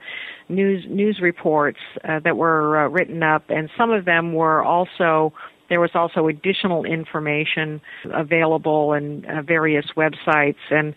[0.49, 5.31] news news reports uh, that were uh, written up, and some of them were also
[5.71, 7.79] there was also additional information
[8.13, 10.93] available in uh, various websites and.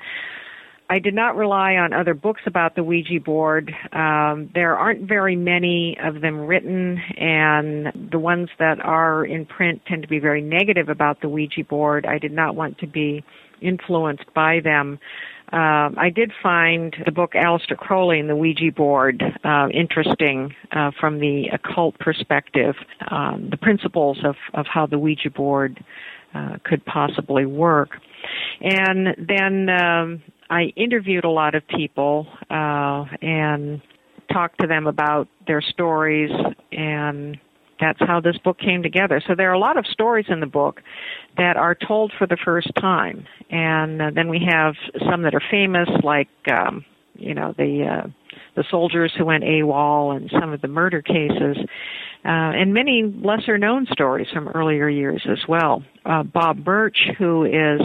[0.90, 3.74] I did not rely on other books about the Ouija board.
[3.92, 9.80] Um, there aren't very many of them written, and the ones that are in print
[9.88, 12.04] tend to be very negative about the Ouija board.
[12.04, 13.24] I did not want to be
[13.62, 14.98] influenced by them.
[15.54, 20.90] Um, I did find the book Aleister Crowley and the Ouija board uh, interesting uh,
[20.98, 22.74] from the occult perspective,
[23.08, 25.78] um, the principles of, of how the Ouija board
[26.34, 27.90] uh, could possibly work.
[28.62, 33.80] And then um, I interviewed a lot of people uh, and
[34.32, 36.32] talked to them about their stories,
[36.72, 37.38] and
[37.80, 39.22] that's how this book came together.
[39.26, 40.80] So there are a lot of stories in the book
[41.36, 44.74] that are told for the first time, and uh, then we have
[45.08, 46.84] some that are famous, like um,
[47.14, 48.08] you know the uh,
[48.56, 51.56] the soldiers who went AWOL and some of the murder cases,
[52.24, 55.82] uh, and many lesser known stories from earlier years as well.
[56.04, 57.80] Uh, Bob Murch, who is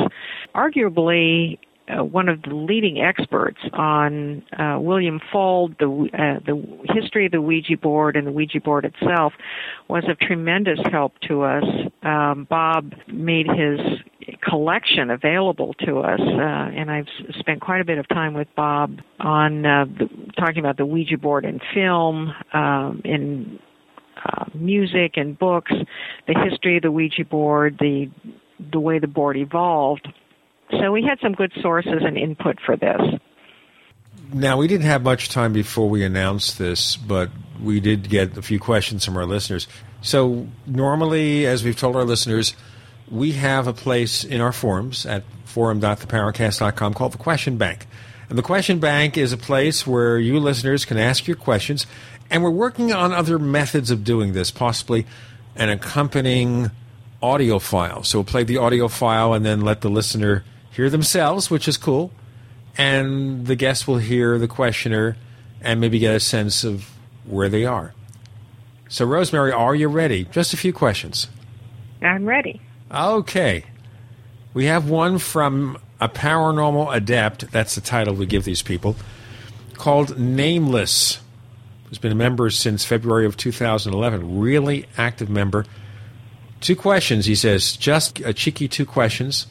[0.55, 1.57] arguably
[1.89, 7.31] uh, one of the leading experts on uh, William Fuld, the uh, the history of
[7.31, 9.33] the Ouija board and the Ouija board itself,
[9.87, 11.63] was of tremendous help to us.
[12.03, 13.79] Um, Bob made his
[14.47, 17.07] collection available to us, uh, and I've
[17.39, 20.07] spent quite a bit of time with Bob on uh, the,
[20.37, 23.59] talking about the Ouija board in film, um, in
[24.25, 25.71] uh, music and books,
[26.27, 28.09] the history of the Ouija board, the
[28.71, 30.07] the way the board evolved.
[30.71, 33.01] So we had some good sources and input for this.
[34.31, 37.31] Now, we didn't have much time before we announced this, but
[37.61, 39.67] we did get a few questions from our listeners.
[40.01, 42.55] So, normally, as we've told our listeners,
[43.09, 47.87] we have a place in our forums at forum.theparacast.com called the Question Bank.
[48.29, 51.87] And the Question Bank is a place where you listeners can ask your questions,
[52.29, 55.07] and we're working on other methods of doing this, possibly
[55.55, 56.69] an accompanying
[57.21, 58.03] audio file.
[58.03, 60.43] So, we'll play the audio file and then let the listener
[60.79, 62.11] hear themselves, which is cool
[62.79, 65.17] and the guest will hear the questioner
[65.61, 66.89] and maybe get a sense of
[67.25, 67.93] where they are.
[68.87, 70.23] So, Rosemary, are you ready?
[70.25, 71.27] Just a few questions.
[72.01, 72.61] I'm ready.
[72.89, 73.65] Okay.
[74.53, 78.95] We have one from a paranormal adept, that's the title we give these people,
[79.73, 81.19] called Nameless,
[81.87, 84.39] who's been a member since February of 2011.
[84.39, 85.65] Really active member.
[86.61, 89.47] Two questions, he says, just a cheeky two questions.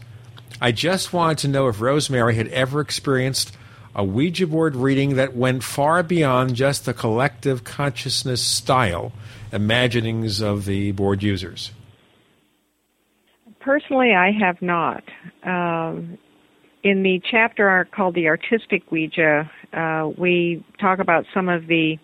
[0.61, 3.57] I just wanted to know if Rosemary had ever experienced
[3.95, 9.13] a Ouija board reading that went far beyond just the collective consciousness style
[9.53, 11.73] imaginings of the board users.
[13.61, 15.03] Personally, I have not.
[15.43, 16.19] Um,
[16.83, 21.99] in the chapter called the Artistic Ouija, uh, we talk about some of the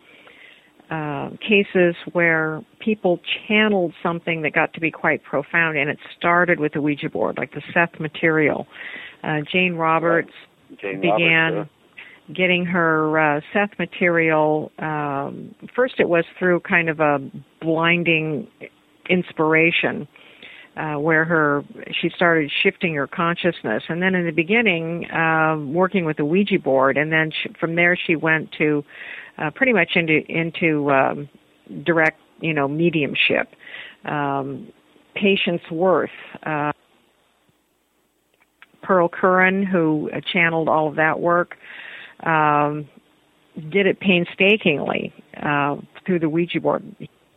[0.90, 6.60] uh, cases where people channeled something that got to be quite profound, and it started
[6.60, 8.66] with the Ouija board, like the Seth material.
[9.22, 10.32] Uh, Jane Roberts
[10.80, 11.70] Jane began Roberts,
[12.34, 14.70] getting her uh, Seth material.
[14.78, 17.18] Um, first, it was through kind of a
[17.60, 18.48] blinding
[19.08, 20.06] inspiration.
[20.76, 21.62] Uh, where her
[22.00, 26.58] she started shifting her consciousness, and then in the beginning, uh, working with the Ouija
[26.58, 28.82] board, and then she, from there she went to
[29.38, 31.28] uh, pretty much into into um,
[31.84, 33.48] direct, you know, mediumship.
[34.04, 34.68] Um,
[35.14, 36.10] Patience Worth,
[36.44, 36.72] uh,
[38.82, 41.56] Pearl Curran, who uh, channeled all of that work,
[42.24, 42.88] um,
[43.70, 45.12] did it painstakingly
[45.42, 46.82] uh, through the Ouija board.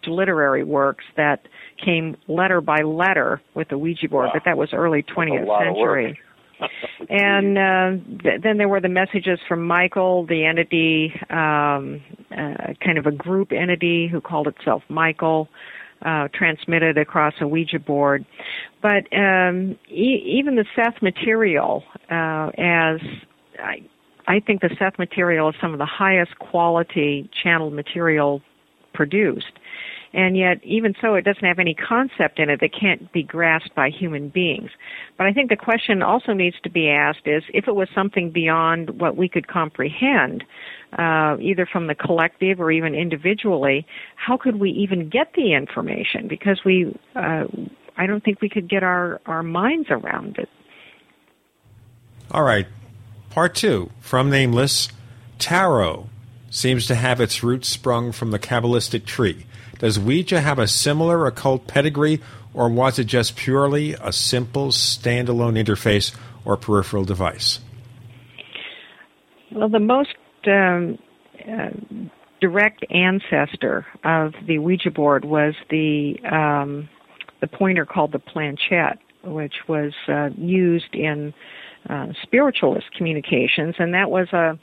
[0.08, 1.42] Literary works that
[1.84, 4.32] came letter by letter with the Ouija board, Wow.
[4.36, 6.18] but that was early 20th lot of century.
[7.10, 12.02] and uh, th- then there were the messages from Michael, the entity, um,
[12.32, 15.50] uh, kind of a group entity who called itself Michael,
[16.02, 18.26] uh, transmitted across a Ouija board.
[18.82, 23.00] But um, e- even the Seth material, uh, as
[23.60, 23.84] I,
[24.28, 28.42] I think the Seth material is some of the highest quality channeled material
[28.94, 29.54] produced.
[30.18, 33.76] And yet, even so, it doesn't have any concept in it that can't be grasped
[33.76, 34.72] by human beings.
[35.16, 38.32] But I think the question also needs to be asked is if it was something
[38.32, 40.44] beyond what we could comprehend,
[40.98, 43.86] uh, either from the collective or even individually,
[44.16, 46.28] how could we even get the information?
[46.28, 47.44] Because we, uh,
[47.96, 50.50] I don't think we could get our, our minds around it.
[52.32, 52.66] All right.
[53.30, 54.90] Part two from Nameless
[55.38, 56.10] Tarot
[56.50, 59.46] seems to have its roots sprung from the Kabbalistic tree.
[59.80, 62.22] Does Ouija have a similar occult pedigree,
[62.54, 67.60] or was it just purely a simple standalone interface or peripheral device?
[69.52, 70.16] Well, the most
[70.48, 70.98] um,
[71.48, 71.70] uh,
[72.42, 76.90] direct ancestor of the Ouija board was the um,
[77.40, 81.34] the pointer called the planchette, which was uh, used in
[81.90, 84.58] uh, spiritualist communications, and that was a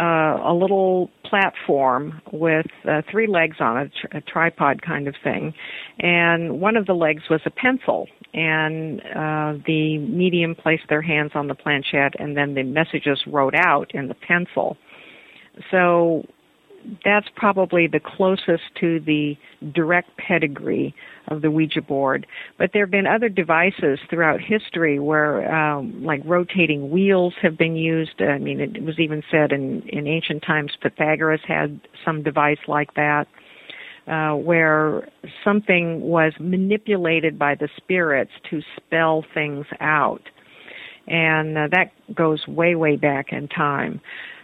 [0.00, 5.54] uh, a little platform with uh, three legs on it, a tripod kind of thing,
[5.98, 11.32] and one of the legs was a pencil, and uh, the medium placed their hands
[11.34, 14.76] on the planchette, and then the messages wrote out in the pencil.
[15.70, 16.24] So
[17.04, 19.36] that's probably the closest to the
[19.72, 20.94] direct pedigree
[21.28, 22.26] of the Ouija board.
[22.58, 27.76] But there have been other devices throughout history where, um, like rotating wheels have been
[27.76, 28.20] used.
[28.20, 32.94] I mean, it was even said in, in ancient times Pythagoras had some device like
[32.94, 33.26] that.
[34.08, 35.08] Uh, where
[35.44, 40.22] something was manipulated by the spirits to spell things out.
[41.06, 44.00] And uh, that goes way, way back in time.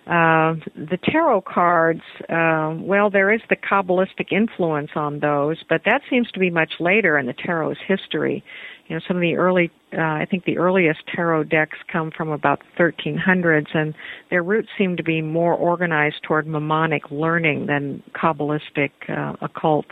[0.08, 6.00] Uh, the tarot cards, uh, well, there is the Kabbalistic influence on those, but that
[6.08, 8.42] seems to be much later in the tarot's history.
[8.86, 12.30] You know, some of the early, uh, I think the earliest tarot decks come from
[12.30, 13.94] about 1300s, and
[14.30, 19.84] their roots seem to be more organized toward mnemonic learning than Kabbalistic uh, occult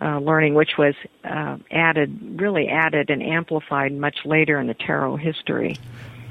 [0.00, 5.14] uh, learning, which was uh, added, really added and amplified much later in the tarot
[5.14, 5.76] history.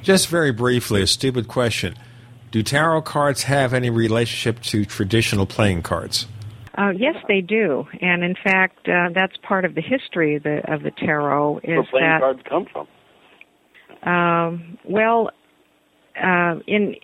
[0.02, 1.96] Just very briefly, a stupid question.
[2.52, 6.28] Do tarot cards have any relationship to traditional playing cards?
[6.78, 10.62] Uh, yes, they do, and in fact, uh, that's part of the history of the,
[10.72, 11.58] of the tarot.
[11.60, 12.88] Is Where playing that cards come from?
[14.10, 15.32] um, well,
[16.22, 16.96] uh, in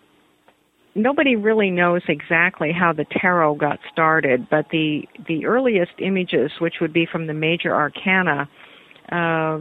[0.95, 6.75] nobody really knows exactly how the tarot got started, but the the earliest images, which
[6.79, 8.49] would be from the major arcana,
[9.11, 9.59] uh,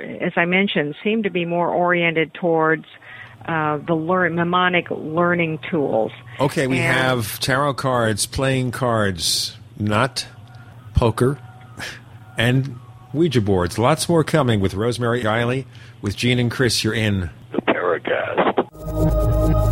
[0.00, 2.86] as I mentioned, seem to be more oriented towards
[3.46, 6.12] uh, the learn, mnemonic learning tools.
[6.40, 10.26] Okay, we And- have tarot cards, playing cards, not
[10.94, 11.38] poker,
[12.38, 12.76] and
[13.12, 13.78] Ouija boards.
[13.78, 15.66] Lots more coming with Rosemary Guiley.
[16.00, 17.30] With Gene and Chris, you're in.
[17.52, 19.62] The Paracast.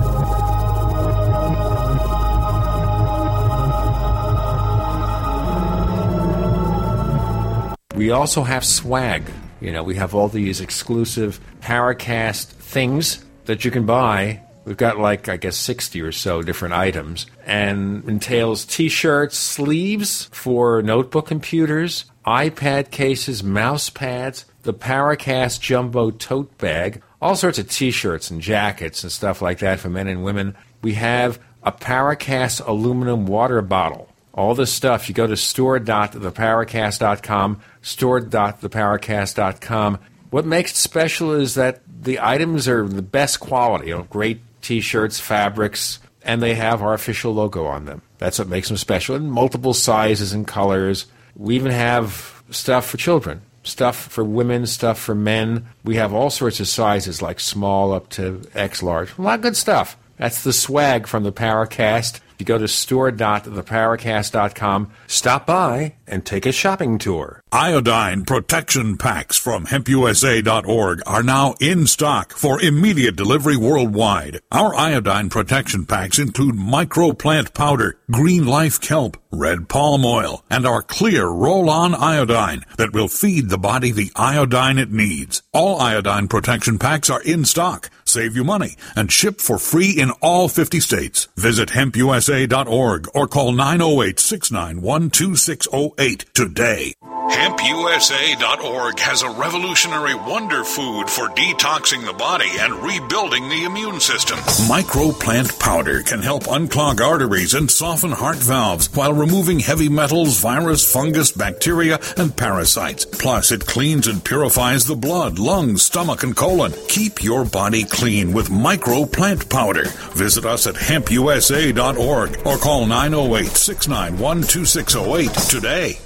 [7.96, 9.24] We also have swag.
[9.60, 14.40] You know, we have all these exclusive Paracast things that you can buy.
[14.64, 20.28] We've got like, I guess, 60 or so different items and entails t shirts, sleeves
[20.32, 27.68] for notebook computers, iPad cases, mouse pads, the Paracast Jumbo tote bag, all sorts of
[27.68, 30.56] t shirts and jackets and stuff like that for men and women.
[30.80, 34.06] We have a Paracast aluminum water bottle.
[34.32, 39.98] All this stuff, you go to store.theparacast.com, store.theparacast.com.
[40.30, 44.40] What makes it special is that the items are the best quality, you know, great
[44.62, 48.02] t-shirts, fabrics, and they have our official logo on them.
[48.18, 51.06] That's what makes them special in multiple sizes and colors.
[51.36, 55.66] We even have stuff for children, stuff for women, stuff for men.
[55.84, 59.16] We have all sorts of sizes, like small up to X large.
[59.16, 59.96] A lot of good stuff.
[60.16, 62.20] That's the swag from the Paracast.
[62.40, 67.42] You go to store.theparacast.com, stop by and take a shopping tour.
[67.52, 74.40] Iodine protection packs from hempusa.org are now in stock for immediate delivery worldwide.
[74.50, 80.82] Our iodine protection packs include microplant powder, green life kelp, red palm oil, and our
[80.82, 85.42] clear roll-on iodine that will feed the body the iodine it needs.
[85.52, 87.90] All iodine protection packs are in stock.
[88.10, 91.28] Save you money and ship for free in all 50 states.
[91.36, 96.94] Visit hempusa.org or call 908-691-2608 today.
[97.30, 104.36] HempUSA.org has a revolutionary wonder food for detoxing the body and rebuilding the immune system.
[104.68, 110.90] Microplant powder can help unclog arteries and soften heart valves while removing heavy metals, virus,
[110.92, 113.04] fungus, bacteria, and parasites.
[113.04, 116.72] Plus, it cleans and purifies the blood, lungs, stomach, and colon.
[116.88, 119.84] Keep your body clean with microplant powder.
[120.14, 125.98] Visit us at hempusa.org or call 908 691 2608 today.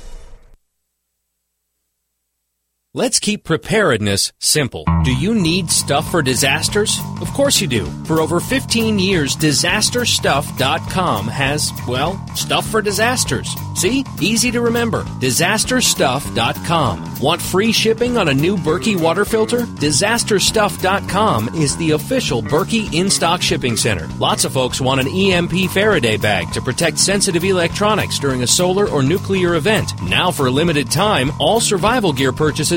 [2.97, 4.85] Let's keep preparedness simple.
[5.03, 6.97] Do you need stuff for disasters?
[7.21, 7.87] Of course you do.
[8.05, 13.53] For over 15 years, disasterstuff.com has, well, stuff for disasters.
[13.75, 14.05] See?
[14.21, 15.03] Easy to remember.
[15.19, 17.19] Disasterstuff.com.
[17.21, 19.63] Want free shipping on a new Berkey water filter?
[19.63, 24.07] Disasterstuff.com is the official Berkey in-stock shipping center.
[24.19, 28.89] Lots of folks want an EMP Faraday bag to protect sensitive electronics during a solar
[28.89, 30.01] or nuclear event.
[30.03, 32.31] Now for a limited time, all survival gear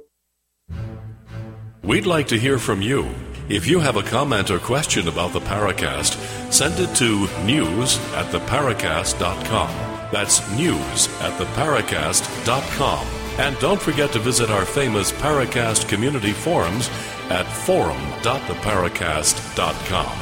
[1.84, 3.10] We'd like to hear from you.
[3.50, 6.16] If you have a comment or question about the Paracast,
[6.50, 9.68] send it to news at theparacast.com.
[10.10, 13.06] That's news at theparacast.com.
[13.36, 16.88] And don't forget to visit our famous Paracast community forums
[17.28, 20.18] at forum.theparacast.com.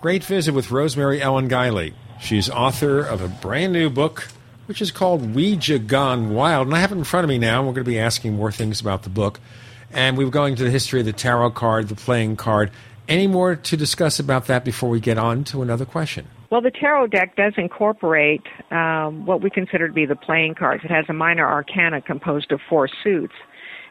[0.00, 1.92] Great visit with Rosemary Ellen Guiley.
[2.20, 4.26] She's author of a brand new book,
[4.66, 6.66] which is called Ouija Gone Wild.
[6.66, 7.60] And I have it in front of me now.
[7.60, 9.38] We're going to be asking more things about the book.
[9.94, 12.70] And we were going to the history of the tarot card, the playing card.
[13.08, 16.26] Any more to discuss about that before we get on to another question?
[16.50, 20.84] Well, the tarot deck does incorporate um, what we consider to be the playing cards.
[20.84, 23.34] It has a minor arcana composed of four suits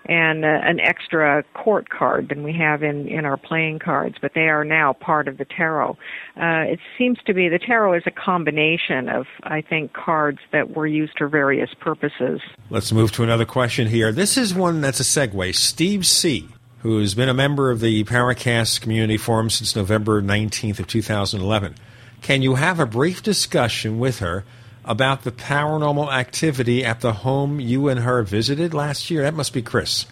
[0.06, 4.34] and uh, an extra court card than we have in, in our playing cards, but
[4.36, 5.92] they are now part of the tarot.
[6.36, 10.76] Uh, it seems to be the tarot is a combination of, I think, cards that
[10.76, 12.42] were used for various purposes.
[12.70, 14.12] Let's move to another question here.
[14.12, 15.56] This is one that's a segue.
[15.56, 16.50] Steve C.,
[16.80, 21.76] who's been a member of the Paracast Community Forum since November 19th of 2011.
[22.22, 24.44] Can you have a brief discussion with her
[24.85, 29.22] about the paranormal activity at the home you and her visited last year?
[29.23, 30.05] That must be Chris.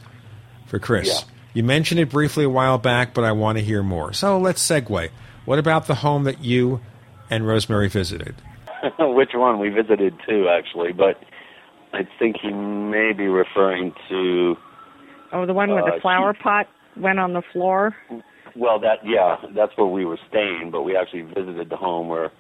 [0.68, 1.08] For Chris.
[1.08, 1.34] Yeah.
[1.54, 4.14] You mentioned it briefly a while back, but I want to hear more.
[4.14, 5.10] So let's segue.
[5.44, 6.80] What about the home that you
[7.30, 8.36] and Rosemary visited?
[9.00, 9.60] Which one?
[9.60, 11.22] We visited two, actually, but
[11.94, 14.56] I think he may be referring to.
[15.34, 17.96] Oh, the one where Uh, the flower pot went on the floor?
[18.56, 22.32] Well, that yeah, that's where we were staying, but we actually visited the home where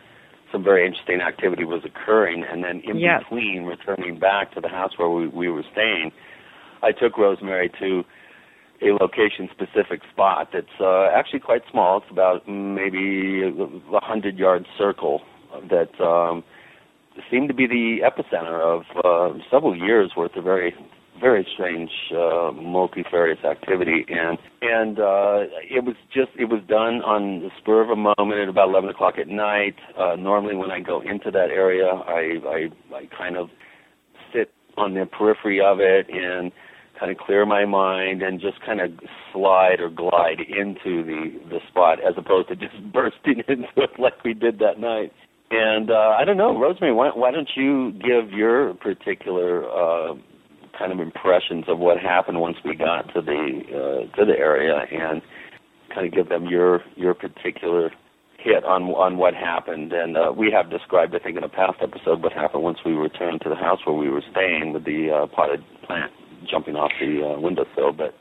[0.51, 3.23] some very interesting activity was occurring, and then in Yes.
[3.23, 6.11] between returning back to the house where we, we were staying,
[6.83, 8.03] I took Rosemary to
[8.81, 11.97] a location-specific spot that's uh, actually quite small.
[11.99, 15.21] It's about maybe a hundred yard circle
[15.69, 16.43] that um,
[17.29, 20.73] seemed to be the epicenter of uh, several years worth of very
[21.21, 27.39] very strange uh, multifarious activity and and uh, it was just it was done on
[27.41, 30.79] the spur of a moment at about 11 o'clock at night uh, normally when I
[30.79, 33.49] go into that area I, I I kind of
[34.33, 36.51] sit on the periphery of it and
[36.99, 38.91] kind of clear my mind and just kind of
[39.33, 44.23] slide or glide into the the spot as opposed to just bursting into it like
[44.23, 45.11] we did that night.
[45.53, 50.13] And uh, I don't know, Rosemary, why, why don't you give your particular uh,
[50.81, 54.81] kind of impressions of what happened once we got to the uh, to the area
[54.91, 55.21] and
[55.93, 57.91] kind of give them your your particular
[58.39, 59.93] hit on on what happened.
[59.93, 62.93] And uh, we have described, I think, in a past episode what happened once we
[62.93, 66.11] returned to the house where we were staying with the uh, potted plant
[66.49, 67.93] jumping off the uh, windowsill.
[67.93, 68.15] But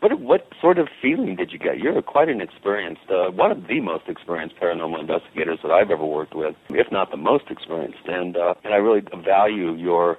[0.00, 1.78] what what sort of feeling did you get?
[1.78, 6.06] You're quite an experienced, uh, one of the most experienced paranormal investigators that I've ever
[6.06, 8.06] worked with, if not the most experienced.
[8.06, 10.16] And uh, and I really value your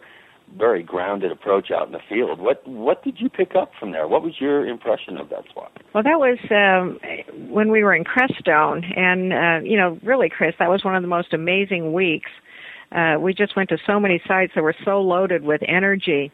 [0.56, 2.40] very grounded approach out in the field.
[2.40, 4.08] What what did you pick up from there?
[4.08, 5.72] What was your impression of that spot?
[5.94, 7.00] Well, that was um,
[7.52, 11.02] when we were in Crestone, and uh, you know, really, Chris, that was one of
[11.02, 12.32] the most amazing weeks.
[12.92, 16.32] Uh, we just went to so many sites that were so loaded with energy,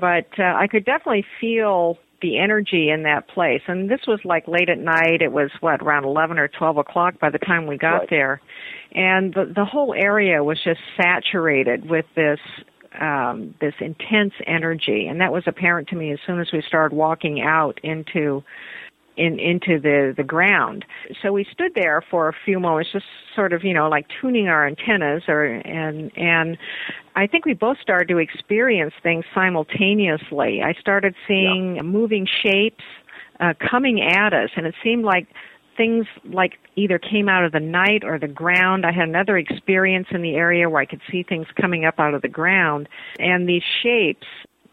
[0.00, 3.62] but uh, I could definitely feel the energy in that place.
[3.66, 5.22] And this was like late at night.
[5.22, 8.10] It was what around eleven or twelve o'clock by the time we got Right.
[8.10, 8.40] there,
[8.92, 12.40] and the the whole area was just saturated with this
[13.00, 16.94] um, this intense energy, and that was apparent to me as soon as we started
[16.94, 18.42] walking out into
[19.16, 20.84] in into the the ground.
[21.22, 23.04] So we stood there for a few moments, just
[23.34, 26.56] sort of you know like tuning our antennas, or and and
[27.14, 30.62] I think we both started to experience things simultaneously.
[30.62, 32.84] I started seeing moving shapes
[33.40, 35.28] uh, coming at us, and it seemed like
[35.76, 38.84] things like either came out of the night or the ground.
[38.86, 42.14] I had another experience in the area where I could see things coming up out
[42.14, 42.88] of the ground,
[43.18, 44.26] and these shapes,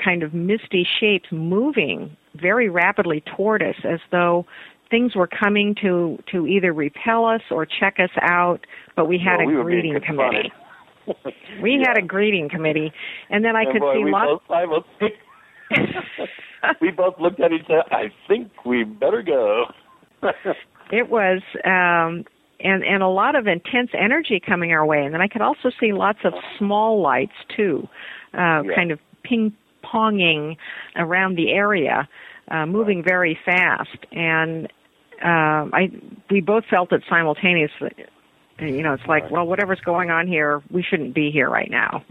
[0.03, 4.45] kind of misty shapes, moving very rapidly toward us, as though
[4.89, 8.65] things were coming to to either repel us or check us out.
[8.95, 10.51] But we had Well, a we greeting committee.
[11.59, 12.91] We had a greeting committee,
[13.31, 14.27] and then I And could boy, see we lots.
[14.30, 15.17] both simultaneously-
[16.81, 17.84] we both looked at each other.
[17.91, 19.65] I think we better go.
[20.91, 22.25] It was um
[22.61, 25.69] and and a lot of intense energy coming our way and then I could also
[25.79, 27.87] see lots of small lights too
[28.33, 28.75] uh Yeah.
[28.75, 29.53] kind of ping
[29.83, 30.57] ponging
[30.95, 32.07] around the area
[32.49, 34.65] uh moving very fast and
[35.23, 35.89] um I
[36.29, 37.93] we both felt it simultaneously
[38.57, 41.69] And, you know it's like well whatever's going on here we shouldn't be here right
[41.71, 42.03] now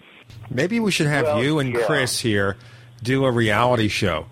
[0.51, 1.85] Maybe we should have Well, you and yeah.
[1.87, 2.57] Chris here
[3.03, 4.27] do a reality show.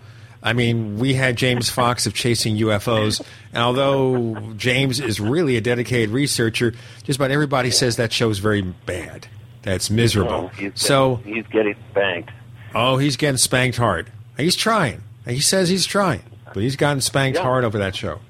[0.47, 3.21] I mean, we had James Fox of Chasing UFOs,
[3.53, 8.63] and although James is really a dedicated researcher, just about everybody says that show's very
[8.63, 9.27] bad.
[9.63, 10.33] That's miserable.
[10.33, 12.31] Oh, he's getting, So, he's getting spanked.
[12.77, 14.13] oh, he's getting spanked hard.
[14.37, 15.03] He's trying.
[15.27, 16.23] He says he's trying,
[16.55, 17.43] but he's gotten spanked Yeah.
[17.45, 18.21] hard over that show.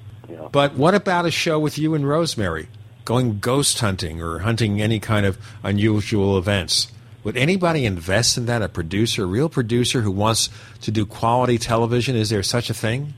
[0.51, 2.67] But what about a show with you and Rosemary
[3.05, 6.87] going ghost hunting or hunting any kind of unusual events?
[7.27, 8.61] Would anybody invest in that?
[8.61, 10.49] A producer, a real producer who wants
[10.79, 12.15] to do quality television?
[12.15, 13.15] Is there such a thing?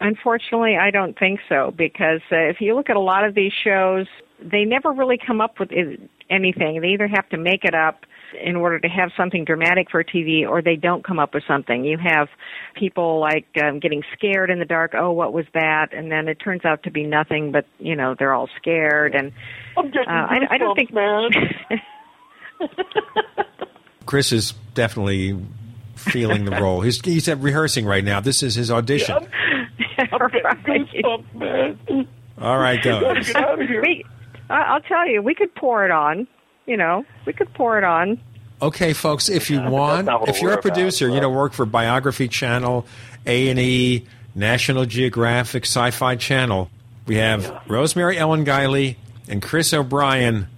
[0.00, 3.52] Unfortunately, I don't think so because uh, if you look at a lot of these
[3.52, 4.08] shows,
[4.40, 5.70] they never really come up with
[6.28, 6.80] anything.
[6.80, 8.06] They either have to make it up
[8.44, 11.84] in order to have something dramatic for TV or they don't come up with something.
[11.84, 12.26] You have
[12.74, 15.92] people like um, getting scared in the dark, oh, what was that?
[15.92, 19.14] And then it turns out to be nothing, but, you know, they're all scared.
[19.14, 19.30] And
[19.76, 20.92] I'm getting uh, I, I don't think.
[20.92, 21.30] man.
[24.06, 25.38] Chris is definitely
[25.96, 26.80] feeling the role.
[26.82, 28.20] He's, he's rehearsing right now.
[28.20, 29.16] This is his audition.
[29.98, 32.08] I'm getting.
[32.40, 33.14] All right, go.
[33.14, 33.82] Get out of here.
[33.82, 34.04] We,
[34.50, 36.26] I- I'll tell you, we could pour it on.
[36.66, 38.20] You know, we could pour it on.
[38.62, 41.66] Okay, folks, if you want, if you're a we're about, producer, you know, work for
[41.66, 42.86] Biography Channel,
[43.26, 46.70] A and E, National Geographic, Sci-Fi Channel,
[47.06, 48.96] we have Rosemary Ellen Guiley
[49.28, 50.48] and Chris O'Brien.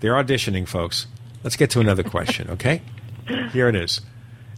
[0.00, 1.06] They're auditioning, folks.
[1.42, 2.82] Let's get to another question, okay?
[3.52, 4.00] Here it is,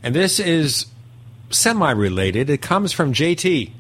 [0.03, 0.87] and this is
[1.51, 2.51] semi-related.
[2.51, 3.71] It comes from JT,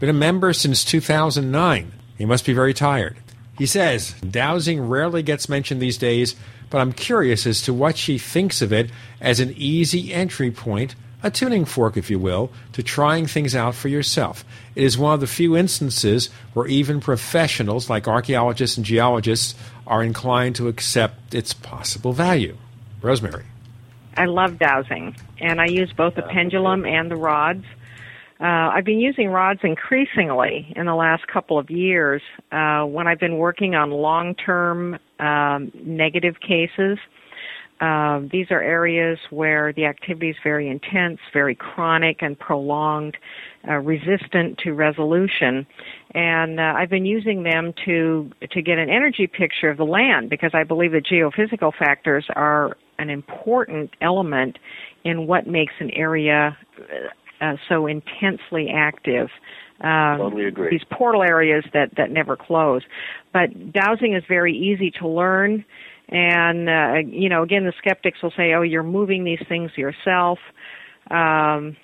[0.00, 1.92] been a member since 2009.
[2.18, 3.16] He must be very tired.
[3.58, 6.34] He says, dowsing rarely gets mentioned these days,
[6.70, 8.90] but I'm curious as to what she thinks of it
[9.20, 13.74] as an easy entry point a tuning fork, if you will, to trying things out
[13.74, 14.44] for yourself.
[14.74, 19.54] It is one of the few instances where even professionals like archaeologists and geologists
[19.86, 22.56] are inclined to accept its possible value.
[23.00, 23.44] Rosemary.
[24.16, 27.64] I love dowsing, and I use both the pendulum and the rods.
[28.40, 33.20] Uh, I've been using rods increasingly in the last couple of years uh, when I've
[33.20, 36.98] been working on long-term um, negative cases.
[37.80, 43.16] Uh, these are areas where the activity is very intense, very chronic and prolonged,
[43.68, 45.66] uh, resistant to resolution.
[46.14, 50.28] And uh, I've been using them to to get an energy picture of the land
[50.28, 54.58] because I believe that geophysical factors are an important element
[55.04, 56.56] in what makes an area
[57.40, 59.28] uh, so intensely active.
[59.80, 60.70] Um, totally agree.
[60.70, 62.82] These portal areas that that never close.
[63.32, 65.64] But dowsing is very easy to learn,
[66.08, 70.38] and uh, you know, again, the skeptics will say, "Oh, you're moving these things yourself."
[71.10, 71.76] Um,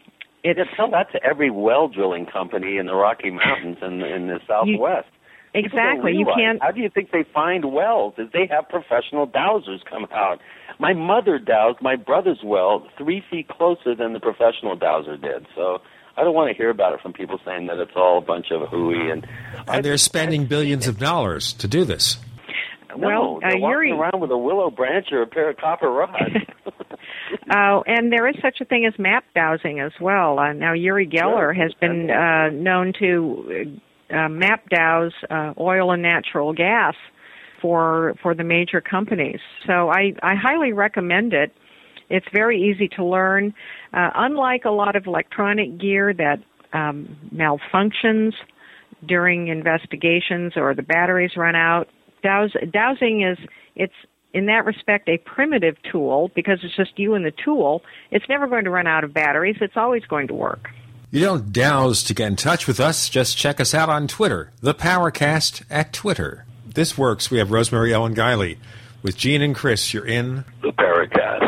[0.44, 4.12] it's, Just tell that to every well drilling company in the Rocky Mountains and in,
[4.12, 5.09] in the Southwest.
[5.55, 6.12] You, exactly.
[6.12, 6.62] You can't.
[6.62, 8.15] How do you think they find wells?
[8.19, 10.40] Is they have professional dowsers come out?
[10.78, 15.47] My mother dowsed my brother's well three feet closer than the professional dowser did.
[15.56, 15.78] So
[16.16, 18.47] I don't want to hear about it from people saying that it's all a bunch
[18.51, 19.27] of hooey and.
[19.66, 22.19] And they're spending billions of dollars to do this.
[22.97, 25.56] No, well, uh, they're Yuri, walking around with a willow branch or a pair of
[25.59, 26.16] copper rods.
[27.50, 30.38] uh, and there is such a thing as map dowsing as well.
[30.38, 33.78] Uh, now, Uri Geller has been uh, known to
[34.10, 36.94] uh, map dowse uh, oil and natural gas
[37.60, 39.40] for for the major companies.
[39.66, 41.52] So I, I highly recommend it.
[42.10, 43.54] It's very easy to learn.
[43.92, 46.38] Uh, unlike a lot of electronic gear that
[46.72, 48.32] um, malfunctions
[49.06, 51.88] during investigations or the batteries run out,
[52.22, 53.38] dowse, dowsing is
[53.76, 53.94] it's
[54.32, 57.82] in that respect a primitive tool because it's just you and the tool.
[58.10, 59.56] It's never going to run out of batteries.
[59.60, 60.70] It's always going to work.
[61.10, 63.09] You don't douse to get in touch with us.
[63.09, 66.44] Just check us out on Twitter, the Paracast at Twitter.
[66.66, 67.30] This works.
[67.30, 68.59] We have Rosemary Ellen Guiley.
[69.02, 71.47] With Gene and Chris, you're in the Paracast.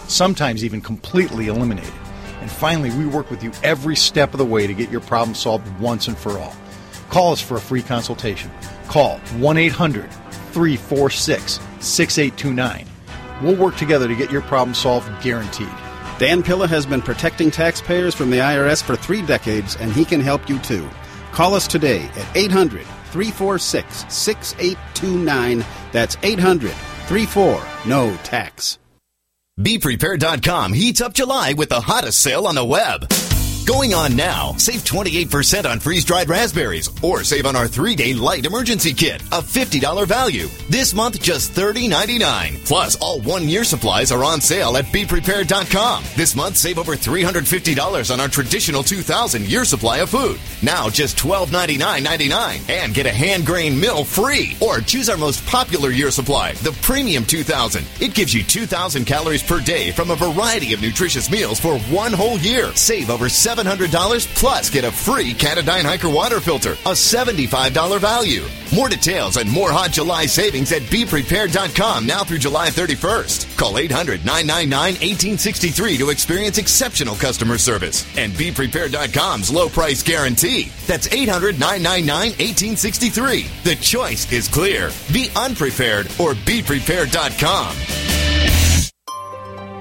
[0.11, 1.93] sometimes even completely eliminated.
[2.41, 5.35] And finally, we work with you every step of the way to get your problem
[5.35, 6.55] solved once and for all.
[7.09, 8.51] Call us for a free consultation.
[8.87, 12.87] Call 1 800 346 6829.
[13.41, 15.69] We'll work together to get your problem solved guaranteed.
[16.19, 20.21] Dan Pilla has been protecting taxpayers from the IRS for three decades, and he can
[20.21, 20.87] help you too.
[21.31, 25.65] Call us today at 800 346 6829.
[25.91, 28.80] That's 800 34 No Tax.
[29.59, 33.07] BePrepared.com heats up July with the hottest sale on the web.
[33.65, 34.53] Going on now.
[34.57, 39.21] Save 28% on freeze dried raspberries or save on our three day light emergency kit,
[39.31, 40.47] a $50 value.
[40.69, 42.65] This month, just $30.99.
[42.65, 46.03] Plus, all one year supplies are on sale at beprepared.com.
[46.15, 50.39] This month, save over $350 on our traditional 2000 year supply of food.
[50.63, 54.57] Now, just $12.99.99 and get a hand grain mill free.
[54.59, 57.85] Or choose our most popular year supply, the Premium 2000.
[57.99, 62.11] It gives you 2,000 calories per day from a variety of nutritious meals for one
[62.13, 62.73] whole year.
[62.75, 68.43] Save over $700 plus get a free Katadyn Hiker water filter, a $75 value.
[68.73, 73.57] More details and more hot July savings at BePrepared.com now through July 31st.
[73.57, 80.71] Call 800 999 1863 to experience exceptional customer service and BePrepared.com's low price guarantee.
[80.87, 83.47] That's 800 999 1863.
[83.63, 84.91] The choice is clear.
[85.11, 88.70] Be unprepared or BePrepared.com.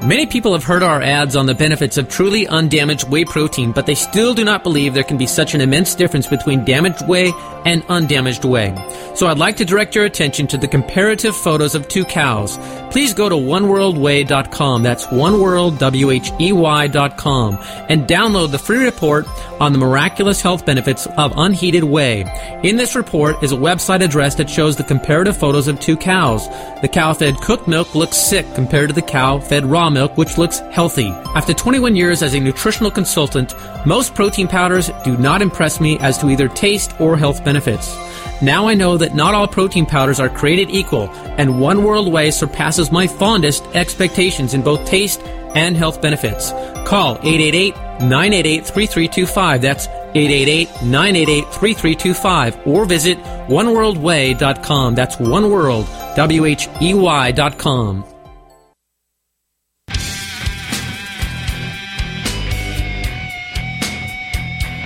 [0.03, 3.85] Many people have heard our ads on the benefits of truly undamaged whey protein, but
[3.85, 7.35] they still do not believe there can be such an immense difference between damaged whey
[7.67, 8.75] and undamaged whey.
[9.15, 12.57] So I'd like to direct your attention to the comparative photos of two cows.
[12.91, 17.59] Please go to oneworldwhey.com, that's oneworldwhey.com,
[17.91, 19.27] and download the free report
[19.61, 22.25] on the miraculous health benefits of unheated whey.
[22.63, 26.49] In this report is a website address that shows the comparative photos of two cows.
[26.81, 30.39] The cow fed cooked milk looks sick compared to the cow fed raw milk, which
[30.39, 31.09] looks healthy.
[31.35, 33.55] After 21 years as a nutritional consultant,
[33.85, 37.97] most protein powders do not impress me as to either taste or health benefits.
[38.43, 42.31] Now I know that not all protein powders are created equal, and One World Whey
[42.31, 45.21] surpasses my fondest expectations in both taste
[45.55, 46.51] and health benefits.
[46.87, 49.63] Call 888 988 3325.
[49.63, 52.67] That's 888 988 3325.
[52.67, 53.19] Or visit
[53.49, 54.95] oneworldwhey.com.
[54.95, 58.10] That's oneworld, W H E Y.com.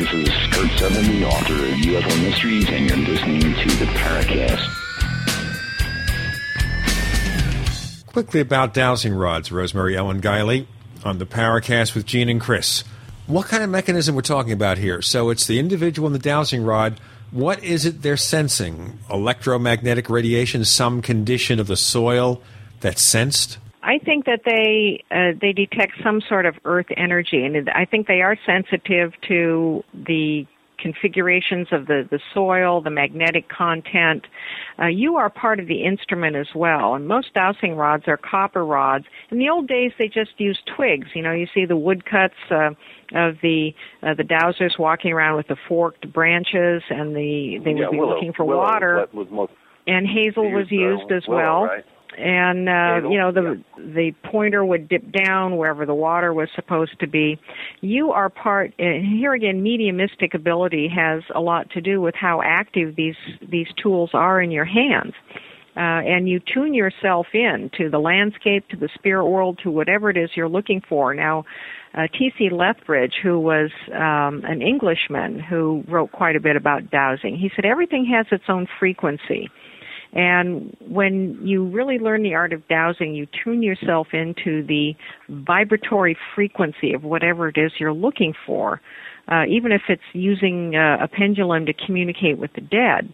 [0.04, 4.68] This is Curt Sutherly, the author of UFO Mysteries, and you're listening to the Paracast.
[8.08, 10.66] Quickly about dowsing rods, Rosemary Ellen Guiley
[11.06, 12.84] on the Paracast with Gene and Chris.
[13.26, 15.00] What kind of mechanism we're talking about here?
[15.00, 17.00] So it's the individual in the dowsing rod.
[17.30, 18.98] What is it they're sensing?
[19.10, 22.42] Electromagnetic radiation, some condition of the soil
[22.80, 23.56] that's sensed?
[23.84, 28.06] I think that they uh, they detect some sort of earth energy, and I think
[28.06, 30.46] they are sensitive to the
[30.78, 34.26] configurations of the, the soil, the magnetic content.
[34.78, 36.94] Uh, you are part of the instrument as well.
[36.94, 39.04] And most dowsing rods are copper rods.
[39.30, 41.08] In the old days, they just used twigs.
[41.14, 42.70] You know, you see the woodcuts uh,
[43.14, 47.80] of the uh, the dowsers walking around with the forked branches, and the they would
[47.80, 49.06] yeah, be willow, looking for willow water.
[49.12, 49.52] Was most
[49.86, 51.84] And hazel was used as willow, well right?
[52.18, 56.98] And uh, you know the the pointer would dip down wherever the water was supposed
[57.00, 57.38] to be.
[57.80, 58.72] You are part.
[58.78, 63.16] And here again, mediumistic ability has a lot to do with how active these
[63.48, 65.14] these tools are in your hands.
[65.76, 70.08] Uh, and you tune yourself in to the landscape, to the spirit world, to whatever
[70.08, 71.12] it is you're looking for.
[71.14, 71.44] Now,
[71.94, 72.48] uh, T.C.
[72.50, 77.64] Lethbridge, who was um, an Englishman who wrote quite a bit about dowsing, he said
[77.64, 79.48] everything has its own frequency.
[80.14, 84.94] And when you really learn the art of dowsing, you tune yourself into the
[85.28, 88.80] vibratory frequency of whatever it is you're looking for,
[89.26, 93.12] uh, even if it's using uh, a pendulum to communicate with the dead.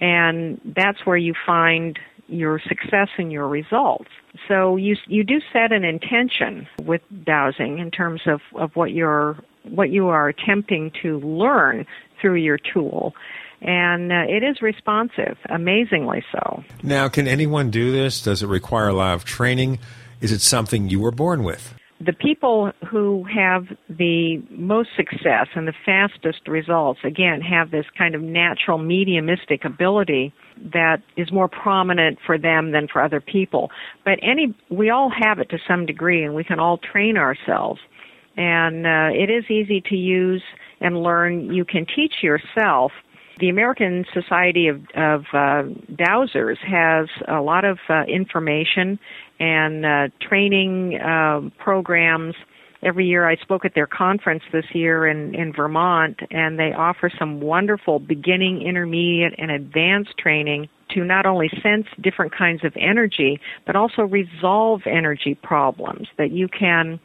[0.00, 1.98] And that's where you find
[2.28, 4.10] your success and your results.
[4.48, 9.36] So you you do set an intention with dowsing in terms of, of what you're
[9.64, 11.86] what you are attempting to learn
[12.20, 13.14] through your tool
[13.62, 16.64] and uh, it is responsive, amazingly so.
[16.82, 18.20] Now, can anyone do this?
[18.20, 19.78] Does it require a lot of training?
[20.20, 21.74] Is it something you were born with?
[22.04, 28.16] The people who have the most success and the fastest results, again, have this kind
[28.16, 30.32] of natural mediumistic ability
[30.72, 33.70] that is more prominent for them than for other people.
[34.04, 37.80] But any, we all have it to some degree, and we can all train ourselves.
[38.36, 40.42] And uh, it is easy to use
[40.80, 41.54] and learn.
[41.54, 42.90] You can teach yourself
[43.42, 49.00] the American Society of, of uh, Dowsers has a lot of uh, information
[49.40, 52.36] and uh, training uh, programs.
[52.84, 57.10] Every year I spoke at their conference this year in, in Vermont, and they offer
[57.18, 63.40] some wonderful beginning, intermediate, and advanced training to not only sense different kinds of energy,
[63.66, 67.00] but also resolve energy problems that you can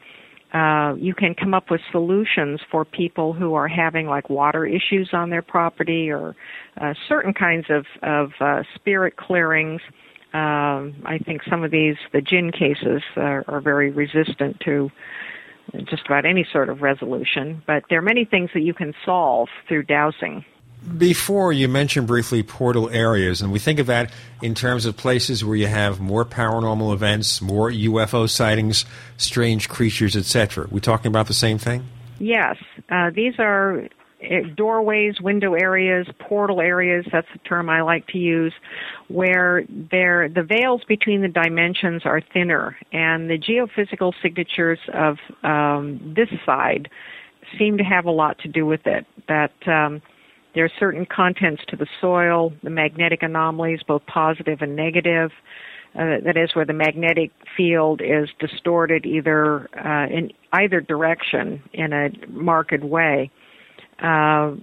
[0.52, 5.10] uh, you can come up with solutions for people who are having like water issues
[5.12, 6.34] on their property or
[6.80, 9.80] uh, certain kinds of, of uh, spirit clearings.
[10.32, 14.90] Um, I think some of these, the jinn cases, are, are very resistant to
[15.84, 17.62] just about any sort of resolution.
[17.66, 20.44] But there are many things that you can solve through dowsing.
[20.96, 25.44] Before you mentioned briefly portal areas, and we think of that in terms of places
[25.44, 28.84] where you have more paranormal events, more UFO sightings,
[29.16, 30.68] strange creatures, etc.
[30.70, 31.84] We talking about the same thing?
[32.20, 32.56] Yes,
[32.90, 33.88] uh, these are
[34.22, 37.06] uh, doorways, window areas, portal areas.
[37.10, 38.52] That's the term I like to use,
[39.08, 46.14] where there the veils between the dimensions are thinner, and the geophysical signatures of um,
[46.16, 46.88] this side
[47.58, 49.06] seem to have a lot to do with it.
[49.28, 50.02] That um,
[50.58, 55.30] there are certain contents to the soil, the magnetic anomalies, both positive and negative.
[55.94, 61.92] Uh, that is, where the magnetic field is distorted either uh, in either direction in
[61.92, 63.30] a marked way.
[64.02, 64.56] Uh,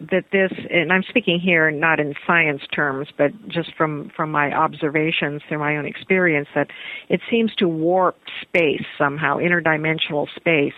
[0.00, 4.54] that this, and I'm speaking here not in science terms, but just from, from my
[4.54, 6.68] observations through my own experience, that
[7.10, 10.72] it seems to warp space somehow, interdimensional space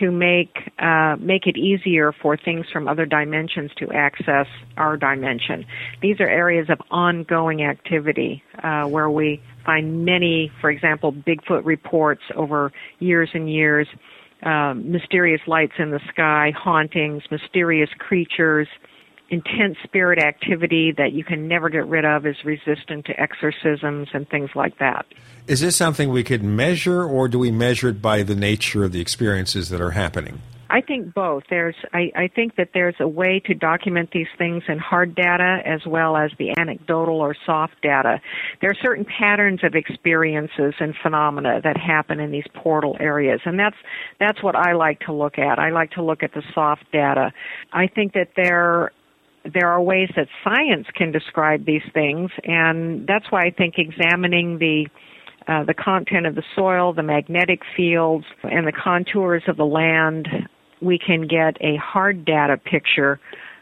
[0.00, 4.46] to make uh, make it easier for things from other dimensions to access
[4.76, 5.64] our dimension.
[6.02, 12.22] These are areas of ongoing activity uh, where we find many, for example, Bigfoot reports
[12.34, 13.86] over years and years,
[14.42, 18.68] um, mysterious lights in the sky, hauntings, mysterious creatures,
[19.30, 24.28] intense spirit activity that you can never get rid of is resistant to exorcisms and
[24.28, 25.06] things like that.
[25.46, 28.92] Is this something we could measure, or do we measure it by the nature of
[28.92, 30.40] the experiences that are happening?
[30.70, 31.44] I think both.
[31.48, 35.60] There's, I, I think that there's a way to document these things in hard data
[35.64, 38.20] as well as the anecdotal or soft data.
[38.60, 43.58] There are certain patterns of experiences and phenomena that happen in these portal areas, and
[43.58, 43.76] that's
[44.20, 45.58] that's what I like to look at.
[45.58, 47.32] I like to look at the soft data.
[47.72, 48.92] I think that there
[49.44, 54.58] there are ways that science can describe these things, and that's why I think examining
[54.58, 54.86] the
[55.46, 60.28] uh, the content of the soil, the magnetic fields, and the contours of the land,
[60.82, 63.18] we can get a hard data picture,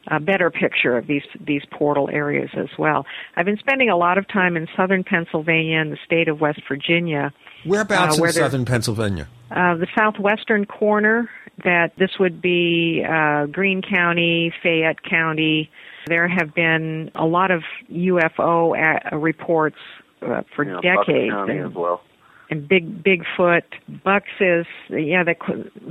[0.09, 3.07] a better picture of these these portal areas as well.
[3.37, 6.61] I've been spending a lot of time in southern Pennsylvania and the state of West
[6.69, 7.33] Virginia.
[7.65, 9.29] Whereabouts uh, where in southern Pennsylvania?
[9.51, 11.31] Uh, the southwestern corner.
[11.65, 15.71] That this would be uh, Greene County, Fayette County.
[16.07, 19.79] There have been a lot of UFO a- reports
[20.23, 21.33] uh, for Yeah, decades.
[21.33, 22.03] County and- as well.
[22.51, 23.63] and big Bigfoot.
[24.05, 25.35] Bucks is yeah the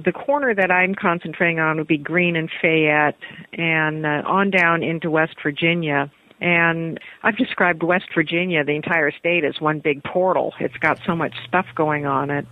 [0.05, 3.17] the corner that I'm concentrating on would be Greene and Fayette,
[3.53, 6.11] and uh, on down into West Virginia.
[6.41, 10.53] And I've described West Virginia, the entire state, as one big portal.
[10.59, 12.45] It's got so much stuff going on it.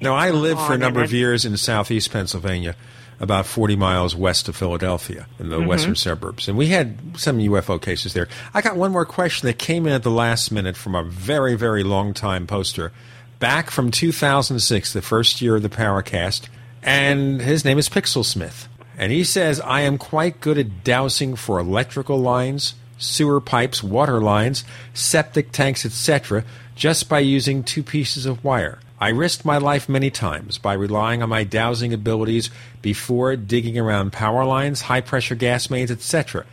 [0.00, 2.76] No, I lived for a number of years in southeast Pennsylvania,
[3.20, 5.66] about 40 miles west of Philadelphia, in the Mhm.
[5.66, 6.46] western suburbs.
[6.46, 8.28] And we had some UFO cases there.
[8.54, 11.56] I got one more question that came in at the last minute from a very,
[11.56, 12.92] very long time poster,
[13.40, 16.42] back from 2006, the first year of the Paracast.
[16.82, 18.68] And his name is Pixel Smith.
[18.96, 24.20] And he says, I am quite good at dowsing for electrical lines, sewer pipes, water
[24.20, 26.44] lines, septic tanks, etc.,
[26.74, 28.78] just by using two pieces of wire.
[29.00, 32.50] I risked my life many times by relying on my dowsing abilities
[32.82, 36.44] before digging around power lines, high pressure gas mains, etc.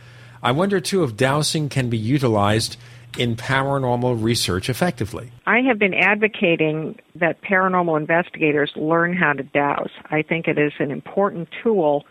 [0.42, 2.76] I wonder too if dowsing can be utilized
[3.18, 5.32] in paranormal research effectively.
[5.46, 9.90] I have been advocating that paranormal investigators learn how to dowse.
[10.10, 12.04] I think it is an important tool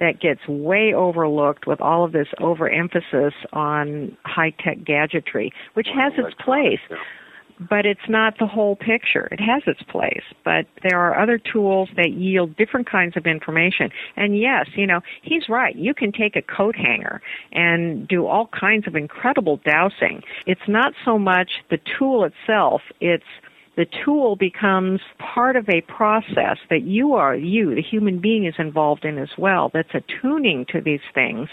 [0.00, 6.12] that gets way overlooked with all of this overemphasis on high tech gadgetry, which has
[6.16, 6.80] its place.
[7.68, 9.28] But it's not the whole picture.
[9.30, 13.90] It has its place, but there are other tools that yield different kinds of information.
[14.16, 15.76] And yes, you know, he's right.
[15.76, 17.20] You can take a coat hanger
[17.52, 20.22] and do all kinds of incredible dowsing.
[20.46, 23.24] It's not so much the tool itself, it's
[23.76, 28.54] the tool becomes part of a process that you are, you, the human being, is
[28.58, 31.48] involved in as well, that's attuning to these things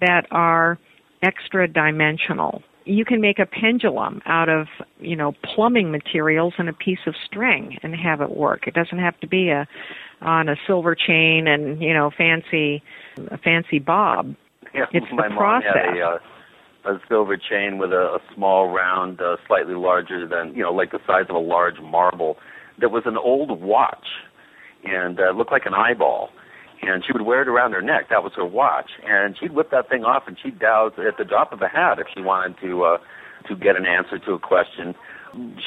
[0.00, 0.78] that are
[1.22, 2.62] extra dimensional.
[2.90, 4.66] You can make a pendulum out of,
[4.98, 8.66] you know, plumbing materials and a piece of string and have it work.
[8.66, 9.68] It doesn't have to be a
[10.20, 12.82] on a silver chain and, you know, fancy
[13.30, 14.34] a fancy bob.
[14.74, 15.70] Yeah, It's the my mom process.
[15.72, 16.18] had a, uh,
[16.92, 20.90] a silver chain with a, a small round, uh, slightly larger than you know, like
[20.90, 22.38] the size of a large marble.
[22.80, 24.06] That was an old watch,
[24.84, 26.30] and uh, looked like an eyeball.
[26.82, 28.08] And she would wear it around her neck.
[28.08, 31.24] That was her watch, and she'd whip that thing off, and she'd dowse at the
[31.24, 32.98] drop of a hat if she wanted to uh,
[33.48, 34.94] to get an answer to a question.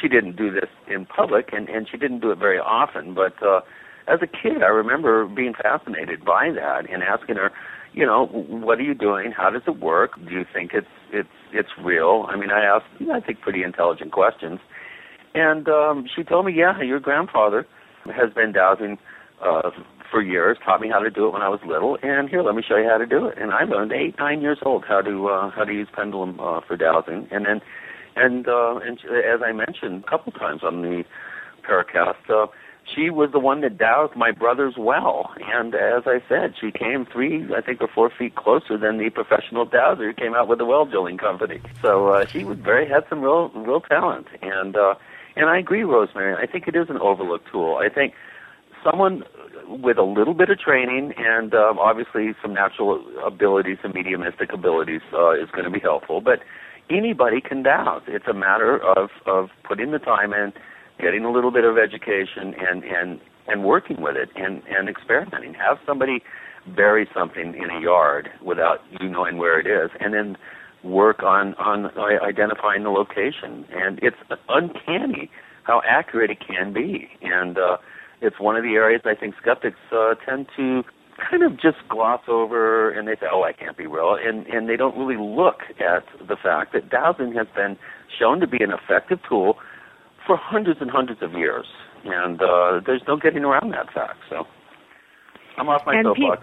[0.02, 3.14] She didn't do this in public, and and she didn't do it very often.
[3.14, 3.62] But uh,
[4.08, 7.52] as a kid, I remember being fascinated by that and asking her,
[7.94, 9.32] you know, what are you doing?
[9.32, 10.12] How does it work?
[10.18, 12.26] Do you think it's it's it's real?
[12.28, 14.60] I mean, I asked, you know, I think, pretty intelligent questions,
[15.36, 17.68] and um, she told me, yeah, your grandfather
[18.06, 18.98] has been dowsing
[19.42, 19.70] uh,
[20.14, 22.54] for years, taught me how to do it when I was little, and here, let
[22.54, 23.38] me show you how to do it.
[23.40, 26.62] And I learned eight, nine years old how to uh, how to use pendulum uh,
[26.62, 27.62] for dowsing, and then
[28.16, 31.04] and uh, and as I mentioned a couple times on the
[31.68, 32.46] Paracast, uh,
[32.94, 37.08] she was the one that dowsed my brother's well, and as I said, she came
[37.12, 40.60] three, I think, or four feet closer than the professional dowser who came out with
[40.60, 41.60] the well drilling company.
[41.82, 44.94] So uh, she was very had some real real talent, and uh,
[45.36, 46.36] and I agree, Rosemary.
[46.36, 47.78] I think it is an overlooked tool.
[47.78, 48.14] I think
[48.84, 49.24] someone
[49.68, 55.02] with a little bit of training and um, obviously some natural abilities and mediumistic abilities
[55.14, 56.22] uh, is going to be helpful.
[56.22, 56.40] But
[56.90, 58.04] anybody can dowse.
[58.08, 60.54] It's a matter of of putting the time in,
[61.00, 65.54] getting a little bit of education, and and and working with it and and experimenting.
[65.54, 66.24] Have somebody
[66.68, 70.38] bury something in a yard without you knowing where it is, and then
[70.84, 73.66] work on on identifying the location.
[73.72, 74.18] And it's
[74.50, 75.30] uncanny
[75.64, 77.10] how accurate it can be.
[77.22, 77.78] And uh,
[78.24, 80.84] it's one of the areas I think skeptics uh, tend to
[81.30, 84.18] kind of just gloss over and they say, oh, I can't be real.
[84.20, 87.78] And, and they don't really look at the fact that dowsing has been
[88.18, 89.58] shown to be an effective tool
[90.26, 91.66] for hundreds and hundreds of years.
[92.06, 94.18] And uh, there's no getting around that fact.
[94.30, 94.46] So
[95.58, 96.42] I'm off my soapbox.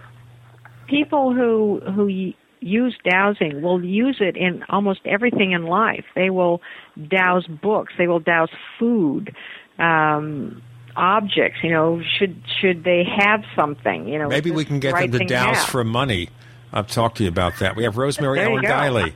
[0.87, 6.05] Pe- people who, who use dowsing will use it in almost everything in life.
[6.15, 6.61] They will
[7.09, 7.95] dowse books.
[7.99, 9.35] They will dowse food.
[9.79, 10.63] Um,
[11.01, 11.59] objects.
[11.63, 14.07] You know, should should they have something?
[14.07, 16.29] You know, maybe we can get right them to dowse for money.
[16.73, 17.75] I'll talk to you about that.
[17.75, 19.15] We have Rosemary Ellen Guiley.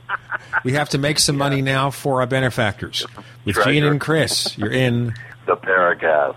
[0.65, 3.05] we have to make some money now for our benefactors.
[3.45, 3.71] With Treasure.
[3.71, 5.13] Gene and Chris, you're in
[5.45, 6.35] the Paracast.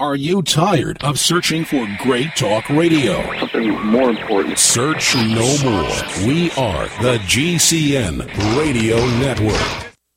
[0.00, 3.22] Are you tired of searching for great talk radio?
[3.38, 4.58] Something more important.
[4.58, 6.26] Search no more.
[6.26, 8.26] We are the GCN
[8.58, 9.89] Radio Network.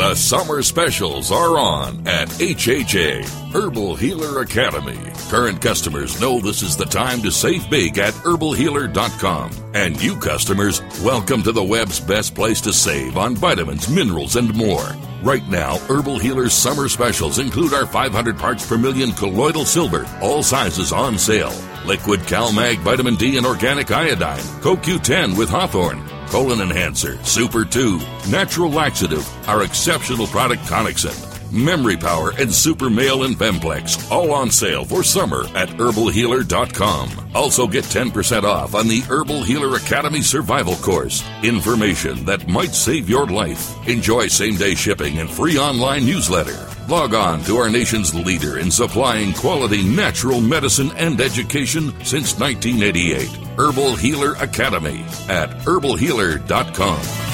[0.00, 4.98] The summer specials are on at HHA, Herbal Healer Academy.
[5.28, 9.50] Current customers know this is the time to save big at herbalhealer.com.
[9.74, 14.54] And new customers, welcome to the web's best place to save on vitamins, minerals, and
[14.54, 14.96] more.
[15.22, 20.42] Right now, Herbal Healer's summer specials include our 500 parts per million colloidal silver, all
[20.42, 21.52] sizes on sale.
[21.84, 27.98] Liquid CalMag Vitamin D and Organic Iodine, CoQ10 with Hawthorne, Colon Enhancer, Super 2,
[28.30, 34.50] Natural Laxative, our exceptional product Tonixin, Memory Power, and Super Male and Femplex, all on
[34.50, 37.30] sale for summer at herbalhealer.com.
[37.34, 41.24] Also get 10% off on the Herbal Healer Academy Survival Course.
[41.42, 43.86] Information that might save your life.
[43.88, 46.68] Enjoy same day shipping and free online newsletter.
[46.88, 53.28] Log on to our nation's leader in supplying quality natural medicine and education since 1988.
[53.56, 57.29] Herbal Healer Academy at herbalhealer.com.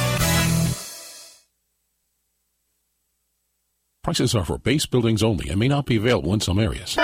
[4.06, 6.96] Prices are for base buildings only and may not be available in some areas.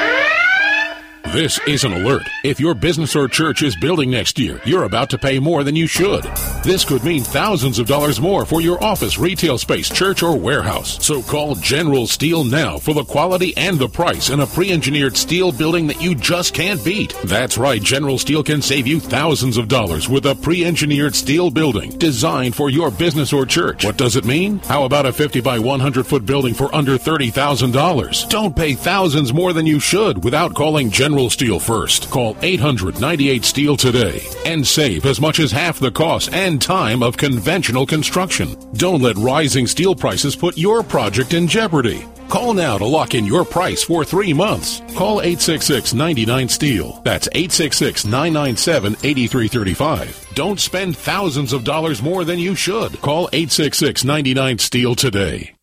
[1.30, 2.28] This is an alert.
[2.44, 5.74] If your business or church is building next year, you're about to pay more than
[5.74, 6.24] you should.
[6.62, 11.02] This could mean thousands of dollars more for your office, retail space, church, or warehouse.
[11.02, 15.52] So call General Steel now for the quality and the price in a pre-engineered steel
[15.52, 17.14] building that you just can't beat.
[17.24, 21.96] That's right, General Steel can save you thousands of dollars with a pre-engineered steel building
[21.98, 23.86] designed for your business or church.
[23.86, 24.58] What does it mean?
[24.58, 28.28] How about a 50 by 100 foot building for under $30,000?
[28.28, 32.10] Don't pay thousands more than you should without calling General Steel first.
[32.10, 37.16] Call 898 Steel today and save as much as half the cost and time of
[37.16, 38.56] conventional construction.
[38.74, 42.06] Don't let rising steel prices put your project in jeopardy.
[42.28, 44.80] Call now to lock in your price for three months.
[44.94, 47.00] Call 866 99 Steel.
[47.04, 50.28] That's 866 997 8335.
[50.34, 53.00] Don't spend thousands of dollars more than you should.
[53.02, 55.54] Call 866 99 Steel today.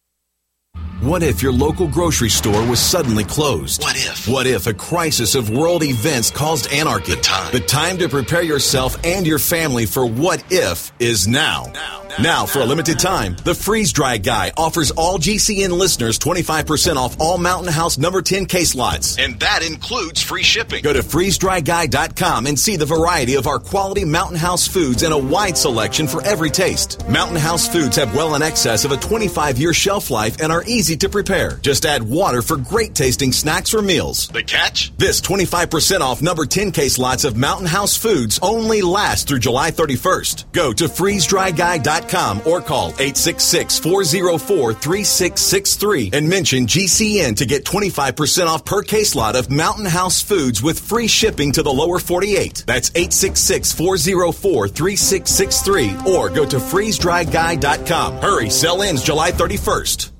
[1.02, 3.82] What if your local grocery store was suddenly closed?
[3.82, 4.28] What if?
[4.28, 7.16] What if a crisis of world events caused anarchy?
[7.16, 7.52] The time.
[7.54, 11.72] The time to prepare yourself and your family for what if is now.
[11.74, 16.96] Now, now, for a limited time, the Freeze Dry Guy offers all GCN listeners 25%
[16.96, 19.18] off all Mountain House number 10 case lots.
[19.18, 20.84] And that includes free shipping.
[20.84, 25.18] Go to freezedryguy.com and see the variety of our quality Mountain House foods and a
[25.18, 27.08] wide selection for every taste.
[27.08, 30.64] Mountain House foods have well in excess of a 25 year shelf life and are
[30.66, 31.58] easy to prepare.
[31.62, 34.28] Just add water for great tasting snacks or meals.
[34.30, 34.96] The catch?
[34.98, 39.72] This 25% off number 10 case lots of Mountain House foods only last through July
[39.72, 40.52] 31st.
[40.52, 41.99] Go to freezedryguy.com
[42.46, 49.36] or call 866 404 3663 and mention GCN to get 25% off per case lot
[49.36, 52.64] of Mountain House foods with free shipping to the lower 48.
[52.66, 58.18] That's 866 404 3663 or go to freezedryguy.com.
[58.18, 60.12] Hurry, sell ends July 31st.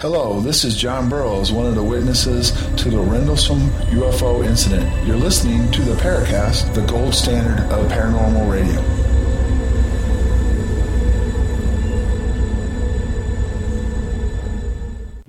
[0.00, 5.06] Hello, this is John Burroughs, one of the witnesses to the Rendlesham UFO incident.
[5.06, 9.13] You're listening to the Paracast, the gold standard of paranormal radio.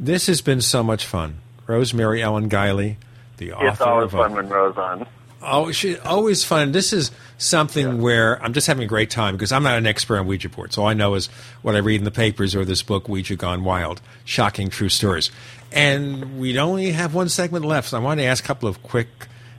[0.05, 1.39] This has been so much fun.
[1.65, 2.97] Rosemary Ellen Guiley,
[3.37, 5.07] the author It's always of fun when Rose on.
[5.41, 6.73] Oh, she, always fun.
[6.73, 7.09] This is
[7.39, 10.47] something where I'm just having a great time because I'm not an expert on Ouija
[10.49, 10.77] boards.
[10.77, 11.25] All I know is
[11.63, 15.31] what I read in the papers or this book, Ouija Gone Wild, shocking true stories.
[15.71, 18.83] And we only have one segment left, so I want to ask a couple of
[18.83, 19.07] quick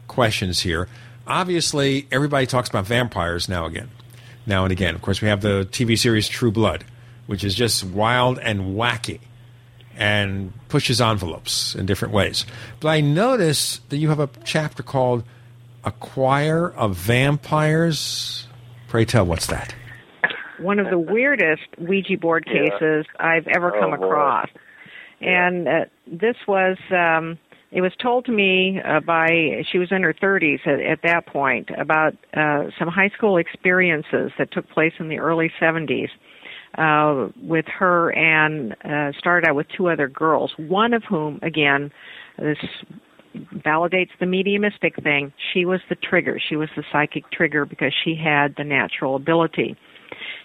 [0.06, 0.88] questions here.
[1.26, 3.88] Obviously, everybody talks about vampires now again,
[4.46, 4.94] now and again.
[4.94, 6.84] Of course, we have the TV series True Blood,
[7.26, 9.18] which is just wild and wacky
[9.96, 12.44] and pushes envelopes in different ways.
[12.80, 15.24] But I notice that you have a chapter called
[15.84, 18.46] A Choir of Vampires.
[18.88, 19.74] Pray tell, what's that?
[20.58, 22.70] one of the weirdest Ouija board Yeah.
[22.70, 24.06] cases I've ever Oh, come boy.
[24.06, 24.48] across.
[25.20, 27.38] And uh, this was um
[27.72, 31.26] it was told to me uh, by she was in her 30s at, at that
[31.26, 36.08] point about uh some high school experiences that took place in the early 70s
[36.76, 41.90] uh with her and uh started out with two other girls one of whom again
[42.38, 42.58] this
[43.54, 48.14] validates the mediumistic thing she was the trigger she was the psychic trigger because she
[48.14, 49.76] had the natural ability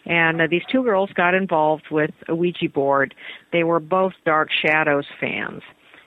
[0.05, 3.13] and uh, these two girls got involved with a Ouija board.
[3.51, 5.61] They were both Dark Shadows fans.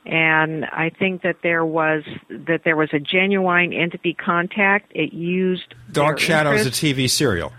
[0.07, 4.93] And I think that there was that there was a genuine entity contact.
[4.95, 7.53] It used Dark Shadows, interest, a TV serial.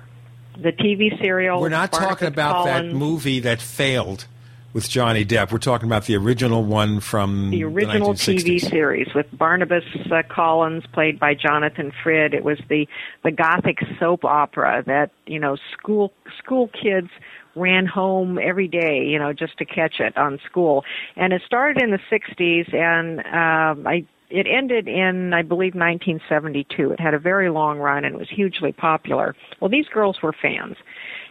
[0.57, 1.61] The TV serial.
[1.61, 4.25] We're not Barnabas talking about that movie that failed
[4.73, 5.51] with Johnny Depp.
[5.51, 8.43] We're talking about the original one from the original 1960s.
[8.43, 12.33] TV series with Barnabas uh, Collins, played by Jonathan Frid.
[12.33, 12.87] It was the
[13.23, 17.09] the gothic soap opera that you know school school kids
[17.55, 20.83] ran home every day, you know, just to catch it on school.
[21.15, 26.91] And it started in the 60s, and um, I it ended in I believe 1972.
[26.91, 29.35] It had a very long run and was hugely popular.
[29.59, 30.77] Well, these girls were fans.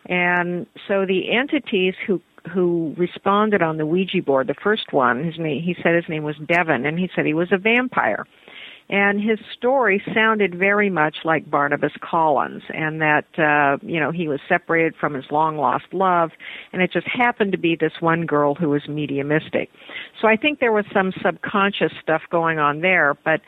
[0.07, 2.21] And so the entities who
[2.53, 6.25] who responded on the Ouija board, the first one, his name he said his name
[6.25, 8.27] was Devon and he said he was a vampire.
[8.91, 14.29] And his story sounded very much like Barnabas Collins, and that uh, you know he
[14.29, 16.33] was separated from his long lost love,
[16.73, 19.71] and it just happened to be this one girl who was mediumistic.
[20.21, 23.41] So I think there was some subconscious stuff going on there, but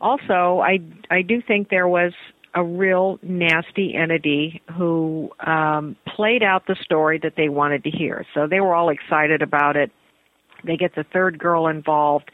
[0.00, 0.78] also I
[1.10, 2.12] I do think there was
[2.54, 8.24] a real nasty entity who um, played out the story that they wanted to hear.
[8.32, 9.90] So they were all excited about it.
[10.62, 12.30] They get the third girl involved,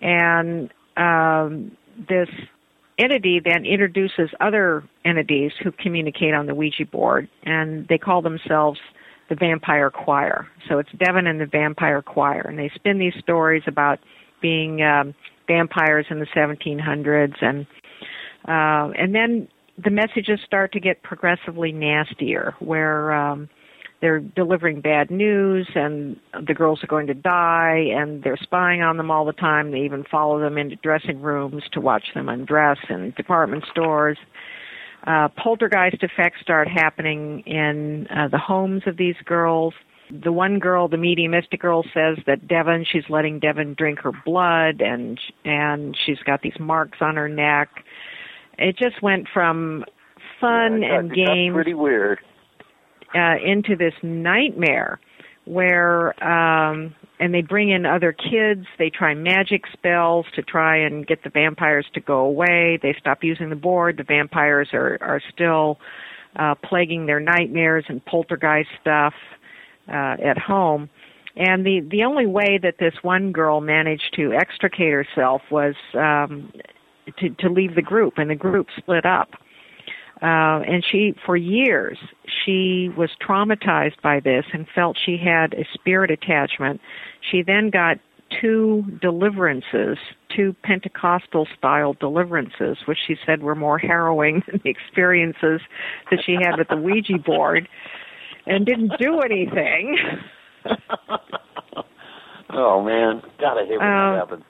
[0.00, 1.76] and um,
[2.08, 2.28] this
[2.98, 8.78] entity then introduces other entities who communicate on the Ouija board, and they call themselves
[9.28, 10.48] the Vampire Choir.
[10.68, 13.98] So it's Devon and the Vampire Choir, and they spin these stories about
[14.42, 15.14] being um,
[15.46, 17.66] vampires in the 1700s, and
[18.48, 19.48] uh, and then
[19.82, 23.48] the messages start to get progressively nastier, where um,
[24.00, 28.96] they're delivering bad news and the girls are going to die and they're spying on
[28.96, 29.70] them all the time.
[29.70, 34.18] They even follow them into dressing rooms to watch them undress in department stores.
[35.06, 39.74] Uh, poltergeist effects start happening in uh, the homes of these girls.
[40.10, 44.80] The one girl, the mediumistic girl, says that Devon, she's letting Devon drink her blood,
[44.80, 47.68] and and she's got these marks on her neck.
[48.58, 49.84] It just went from
[50.40, 52.18] fun Yeah, and games pretty weird.
[53.14, 55.00] Uh, into this nightmare
[55.46, 58.66] where um and they bring in other kids.
[58.78, 62.78] They try magic spells to try and get the vampires to go away.
[62.82, 63.96] They stop using the board.
[63.96, 65.78] The vampires are are still
[66.36, 69.14] uh plaguing their nightmares and poltergeist stuff
[69.88, 70.88] uh at home.
[71.36, 76.52] And the the only way that this one girl managed to extricate herself was um,
[77.18, 79.30] to to leave the group, and the group split up.
[80.22, 81.96] Uh, and she, for years,
[82.44, 86.80] she was traumatized by this and felt she had a spirit attachment.
[87.30, 87.98] She then got
[88.40, 89.96] two deliverances,
[90.34, 95.60] two Pentecostal style deliverances, which she said were more harrowing than the experiences
[96.10, 97.68] that she had with the Ouija board,
[98.46, 99.96] and didn't do anything.
[102.50, 104.44] oh man, God, I hate when Um, that happens.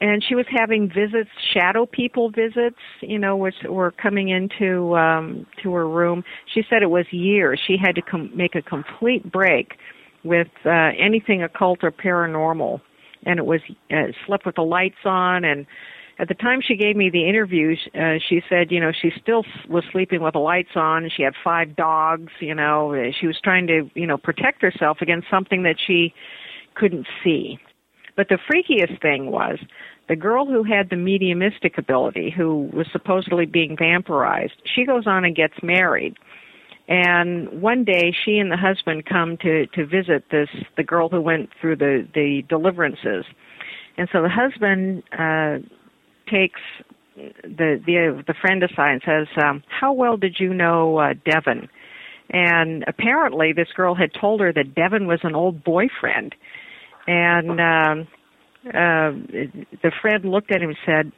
[0.00, 5.46] And she was having visits, shadow people visits, you know, which were coming into um
[5.62, 6.24] to her room.
[6.52, 7.60] She said it was years.
[7.66, 9.74] She had to com- make a complete break
[10.24, 12.80] with uh anything occult or paranormal,
[13.24, 15.44] and it was uh, slept with the lights on.
[15.44, 15.66] And
[16.18, 19.44] at the time she gave me the interview, uh, she said, you know, she still
[19.68, 21.04] was sleeping with the lights on.
[21.04, 22.32] and She had five dogs.
[22.40, 26.12] You know, she was trying to, you know, protect herself against something that she
[26.74, 27.58] couldn't see.
[28.16, 29.58] But the freakiest thing was
[30.08, 35.24] the girl who had the mediumistic ability, who was supposedly being vampirized, she goes on
[35.24, 36.16] and gets married.
[36.88, 41.20] And one day she and the husband come to, to visit this, the girl who
[41.20, 43.24] went through the, the deliverances.
[43.96, 45.58] And so the husband, uh,
[46.28, 46.60] takes
[47.16, 51.68] the, the, the friend aside and says, um, how well did you know, uh, Devon?
[52.30, 56.34] And apparently this girl had told her that Devon was an old boyfriend.
[57.06, 58.08] And, um,
[58.66, 59.16] uh,
[59.82, 61.12] the friend looked at him and said,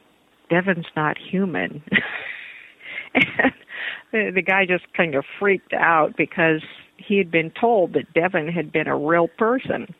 [0.49, 1.83] Devon's not human.
[3.13, 6.61] and the, guy just kind of freaked out because
[6.97, 9.93] he had been told that Devon had been a real person.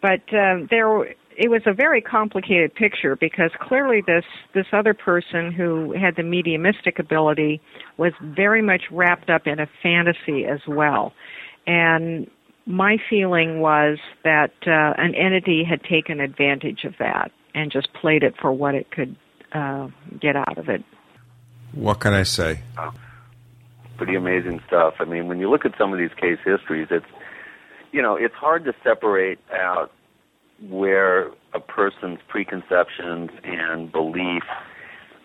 [0.00, 5.50] But uh, there, it was a very complicated picture because clearly this this other person
[5.50, 7.60] who had the mediumistic ability
[7.96, 11.12] was very much wrapped up in a fantasy as well,
[11.66, 12.30] and
[12.66, 18.22] my feeling was that uh, an entity had taken advantage of that and just played
[18.22, 19.16] it for what it could
[19.52, 19.88] uh,
[20.20, 20.84] get out of it.
[21.72, 22.60] What can I say?
[23.96, 24.94] pretty amazing stuff.
[25.00, 27.06] I mean, when you look at some of these case histories, it's
[27.92, 29.90] you know, it's hard to separate out
[30.68, 34.42] where a person's preconceptions and belief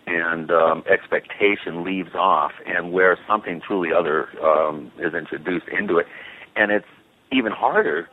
[0.08, 6.08] and um, expectation leaves off, and where something truly other um, is introduced into it,
[6.56, 6.88] and it's
[7.32, 8.08] even harder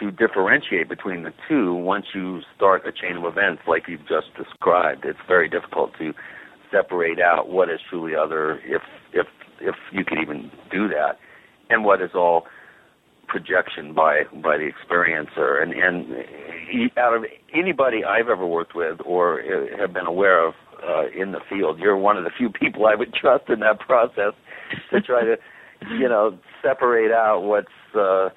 [0.00, 4.34] to differentiate between the two once you start a chain of events like you've just
[4.36, 5.04] described.
[5.04, 6.12] It's very difficult to
[6.70, 8.82] separate out what is truly other, if
[9.12, 9.26] if
[9.60, 11.18] if you could even do that,
[11.70, 12.46] and what is all
[13.28, 15.62] projection by by the experiencer.
[15.62, 16.06] And and
[16.96, 17.24] out of
[17.54, 21.78] anybody I've ever worked with or uh, have been aware of uh, in the field,
[21.78, 24.32] you're one of the few people I would trust in that process
[24.90, 25.36] to try to,
[25.98, 27.68] you know, separate out what's.
[27.94, 28.30] Uh,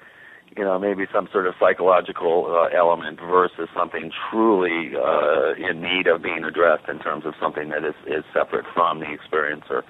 [0.56, 6.06] you know, maybe some sort of psychological uh, element versus something truly uh, in need
[6.06, 9.82] of being addressed in terms of something that is, is separate from the experiencer.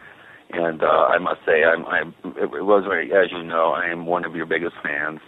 [0.50, 2.14] And uh, I must say, I'm, I'm,
[2.52, 5.20] Rosemary, as you know, I am one of your biggest fans.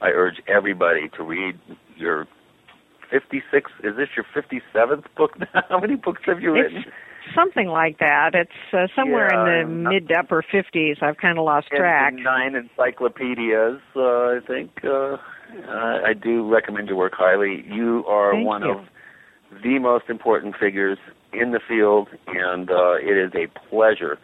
[0.00, 1.58] I urge everybody to read
[1.96, 2.26] your
[3.10, 3.70] 56.
[3.84, 5.62] Is this your 57th book now?
[5.68, 6.78] How many books have you written?
[6.78, 6.88] It's
[7.34, 8.34] something like that.
[8.34, 11.02] It's uh, somewhere Yeah, in the mid to upper 50s.
[11.02, 12.14] I've kind of lost track.
[12.14, 13.80] nine encyclopedias.
[13.94, 15.18] Uh, I think uh, uh,
[16.04, 17.64] I do recommend your work highly.
[17.68, 18.72] You are Thank one you.
[18.72, 18.84] of
[19.62, 20.98] the most important figures
[21.32, 24.18] in the field, and uh, it is a pleasure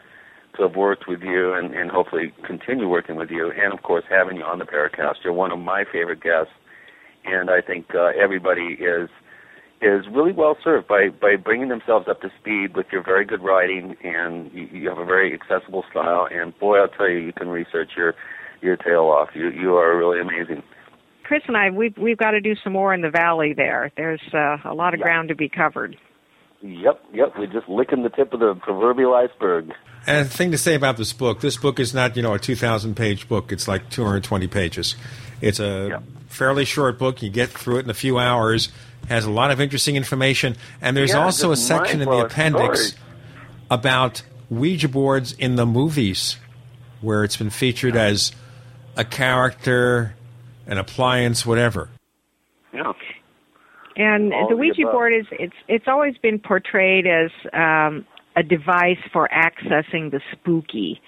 [0.56, 4.04] to have worked with you and, and hopefully continue working with you, and of course
[4.08, 5.16] having you on the Paracast.
[5.24, 6.52] You're one of my favorite guests,
[7.24, 9.08] and I think uh, everybody is
[9.84, 13.42] is really well served by by bringing themselves up to speed with your very good
[13.42, 16.26] writing, and you, you have a very accessible style.
[16.30, 18.14] And boy, I'll tell you, you can research your
[18.62, 19.30] your tail off.
[19.34, 20.62] You you are really amazing.
[21.24, 23.52] Chris and I, we've we've got to do some more in the valley.
[23.54, 25.96] There, there's uh, a lot of ground to be covered.
[26.62, 27.34] Yep, yep.
[27.36, 29.72] We're just licking the tip of the proverbial iceberg.
[30.06, 32.38] And the thing to say about this book, this book is not, you know, a
[32.38, 33.52] 2,000 page book.
[33.52, 34.96] It's like 220 pages.
[35.40, 37.22] It's a fairly short book.
[37.22, 38.70] You get through it in a few hours.
[39.08, 40.56] Has a lot of interesting information.
[40.80, 42.94] And there's Yeah, also a section in the appendix stories.
[43.70, 46.36] about Ouija boards in the movies,
[47.00, 48.32] where it's been featured as
[48.96, 50.14] a character,
[50.66, 51.88] an appliance, whatever.
[52.72, 52.92] Yeah.
[53.96, 54.92] And All the the Ouija above.
[54.92, 58.04] board is it's it's always been portrayed as um,
[58.36, 61.00] a device for accessing the spooky.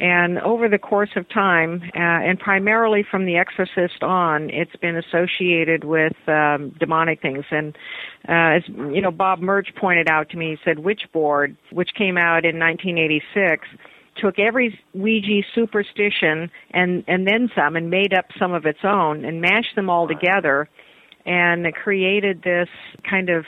[0.00, 4.96] And over the course of time, uh, and primarily from The Exorcist on, it's been
[4.96, 7.44] associated with um, demonic things.
[7.50, 7.76] And
[8.26, 12.16] uh, as you know, Bob Murch pointed out to me, he said Witchboard, which came
[12.16, 13.68] out in 1986,
[14.16, 19.24] took every Ouija superstition and and then some and made up some of its own
[19.24, 20.68] and mashed them all together
[21.26, 22.68] and created this
[23.08, 23.44] kind of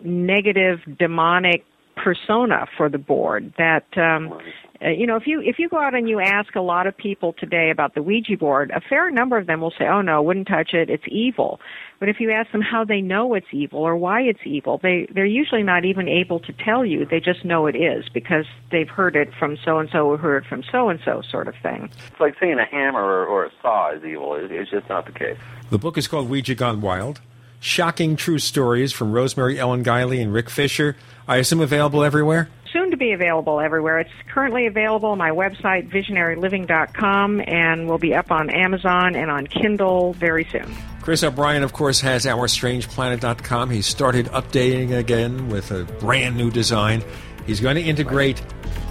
[0.00, 1.64] negative demonic
[1.96, 4.38] persona for the board that um
[4.84, 6.96] uh, you know if you if you go out and you ask a lot of
[6.96, 10.22] people today about the Ouija board a fair number of them will say oh no
[10.22, 11.60] wouldn't touch it it's evil
[11.98, 15.06] but if you ask them how they know it's evil or why it's evil they
[15.14, 18.88] they're usually not even able to tell you they just know it is because they've
[18.88, 21.54] heard it from so and so or heard it from so and so sort of
[21.62, 24.34] thing It's like saying a hammer or, or a saw is evil.
[24.34, 25.38] It, it's just not the case.
[25.70, 27.20] The book is called Ouija Gone Wild.
[27.60, 30.96] Shocking true stories from Rosemary Ellen Guiley and Rick Fisher.
[31.26, 32.48] I assume available everywhere.
[32.72, 33.98] Soon to be available everywhere.
[33.98, 39.46] It's currently available on my website, visionaryliving.com, and will be up on Amazon and on
[39.46, 40.74] Kindle very soon.
[41.00, 43.70] Chris O'Brien, of course, has OurStrangePlanet.com.
[43.70, 47.04] He started updating again with a brand new design.
[47.46, 48.42] He's going to integrate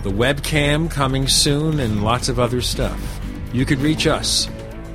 [0.04, 3.20] the webcam coming soon and lots of other stuff.
[3.52, 4.48] You could reach us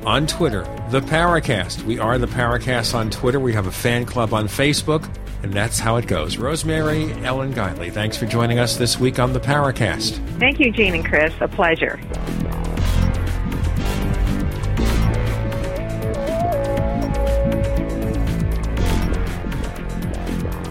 [0.06, 1.82] on Twitter, the Paracast.
[1.84, 3.38] We are the Paracast on Twitter.
[3.38, 5.06] We have a fan club on Facebook,
[5.42, 6.36] and that's how it goes.
[6.36, 10.18] Rosemary Ellen Guiley, thanks for joining us this week on the Paracast.
[10.38, 11.32] Thank you, Gene and Chris.
[11.40, 11.98] A pleasure.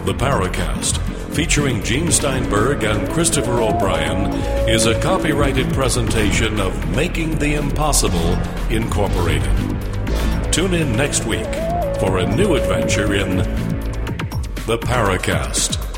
[0.04, 0.98] The Paracast,
[1.34, 4.32] featuring Gene Steinberg and Christopher O'Brien,
[4.68, 8.36] is a copyrighted presentation of Making the Impossible
[8.70, 9.52] Incorporated.
[10.52, 11.46] Tune in next week
[12.00, 13.69] for a new adventure in
[14.70, 15.89] The Paracast.